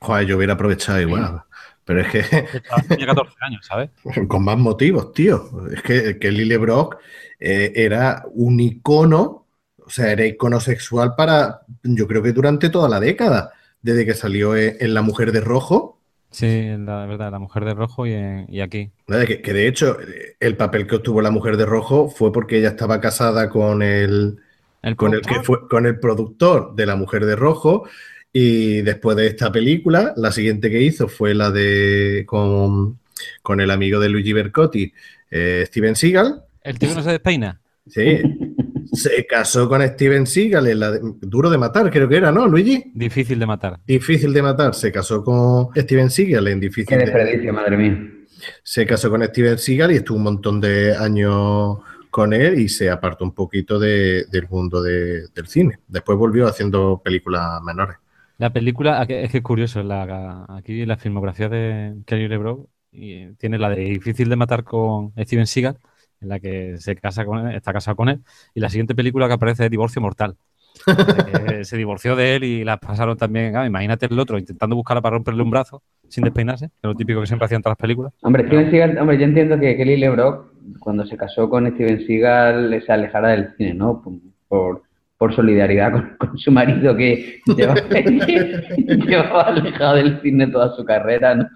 [0.00, 1.42] Joder, yo hubiera aprovechado igual.
[1.88, 2.22] Pero es que
[2.86, 3.88] Tenía 14 años, ¿sabes?
[4.28, 5.48] con más motivos, tío.
[5.72, 6.98] Es que, que Lily Brock
[7.40, 9.46] eh, era un icono,
[9.78, 14.12] o sea, era icono sexual para, yo creo que durante toda la década, desde que
[14.12, 15.98] salió en, en La Mujer de Rojo.
[16.30, 18.90] Sí, la verdad, la mujer de rojo y, en- y aquí.
[19.06, 22.58] Que, que de hecho, eh, el papel que obtuvo La Mujer de Rojo fue porque
[22.58, 24.38] ella estaba casada con el,
[24.82, 27.88] El con el que fue con el productor de La Mujer de Rojo
[28.32, 32.98] y después de esta película la siguiente que hizo fue la de con,
[33.42, 34.92] con el amigo de Luigi Bercotti
[35.30, 37.60] eh, Steven Seagal El tío no se despeina.
[37.86, 38.18] sí
[38.92, 42.46] Se casó con Steven Seagal en la de- Duro de Matar, creo que era, ¿no,
[42.46, 42.90] Luigi?
[42.94, 43.78] Difícil de matar.
[43.86, 44.74] Difícil de Matar.
[44.74, 48.10] Se casó con Steven Seagal en Qué Difícil de desperdicio, madre mía.
[48.62, 51.78] Se casó con Steven Seagal y estuvo un montón de años
[52.10, 55.78] con él y se apartó un poquito de- del mundo de- del cine.
[55.86, 57.96] Después volvió haciendo películas menores.
[58.38, 63.58] La película, es que es curioso, la, aquí la filmografía de Kelly LeBron y tiene
[63.58, 65.78] la de Difícil de matar con Steven Seagal,
[66.20, 68.20] en la que se casa con él, está casado con él,
[68.54, 70.36] y la siguiente película que aparece es Divorcio Mortal.
[71.62, 73.56] Se divorció de él y la pasaron también.
[73.56, 76.94] ah, imagínate el otro intentando buscarla para romperle un brazo sin despeinarse, que es lo
[76.94, 78.12] típico que siempre hacían todas las películas.
[78.22, 82.82] Hombre, Steven Seagal, hombre, yo entiendo que Kelly LeBrock, cuando se casó con Steven Seagal,
[82.84, 84.00] se alejara del cine, ¿no?
[84.02, 84.12] Por,
[84.46, 84.82] por,
[85.18, 87.80] por solidaridad con, con su marido que llevaba,
[88.76, 91.48] llevaba alejado del cine toda su carrera, ¿no?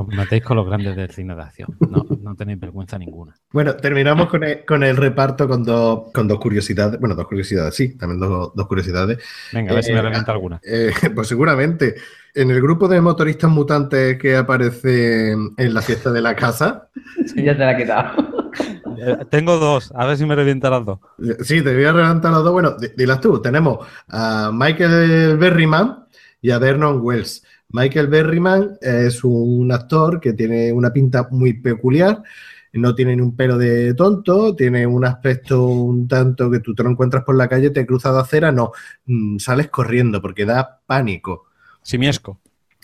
[0.00, 1.76] Os metéis con los grandes del cine de acción.
[1.90, 3.34] No, no tenéis vergüenza ninguna.
[3.52, 7.00] Bueno, terminamos con el, con el reparto con dos, con dos curiosidades.
[7.00, 9.18] Bueno, dos curiosidades, sí, también dos, dos curiosidades.
[9.52, 10.60] Venga, a ver si me Eh, revienta alguna.
[10.62, 11.96] Eh, pues seguramente.
[12.32, 16.88] En el grupo de motoristas mutantes que aparece en la fiesta de la casa,
[17.34, 18.37] Ya te la ha quitado.
[19.00, 20.98] Eh, tengo dos, a ver si me revienta las dos.
[21.40, 22.52] Sí, te voy a levantar los dos.
[22.52, 23.40] Bueno, di- dilas tú.
[23.40, 26.04] Tenemos a Michael Berryman
[26.40, 27.44] y a Vernon Wells.
[27.70, 32.22] Michael Berryman es un actor que tiene una pinta muy peculiar.
[32.72, 36.82] No tiene ni un pelo de tonto, tiene un aspecto un tanto que tú te
[36.82, 38.72] lo encuentras por la calle, te cruzas de acera, no,
[39.06, 41.46] mm, sales corriendo porque da pánico.
[41.82, 42.38] Simiesco.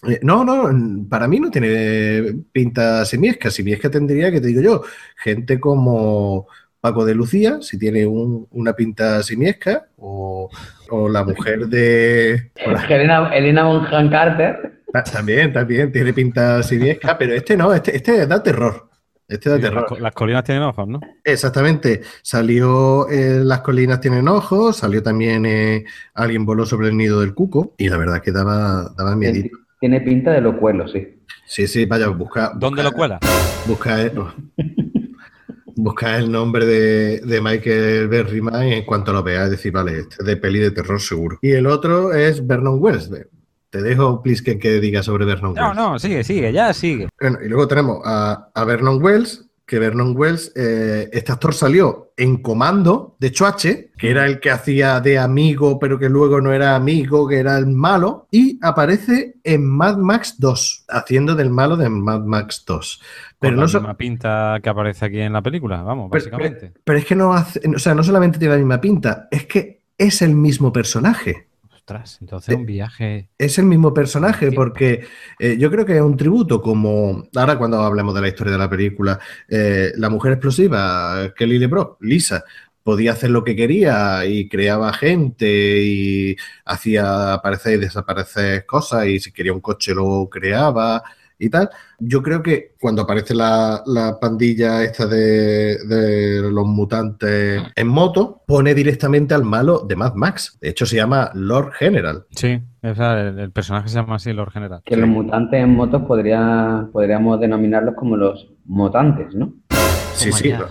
[0.06, 3.50] Eh, No, no, para mí no tiene pinta simiesca.
[3.50, 4.82] Simiesca tendría, que te digo yo,
[5.16, 6.46] gente como
[6.80, 10.50] Paco de Lucía, si tiene un- una pinta simiesca, o,
[10.90, 12.50] o la mujer de...
[12.66, 14.82] la- Elena Bonham Carter.
[14.92, 18.90] ta- también, también tiene pinta simiesca, pero este no, este, este da terror.
[19.26, 19.98] Este da Sí, terror.
[20.02, 21.00] las colinas tienen ojos, ¿no?
[21.24, 22.02] Exactamente.
[22.22, 27.32] Salió en Las colinas tienen ojos, salió también eh, Alguien voló sobre el nido del
[27.32, 29.48] cuco, y la verdad que daba, daba miedo.
[29.84, 31.20] Tiene pinta de locuelo, sí.
[31.44, 32.52] Sí, sí, vaya, busca.
[32.56, 33.18] ¿Dónde lo cuela?
[33.66, 34.12] Busca el,
[35.76, 40.16] busca el nombre de, de Michael Berryman y en cuanto lo veas, decir, vale, este
[40.20, 41.38] es de peli de terror seguro.
[41.42, 43.10] Y el otro es Vernon Wells.
[43.68, 45.76] Te dejo, Plisken, que diga sobre Vernon No, Wells.
[45.76, 47.10] no, sigue, sigue, ya sigue.
[47.20, 52.12] Bueno, y luego tenemos a, a Vernon Wells, que Vernon Wells, eh, este actor salió
[52.16, 56.52] en Comando de Choache, que era el que hacía de amigo, pero que luego no
[56.52, 61.76] era amigo, que era el malo, y aparece en Mad Max 2, haciendo del malo
[61.78, 63.00] de Mad Max 2.
[63.38, 66.24] Pero Con no, la so- misma pinta que aparece aquí en la película, vamos, Pero-
[66.24, 66.72] básicamente.
[66.84, 69.82] pero es que no hace, o sea, no solamente tiene la misma pinta, es que
[69.96, 71.48] es el mismo personaje.
[71.84, 73.28] Ostras, entonces un viaje.
[73.36, 75.04] Es el mismo personaje porque
[75.38, 78.58] eh, yo creo que es un tributo como, ahora cuando hablemos de la historia de
[78.58, 79.20] la película,
[79.50, 82.42] eh, la mujer explosiva, Kelly LeBrock, Lisa,
[82.82, 89.20] podía hacer lo que quería y creaba gente y hacía aparecer y desaparecer cosas y
[89.20, 91.02] si quería un coche lo creaba
[91.44, 91.68] y tal.
[91.98, 98.42] Yo creo que cuando aparece la, la pandilla esta de, de los mutantes en moto,
[98.46, 100.58] pone directamente al malo de Mad Max.
[100.60, 102.24] De hecho, se llama Lord General.
[102.30, 104.80] Sí, o sea, el, el personaje se llama así, Lord General.
[104.84, 109.54] Que los mutantes en motos podría, podríamos denominarlos como los mutantes, ¿no?
[110.14, 110.68] Sí, sí, lo-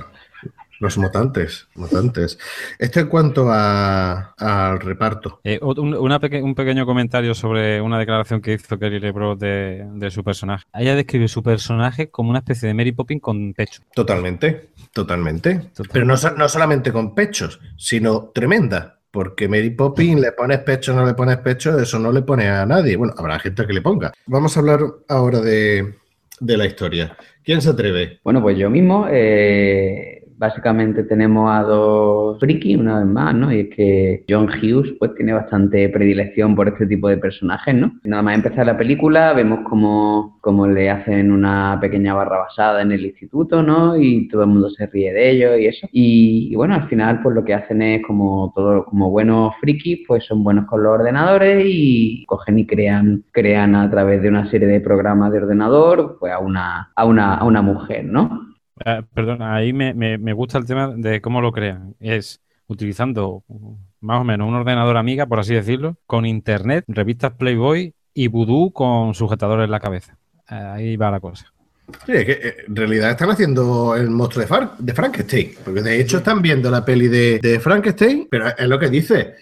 [0.83, 2.37] los mutantes, mutantes.
[2.77, 5.39] Esto en cuanto a- al reparto.
[5.43, 9.87] Eh, un, una peque- un pequeño comentario sobre una declaración que hizo Kelly LeBron de,
[9.93, 10.65] de su personaje.
[10.73, 13.81] Ella describe su personaje como una especie de Mary Poppins con pecho.
[13.95, 15.69] Totalmente, totalmente.
[15.91, 18.99] Pero no, no solamente con pechos, sino tremenda.
[19.09, 22.65] Porque Mary Poppins le pones pecho, no le pones pecho, eso no le pone a
[22.65, 22.95] nadie.
[22.97, 24.11] Bueno, habrá gente que le ponga.
[24.25, 25.93] Vamos a hablar ahora de,
[26.39, 27.15] de la historia.
[27.43, 28.19] ¿Quién se atreve?
[28.23, 30.12] Bueno, pues yo mismo, eh,
[30.43, 33.49] básicamente tenemos a dos friki, una vez más, ¿no?
[33.49, 37.93] Y es que John Hughes, pues tiene bastante predilección por este tipo de personajes, ¿no?
[38.03, 43.05] Nada más empezar la película, vemos como, le hacen una pequeña barra basada en el
[43.05, 43.95] instituto, ¿no?
[43.95, 45.87] Y todo el mundo se ríe de ellos y eso.
[45.93, 49.99] Y, y bueno, al final, pues lo que hacen es como todo, como buenos frikis,
[50.05, 54.49] pues son buenos con los ordenadores y cogen y crean, crean a través de una
[54.51, 58.52] serie de programas de ordenador, pues a una, a una, a una mujer, ¿no?
[58.85, 61.95] Eh, perdona, ahí me, me- me gusta el tema de cómo lo crean.
[61.99, 67.33] Es utilizando uh, más o menos un ordenador amiga, por así decirlo, con internet, revistas
[67.33, 70.17] Playboy y vudú con sujetadores en la cabeza.
[70.47, 71.47] Ahí va la cosa.
[72.05, 75.51] Sí, es que eh, en realidad están haciendo el monstruo de, de Frankenstein.
[75.63, 79.33] Porque de hecho están viendo la peli de, de Frankenstein, pero es lo que dice.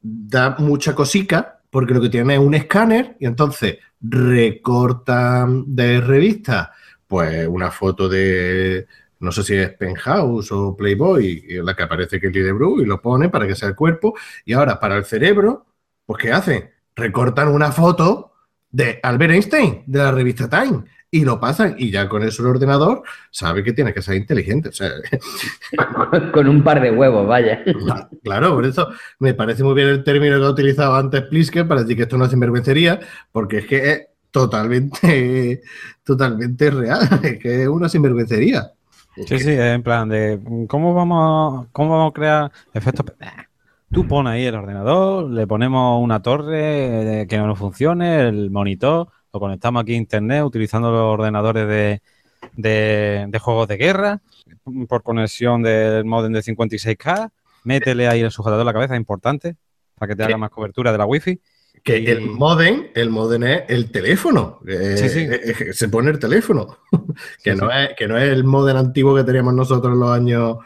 [0.00, 6.72] Da mucha cosica porque lo que tiene es un escáner y entonces recortan de revista
[7.08, 8.86] pues una foto de
[9.20, 13.00] no sé si es Penthouse o Playboy, en la que aparece Kelly LeBrook y lo
[13.00, 14.14] pone para que sea el cuerpo.
[14.44, 15.66] Y ahora, para el cerebro,
[16.06, 16.70] pues ¿qué hacen?
[16.94, 18.32] Recortan una foto
[18.70, 22.48] de Albert Einstein, de la revista Time, y lo pasan, y ya con eso el
[22.48, 24.68] ordenador sabe que tiene que ser inteligente.
[24.68, 24.90] O sea,
[26.32, 27.64] Con un par de huevos, vaya.
[28.22, 31.80] claro, por eso me parece muy bien el término que ha utilizado antes Plisker para
[31.82, 33.00] decir que esto no es sinvergüencería,
[33.32, 35.62] porque es que es totalmente,
[36.04, 38.72] totalmente real, es que es una sinvergüencería.
[39.26, 40.38] Sí, sí, en plan de
[40.68, 43.06] cómo vamos, cómo vamos a crear efectos.
[43.90, 49.40] Tú pones ahí el ordenador, le ponemos una torre que no funcione, el monitor, lo
[49.40, 52.02] conectamos aquí a internet utilizando los ordenadores de,
[52.54, 54.20] de, de juegos de guerra
[54.88, 57.30] por conexión del modem de 56K.
[57.64, 59.56] Métele ahí el sujetador a la cabeza, importante,
[59.96, 61.40] para que te haga más cobertura de la wifi.
[61.82, 64.60] Que Y- el modem, el modem es el teléfono.
[64.66, 65.20] eh, Sí, sí.
[65.30, 66.78] eh, se pone el teléfono.
[67.42, 67.76] que, Sí, no sí.
[67.90, 70.56] Es, que no es el modem antiguo que teníamos nosotros en los años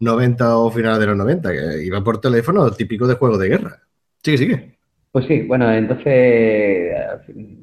[0.00, 3.80] 90 o finales de los 90, que iba por teléfono típico de juego de guerra.
[4.22, 4.78] Sigue, sigue.
[5.12, 6.92] Pues sí, bueno, entonces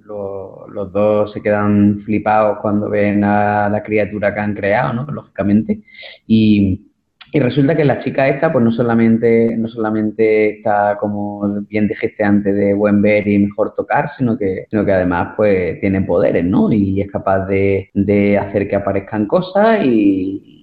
[0.05, 5.11] lo- los dos se quedan flipados cuando ven a la criatura que han creado, ¿no?
[5.11, 5.81] Lógicamente.
[6.27, 6.88] Y,
[7.31, 12.23] y resulta que la chica esta, pues no solamente, no solamente está como bien dijiste
[12.23, 16.43] antes de buen ver y mejor tocar, sino que, sino que además pues tiene poderes,
[16.45, 16.71] ¿no?
[16.71, 20.55] Y es capaz de, de hacer que aparezcan cosas y,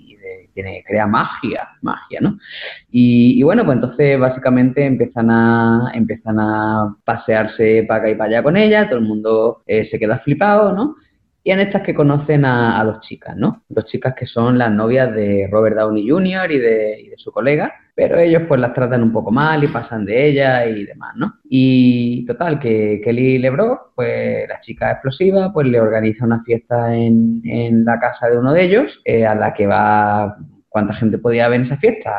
[0.57, 2.39] tiene, crea magia, magia, ¿no?
[2.91, 8.31] Y, y bueno, pues entonces básicamente empiezan a, empiezan a pasearse para acá y para
[8.31, 10.97] allá con ella, todo el mundo eh, se queda flipado, ¿no?
[11.47, 13.63] Y en estas que conocen a, a dos chicas, ¿no?
[13.69, 16.51] Dos chicas que son las novias de Robert Downey Jr.
[16.51, 20.27] y de, su colega, pero ellos pues las tratan un poco mal y pasan de
[20.27, 21.35] ella y demás, ¿no?
[21.45, 27.41] Y total, que Kelly LeBrock, pues la chica explosiva, pues le organiza una fiesta en,
[27.45, 30.37] en la casa de uno de ellos, eh, a la que va
[30.77, 32.11] ¿Cuánta gente podía haber en esa fiesta?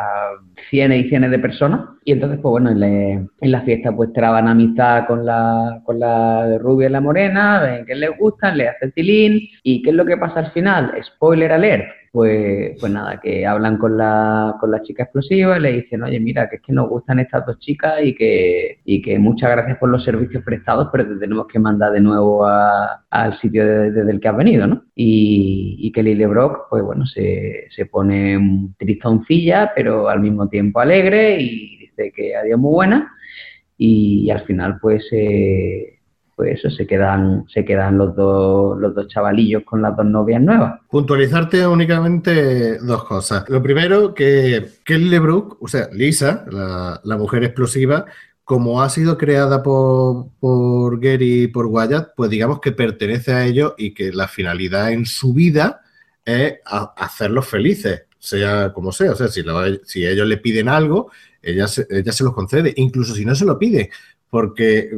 [0.70, 1.82] Cienes y cienes de personas.
[2.04, 6.88] Y entonces, pues bueno, en, la- fiesta pues traban amistad con la, con la rubia
[6.88, 9.48] y la morena, ven que les gustan, le hacen tilín.
[9.64, 10.92] ¿Y qué es lo que pasa al final?
[11.04, 11.86] Spoiler alert.
[12.12, 16.20] Pues, pues nada, que hablan con la, con la chica explosiva y le dicen, oye,
[16.20, 19.78] mira, que es que nos gustan estas dos chicas y que, y que muchas gracias
[19.78, 24.12] por los servicios prestados, pero te tenemos que mandar de nuevo al sitio de- desde
[24.12, 24.84] el que has venido, ¿no?
[24.96, 31.40] Y, y Kelly LeBrock, pues bueno, se, se pone tristoncilla, pero al mismo tiempo alegre
[31.40, 33.12] y dice que adiós muy buena.
[33.78, 35.97] Y, al final, pues, eh,
[36.38, 40.40] pues eso, se quedan, se quedan los dos, los dos chavalillos con las dos novias
[40.40, 40.80] nuevas.
[40.88, 43.44] Puntualizarte únicamente dos cosas.
[43.50, 48.06] Lo primero, que Kelly LeBrook, o sea, Lisa, la, la mujer explosiva,
[48.44, 53.44] como ha sido creada por, por Gary y por Wyatt, pues digamos que pertenece a
[53.44, 55.82] ellos y que la finalidad en su vida
[56.24, 56.58] es
[56.98, 59.14] hacerlos felices, sea como sea.
[59.14, 61.10] O sea, si, lo- si ellos le piden algo,
[61.42, 63.90] ella se, ella se los concede, incluso si no se lo pide,
[64.30, 64.92] porque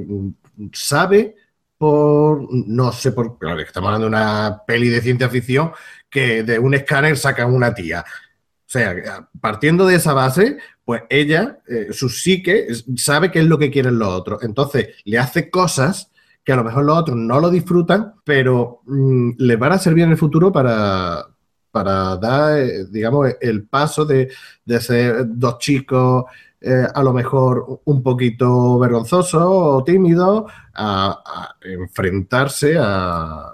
[0.74, 1.36] sabe
[1.78, 5.72] por, no sé por, claro, estamos hablando de una peli de ciencia ficción
[6.10, 8.02] que de un escáner sacan una tía.
[8.02, 12.68] O sea, partiendo de esa base, pues ella, eh, su psique,
[12.98, 14.44] sabe qué es lo que quieren los otros.
[14.44, 16.12] Entonces, le hace cosas
[16.44, 20.04] que a lo mejor los otros no lo disfrutan, pero mm, les van a servir
[20.04, 21.26] en el futuro para,
[21.72, 24.32] para dar, eh, digamos, el paso de,
[24.66, 26.26] de ser dos chicos
[26.62, 33.46] eh, a lo mejor un poquito vergonzosos o tímidos a, enfrentarse a,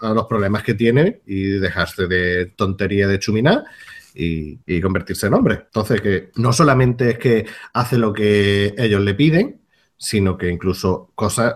[0.00, 3.64] a los problemas que tiene y dejarse de tontería de chuminar
[4.14, 5.62] y, y convertirse en hombre.
[5.66, 9.62] Entonces, que no solamente es que hace lo que ellos le piden,
[9.96, 11.54] sino que incluso cosas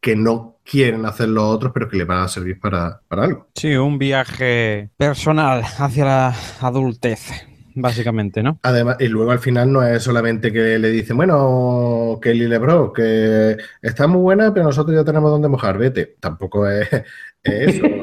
[0.00, 3.48] que no quieren hacer los otros, pero que le van a servir para, para algo.
[3.54, 7.32] Sí, un viaje personal hacia la adultez,
[7.76, 8.58] básicamente, ¿no?
[8.62, 13.56] Además, y luego al final no es solamente que le dicen, bueno, Kelly Lebro, que
[13.80, 16.16] está muy buena, pero nosotros ya tenemos donde mojar, vete.
[16.18, 17.04] Tampoco es, es
[17.76, 17.84] eso.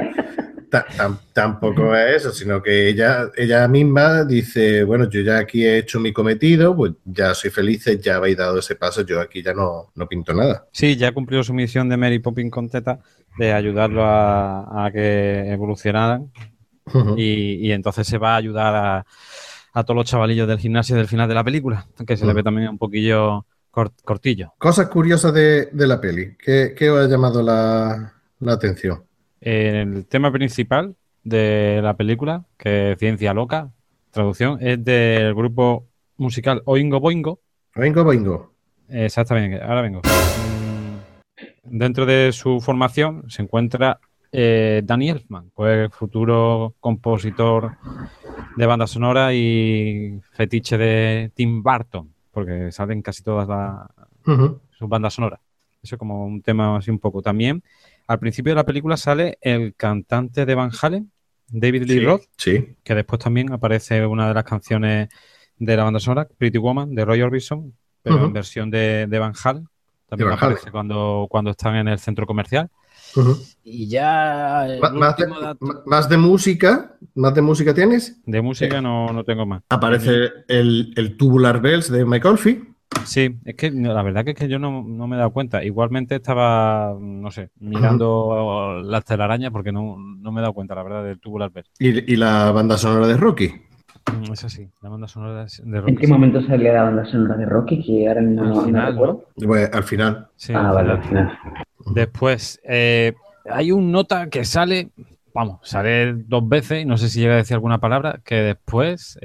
[0.74, 5.64] Ta- tam- tampoco es eso, sino que ella, ella misma dice, bueno, yo ya aquí
[5.64, 9.44] he hecho mi cometido, pues ya soy feliz, ya habéis dado ese paso, yo aquí
[9.44, 10.66] ya no, no pinto nada.
[10.72, 12.98] Sí, ya cumplió su misión de Mary Poppins con Teta
[13.38, 16.32] de ayudarlo a, a que evolucionaran
[17.18, 19.06] y, y entonces se va a ayudar a,
[19.74, 22.42] a todos los chavalillos del gimnasio del final de la película, que se le ve
[22.42, 22.44] Mm.
[22.46, 24.54] también un poquillo cort- cortillo.
[24.58, 26.36] Cosas curiosas de, de la peli.
[26.38, 29.04] ¿Qué, qué os ha llamado la, la atención?
[29.42, 33.72] El tema principal de la película, que es Ciencia Loca,
[34.12, 35.88] traducción, es del grupo
[36.18, 37.40] musical Oingo Boingo.
[37.76, 38.54] Vengo, vengo.
[38.90, 40.02] Exactamente, ahora vengo.
[41.64, 44.00] Dentro de su formación se encuentra
[44.34, 47.78] eh, Danny Elfman, pues futuro compositor
[48.58, 53.88] de banda sonora y fetiche de Tim Burton, porque salen casi todas las
[54.72, 55.40] sus bandas sonoras.
[55.82, 57.22] Eso como un tema así un poco.
[57.22, 57.62] También,
[58.08, 61.12] al principio de la película sale el cantante de Van Halen,
[61.50, 62.76] David Lee Sí, Roth, Sí.
[62.84, 65.10] que después también aparece una de las canciones
[65.58, 69.34] de la banda sonora, Pretty Woman, de Roy Orbison, pero en versión de, de Van
[69.44, 69.68] Halen.
[70.10, 70.52] También Van Halen.
[70.54, 72.70] aparece cuando, cuando están en el centro comercial.
[73.64, 78.22] Y ya Más de, último dato ma- más de música, más de música tienes.
[78.26, 79.64] de música no, no tengo más.
[79.70, 82.68] Aparece el, el Tubular Bells de Mike Oldfield.
[83.06, 85.64] Sí, es que la verdad que es que yo no, no me he dado cuenta.
[85.64, 90.84] Igualmente estaba, no sé, mirando las telarañas porque no, no me he dado cuenta, la
[90.84, 91.70] verdad, del tubular Bells.
[91.80, 93.52] Y, y la banda sonora de Rocky.
[94.12, 95.96] Mm, Es así, la banda sonora de, de ¿En Rocky.
[95.96, 97.84] qué momento salía la banda sonora de Rocky?
[97.84, 99.26] Que ahora mismo Al no, no final, recuerdo.
[99.36, 100.28] Pues, al final.
[100.36, 101.30] Sí, ah, al vale, final.
[101.30, 101.64] al final.
[101.86, 103.14] Después, eh,
[103.46, 104.92] hay un nota que sale,
[105.34, 109.18] vamos, sale dos veces y no sé si llega a decir alguna palabra, que después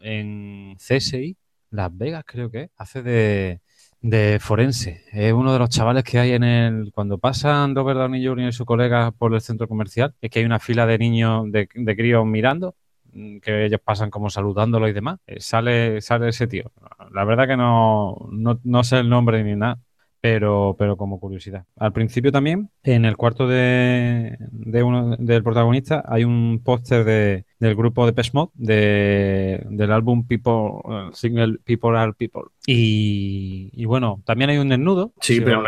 [0.00, 1.36] en CSI,
[1.70, 3.60] Las Vegas creo que hace de,
[4.00, 5.02] de forense.
[5.12, 6.92] Es uno de los chavales que hay en el...
[6.92, 8.48] Cuando pasan Robert Downey Jr.
[8.48, 11.68] y su colega por el centro comercial, es que hay una fila de niños, de,
[11.74, 12.74] de críos mirando,
[13.12, 15.18] mm, que ellos pasan como saludándolo y demás.
[15.26, 16.72] Eh, sale, sale ese tío.
[17.12, 19.78] La verdad que no, no, no sé el nombre ni nada
[20.20, 21.64] pero, pero como curiosidad.
[21.76, 27.44] Al principio también, en el cuarto de, de uno del protagonista, hay un póster de,
[27.60, 32.44] del grupo de Mode de, del álbum People, eh, single People Are People.
[32.66, 35.12] Y, y bueno, también hay un desnudo.
[35.20, 35.62] Sí, si pero,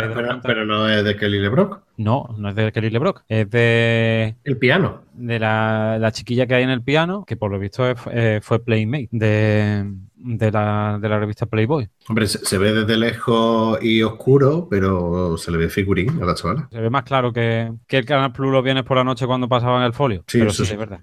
[0.64, 1.82] no es de Kelly LeBrock.
[1.98, 5.02] No, no es de Kelly LeBrock, es de, El piano.
[5.12, 8.40] de la, la chiquilla que hay en el piano, que por lo visto es- eh,
[8.43, 11.89] fue Playmate de, de, la, de la revista Playboy.
[12.09, 16.35] Hombre, se, se ve desde lejos y oscuro, pero se le ve figurín a la
[16.35, 16.69] chavala.
[16.73, 19.48] Se ve más claro que, que el Canal Plus los viernes por la noche cuando
[19.48, 20.24] pasaban el folio.
[20.27, 20.73] Sí, pero eso sí, sí.
[20.73, 21.01] es verdad.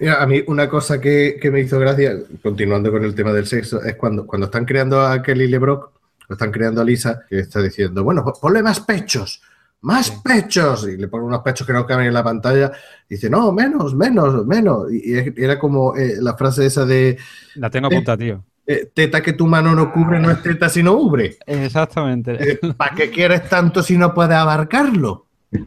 [0.00, 3.46] Mira, a mí una cosa que, que me hizo gracia, continuando con el tema del
[3.46, 5.90] sexo, es cuando, cuando están creando a Kelly LeBrock,
[6.28, 9.42] o están creando a Lisa, que está diciendo, bueno, ponle más pechos,
[9.82, 12.72] más pechos, y le pone unos pechos que no caben en la pantalla,
[13.08, 17.18] y dice, no, menos, menos, menos, y, y era como eh, la frase esa de,
[17.56, 18.42] La tengo apuntada, tío.
[18.66, 21.36] eh, teta que tu mano no cubre no es teta sino ubre.
[21.46, 22.58] Exactamente.
[22.76, 25.26] ¿Para qué quieres tanto si no puedes abarcarlo?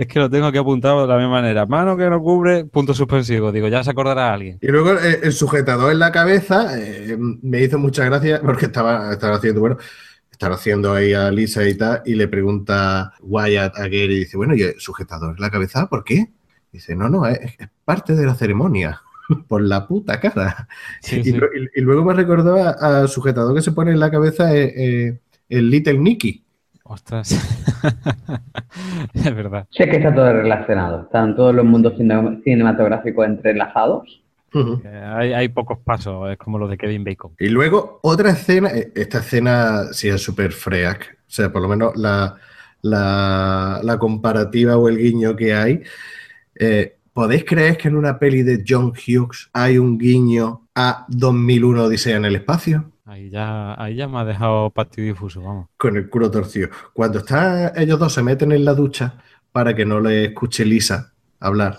[0.00, 1.66] Es que lo tengo aquí apuntado de la misma manera.
[1.66, 3.52] Mano que no cubre, punto suspensivo.
[3.52, 4.56] Digo, ya se acordará alguien.
[4.62, 9.12] Y luego eh, el sujetador en la cabeza eh, me hizo mucha gracia porque estaba,
[9.12, 9.76] estaba haciendo, bueno,
[10.30, 14.38] estaba haciendo ahí a Lisa y tal, y le pregunta Wyatt a Gary y dice,
[14.38, 16.30] bueno, ¿y el sujetador en la cabeza por qué?
[16.72, 19.02] Dice, no, no, es, es parte de la ceremonia.
[19.48, 20.66] Por la puta cara.
[21.02, 21.32] Sí, y, sí.
[21.32, 22.70] lo- y- y luego me recordó a-
[23.02, 25.18] al sujetador que se pone en la cabeza eh, eh,
[25.50, 26.42] el Little Nicky.
[26.90, 27.30] Ostras.
[29.14, 29.66] es verdad.
[29.70, 31.02] Sé que está todo relacionado.
[31.02, 34.22] Están todos los mundos cine- cinematográficos entrelazados.
[34.52, 37.30] Eh, Hay, hay pocos pasos, es como los de Kevin Bacon.
[37.38, 41.68] Y luego otra escena, eh, esta escena sí es súper freak, o sea, por lo
[41.68, 42.34] menos la,
[42.82, 45.82] la, la comparativa o el guiño que hay.
[46.58, 51.84] Eh, ¿Podéis creer que en una peli de John Hughes hay un guiño a 2001
[51.84, 52.90] Odisea en el espacio?
[53.10, 55.66] Ahí ya, ahí ya me ha dejado partidifuso, vamos.
[55.76, 56.68] Con el culo torcido.
[56.92, 59.20] Cuando están ellos dos se meten en la ducha
[59.50, 61.78] para que no le escuche Lisa hablar,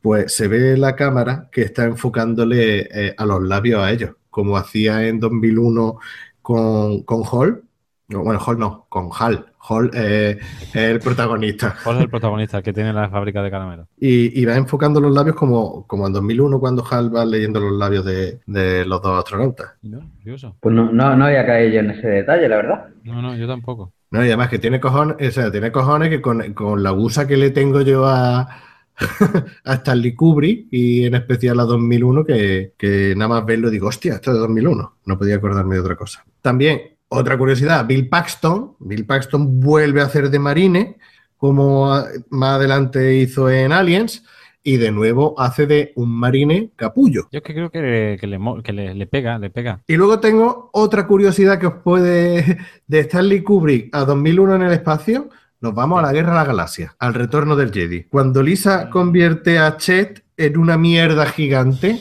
[0.00, 4.56] pues se ve la cámara que está enfocándole eh, a los labios a ellos, como
[4.56, 5.98] hacía en 2001
[6.40, 7.64] con, con Hall.
[8.10, 9.46] No, bueno, Hall no, con Hal.
[9.68, 11.76] Hall eh, es el protagonista.
[11.84, 13.86] ¿Cuál es el protagonista que tiene la fábrica de caramelos?
[13.98, 17.72] Y, y va enfocando los labios como, como en 2001 cuando Hal va leyendo los
[17.72, 19.74] labios de, de los dos astronautas.
[19.82, 20.56] No, curioso.
[20.60, 22.86] Pues no, no, no había caído yo en ese detalle, la verdad.
[23.04, 23.92] No, no, yo tampoco.
[24.10, 27.28] No, y además que tiene cojones, o sea, tiene cojones que con, con la gusa
[27.28, 28.40] que le tengo yo a,
[29.64, 34.14] a Stanley Kubrick y en especial a 2001, que, que nada más verlo digo, hostia,
[34.14, 34.96] esto es de 2001.
[35.06, 36.24] No podía acordarme de otra cosa.
[36.40, 36.80] También,
[37.10, 38.76] otra curiosidad, Bill Paxton.
[38.80, 40.96] Bill Paxton vuelve a hacer de marine,
[41.36, 44.24] como a- más adelante hizo en Aliens,
[44.62, 47.28] y de nuevo hace de un marine capullo.
[47.32, 49.80] Yo es que creo que, que le, mo- que le, le pega, le pega.
[49.86, 52.58] Y luego tengo otra curiosidad que os puede.
[52.86, 55.30] de Stanley Kubrick a 2001 en el espacio.
[55.62, 58.04] Nos vamos a la Guerra de la Galaxia, al retorno del Jedi.
[58.04, 62.00] Cuando Lisa convierte a Chet en una mierda gigante,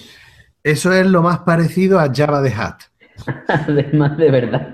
[0.64, 2.84] eso es lo más parecido a Java de Hat.
[3.48, 4.74] Además, de verdad.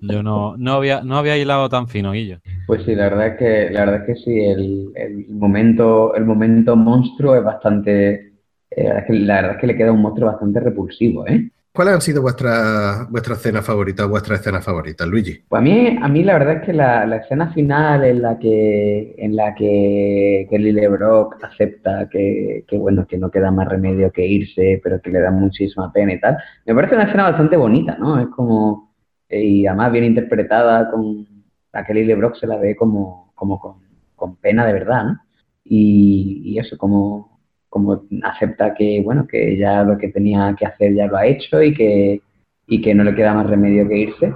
[0.00, 2.38] Yo no, no, había, no había hilado tan fino, Guillo.
[2.66, 6.24] Pues sí, la verdad es que, la verdad es que sí, el, el momento, el
[6.24, 8.32] momento monstruo es bastante.
[8.70, 11.26] eh, la verdad es que- la verdad es que le queda un monstruo bastante repulsivo,
[11.26, 11.50] ¿eh?
[11.72, 15.44] ¿Cuáles han sido vuestras vuestra escenas favoritas, vuestras escenas favoritas, Luigi?
[15.48, 18.38] Pues a mí, a mí la verdad es que la, la escena final en la
[18.38, 23.68] que en la que, que Lily Brock acepta que, que, bueno que no queda más
[23.68, 27.30] remedio que irse, pero que le da muchísima pena y tal, me parece una escena
[27.30, 28.18] bastante bonita, ¿no?
[28.18, 28.90] Es como
[29.28, 31.26] y además bien interpretada con
[31.72, 33.76] la que Lily Brock se la ve como, como con,
[34.16, 35.20] con pena de verdad, ¿no?
[35.64, 37.29] Y, y eso, como,
[37.70, 41.62] como acepta que, bueno, que ya lo que tenía que hacer ya lo ha hecho
[41.62, 42.20] y que,
[42.66, 44.34] y que no le queda más remedio que irse.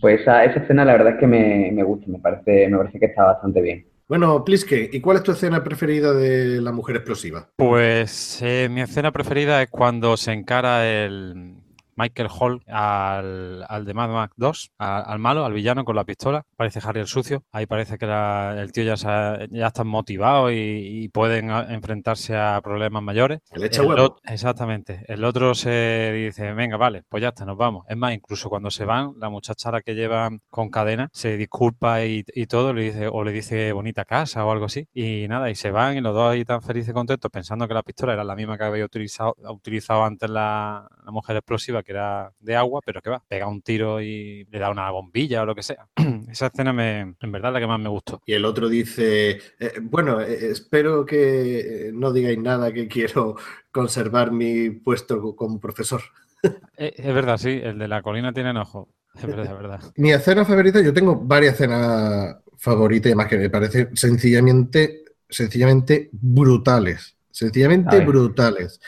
[0.00, 2.98] Pues esa, esa escena la verdad es que me, me gusta, me parece, me parece
[2.98, 3.86] que está bastante bien.
[4.08, 7.48] Bueno, Pliske, ¿y cuál es tu escena preferida de La Mujer Explosiva?
[7.56, 11.61] Pues eh, mi escena preferida es cuando se encara el,
[11.96, 16.04] Michael Hall al, al de Mad Max 2, a, al malo, al villano con la
[16.04, 16.44] pistola.
[16.56, 17.44] Parece Harry el sucio.
[17.52, 21.50] Ahí parece que la, el tío ya, se ha, ya está motivado y, y, pueden
[21.50, 23.40] enfrentarse a problemas mayores.
[23.50, 24.16] El echa huevo.
[24.24, 25.04] Exactamente.
[25.08, 27.84] El otro se dice, venga, vale, pues ya está, nos vamos.
[27.88, 32.04] Es más, incluso cuando se van, la muchacha la que llevan con cadena se disculpa
[32.04, 34.88] y, y, todo, le dice, o le dice bonita casa o algo así.
[34.92, 37.74] Y nada, y se van y los dos ahí tan felices y contentos pensando que
[37.74, 41.91] la pistola era la misma que había utilizado, utilizado antes la, la mujer explosiva, que
[41.92, 45.46] era de agua, pero que va, pega un tiro y le da una bombilla o
[45.46, 45.86] lo que sea.
[46.30, 48.20] Esa escena me, en verdad es la que más me gustó.
[48.26, 53.36] Y el otro dice, eh, bueno, eh, espero que no digáis nada que quiero
[53.70, 56.02] conservar mi puesto como profesor.
[56.76, 58.88] Eh, es verdad, sí, el de la colina tiene enojo.
[59.14, 59.80] Es verdad, es verdad.
[59.96, 67.16] Mi escena favorita, yo tengo varias escenas favoritas, además que me parecen sencillamente, sencillamente brutales.
[67.30, 68.80] Sencillamente brutales.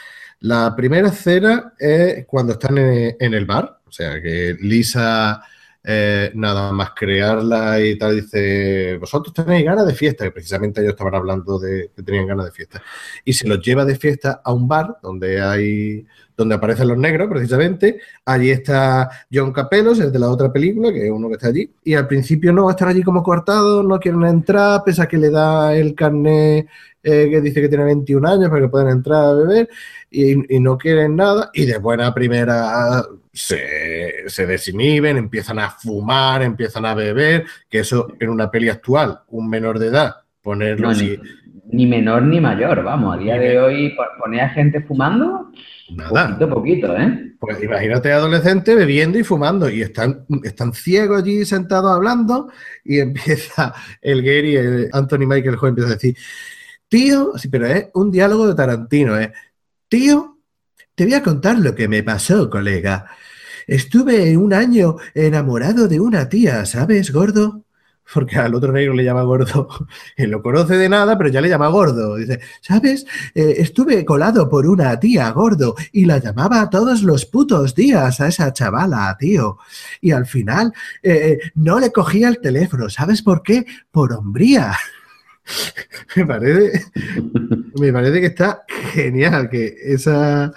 [0.45, 5.43] La primera escena es cuando están en, el bar, o sea, que Lisa,
[5.83, 10.93] eh, nada más crearla y tal, dice, vosotros tenéis ganas de fiesta, que precisamente ellos
[10.93, 12.83] estaban hablando de que tenían ganas de fiesta,
[13.25, 16.07] y se los lleva de fiesta a un bar donde hay,
[16.37, 21.07] donde aparecen los negros, precisamente, allí está John Capelos, el de la otra película, que
[21.07, 24.25] es uno que está allí, y al principio no, están allí como cortados, no quieren
[24.25, 26.69] entrar, pese a que le da el carnet
[27.05, 29.69] eh, que dice que tiene 21 años para que puedan entrar a beber,
[30.11, 36.43] y, y, no quieren nada, y de buena primera se, se, desinhiben, empiezan a fumar,
[36.43, 40.93] empiezan a beber, que eso en una peli actual, un menor de edad, ponerlo No,
[40.93, 41.19] así.
[41.71, 45.51] ni, ni menor ni mayor, vamos, a día de hoy poner a gente fumando,
[45.91, 46.29] Nada.
[46.29, 47.33] poquito a poquito, ¿eh?
[47.41, 52.51] Pues imagínate adolescente bebiendo y fumando y están, están ciegos allí sentados hablando
[52.85, 56.17] y empieza el Gary, el Anthony Michael Joe empieza a decir,
[56.89, 59.33] tío, sí, pero es un diálogo de Tarantino, ¿eh?
[59.89, 60.39] Tío,
[60.95, 63.07] te voy a contar lo que me pasó, colega.
[63.67, 67.65] Estuve un año enamorado de una tía, ¿sabes, gordo?
[68.13, 69.69] Porque al otro negro le llama gordo.
[70.17, 72.17] Él lo conoce de nada, pero ya le llama gordo.
[72.17, 73.07] Dice, ¿sabes?
[73.35, 78.29] Eh, estuve colado por una tía gordo y la llamaba todos los putos días a
[78.29, 79.59] esa chavala, tío.
[80.03, 82.91] Y al final eh, no le cogía el teléfono.
[82.91, 83.65] ¿Sabes por qué?
[83.91, 84.73] Por hombría.
[86.17, 86.85] me, parece,
[87.79, 90.53] me parece que está genial que esa,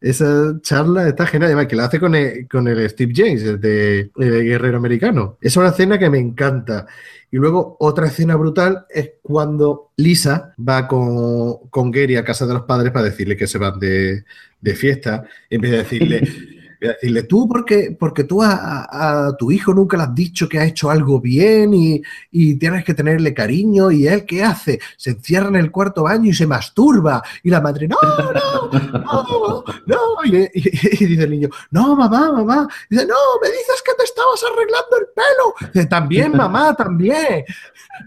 [0.00, 3.60] esa charla está genial, además que la hace con el, con el Steve James, el
[3.60, 5.38] de, de, Guerrero Americano.
[5.40, 6.86] Es una escena que me encanta.
[7.30, 12.54] Y luego otra escena brutal es cuando Lisa va con, con Gary a casa de
[12.54, 14.24] los padres para decirle que se van de,
[14.60, 15.24] de fiesta.
[15.48, 16.61] Y empieza a decirle...
[16.88, 20.58] decirle, tú porque, porque tú a, a, a, tu hijo nunca le has dicho que
[20.58, 24.80] ha hecho algo bien y, y, tienes que tenerle cariño y él qué hace?
[24.96, 29.64] Se encierra en el cuarto baño y se masturba y la madre, no, no, no,
[29.86, 34.42] no, y, dice el niño, no, mamá, mamá, dice, no, me dices que te estabas
[34.44, 37.44] arreglando el pelo, dice, también, mamá, también,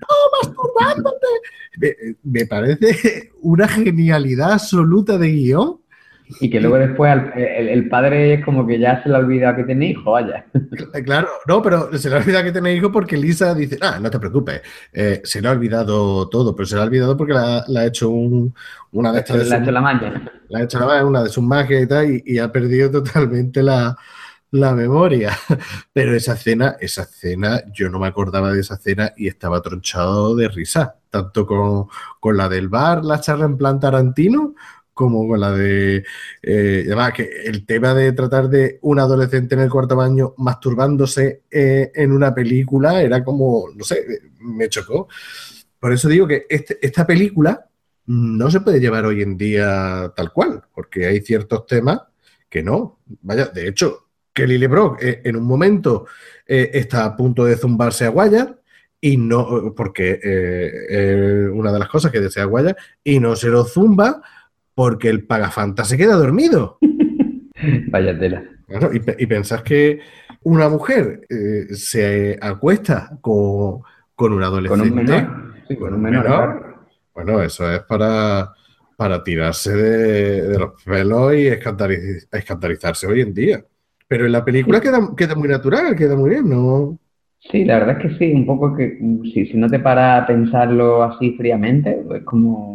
[0.01, 1.27] no, masturbándote.
[2.23, 5.81] Me parece una genialidad absoluta de guion.
[6.39, 9.57] Y que luego después el, el, padre es como que ya se le ha olvidado
[9.57, 10.45] que tiene hijo, vaya.
[11.05, 14.09] Claro, no, pero se le ha olvidado que tiene hijo porque Lisa dice, ah, no
[14.09, 14.61] te preocupes,
[14.91, 17.85] eh, se le ha olvidado todo, pero se le ha olvidado porque la, la ha
[17.85, 18.53] hecho un,
[18.91, 19.47] una de estas...
[19.47, 20.31] La ha hecho la magia.
[20.49, 22.89] La ha hecho la magia, una de sus magias y tal, y, y ha perdido
[22.89, 23.95] totalmente la,
[24.55, 25.37] la memoria.
[25.93, 30.35] Pero esa escena, esa escena, yo no me acordaba de esa escena y estaba tronchado
[30.35, 31.87] de risa, tanto con,
[32.19, 34.55] con la del bar, la charla en plan Tarantino,
[34.95, 36.03] como con la de.
[36.41, 41.43] Eh, además, que el tema de tratar de un adolescente en el cuarto baño masturbándose
[41.51, 44.03] eh, en una película era como, no sé,
[44.39, 45.07] me chocó.
[45.79, 47.69] Por eso digo que este, esta película
[48.07, 52.01] no se puede llevar hoy en día tal cual, porque hay ciertos temas
[52.49, 52.99] que no.
[53.21, 54.05] Vaya, de hecho,
[54.35, 56.05] Kelly LeBrock eh, en un momento
[56.45, 58.59] eh, está a punto de zumbarse a Guayar
[58.99, 63.63] y no, porque eh, una de las cosas que desea Guayar y no se lo
[63.63, 64.21] zumba
[64.75, 66.77] porque el pagafanta se queda dormido.
[67.91, 68.43] Vaya tela.
[68.67, 69.99] Claro, y, y pensás que
[70.43, 73.81] una mujer eh, se acuesta con,
[74.15, 74.89] con un Con adolescente.
[74.89, 75.53] un menor.
[75.67, 76.75] Sí, con un menor.
[77.13, 78.53] Bueno, eso es para,
[78.95, 83.65] para tirarse de, de los pelos y escandaliz- escandalizarse hoy en día.
[84.07, 86.99] Pero en la película queda, queda muy natural, queda muy bien, ¿no?
[87.51, 88.97] Sí, la verdad es que sí, un poco que
[89.33, 92.74] si, si no te para a pensarlo así fríamente, pues como,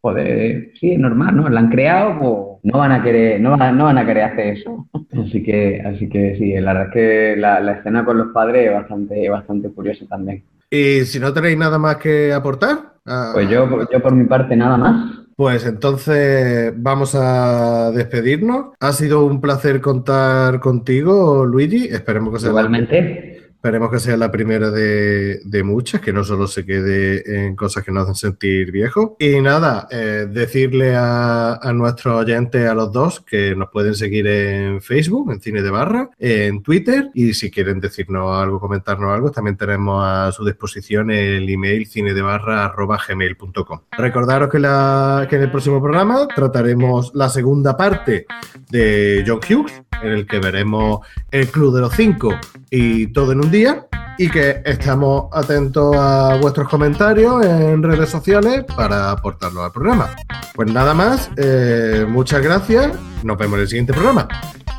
[0.00, 1.48] joder, sí, es normal, ¿no?
[1.48, 4.58] La han creado, pues no van a querer, no van, no van a querer hacer
[4.58, 4.88] eso.
[5.12, 8.68] Así que, así que sí, la verdad es que la, la escena con los padres
[8.68, 10.44] es bastante, bastante curiosa también.
[10.70, 14.54] Y si no tenéis nada más que aportar, ah, Pues yo, yo por mi parte
[14.54, 15.18] nada más.
[15.34, 18.74] Pues entonces vamos a despedirnos.
[18.80, 21.86] Ha sido un placer contar contigo, Luigi.
[21.86, 26.22] Esperemos que sea la, Igualmente, esperemos que sea la primera de, de muchas, que no
[26.22, 29.14] solo se quede en cosas que nos hacen sentir viejos.
[29.18, 34.28] Y nada, eh, decirle a, a nuestros oyentes, a los dos, que nos pueden seguir
[34.28, 39.32] en Facebook, en Cine de Barra, en Twitter, y si quieren decirnos algo, comentarnos algo,
[39.32, 43.80] también tenemos a su disposición el email cinedebarra.gmail.com.
[43.90, 48.26] Recordaros que, la, que en el próximo programa trataremos la segunda parte
[48.70, 51.00] de John Hughes, en el que veremos
[51.32, 52.34] el Club de los Cinco
[52.70, 53.86] y todo en un día.
[54.20, 60.10] Y que estamos atentos a vuestros comentarios en redes sociales para aportarlos al programa.
[60.54, 62.90] Pues nada más, eh, muchas gracias.
[63.22, 64.26] Nos vemos en el siguiente programa.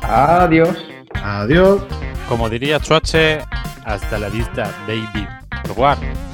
[0.02, 0.76] adiós.
[1.14, 1.80] Adiós.
[2.28, 3.40] Como diría Chuache,
[3.84, 6.29] hasta la vista, baby.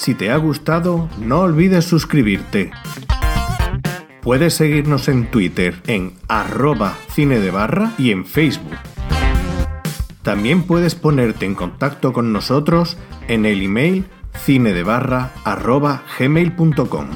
[0.00, 2.70] Si te ha gustado, no olvides suscribirte.
[4.22, 8.78] Puedes seguirnos en Twitter en arroba cine de barra y en Facebook.
[10.22, 12.96] También puedes ponerte en contacto con nosotros
[13.28, 14.06] en el email
[14.38, 17.08] cinedebarra arroba gmail.com.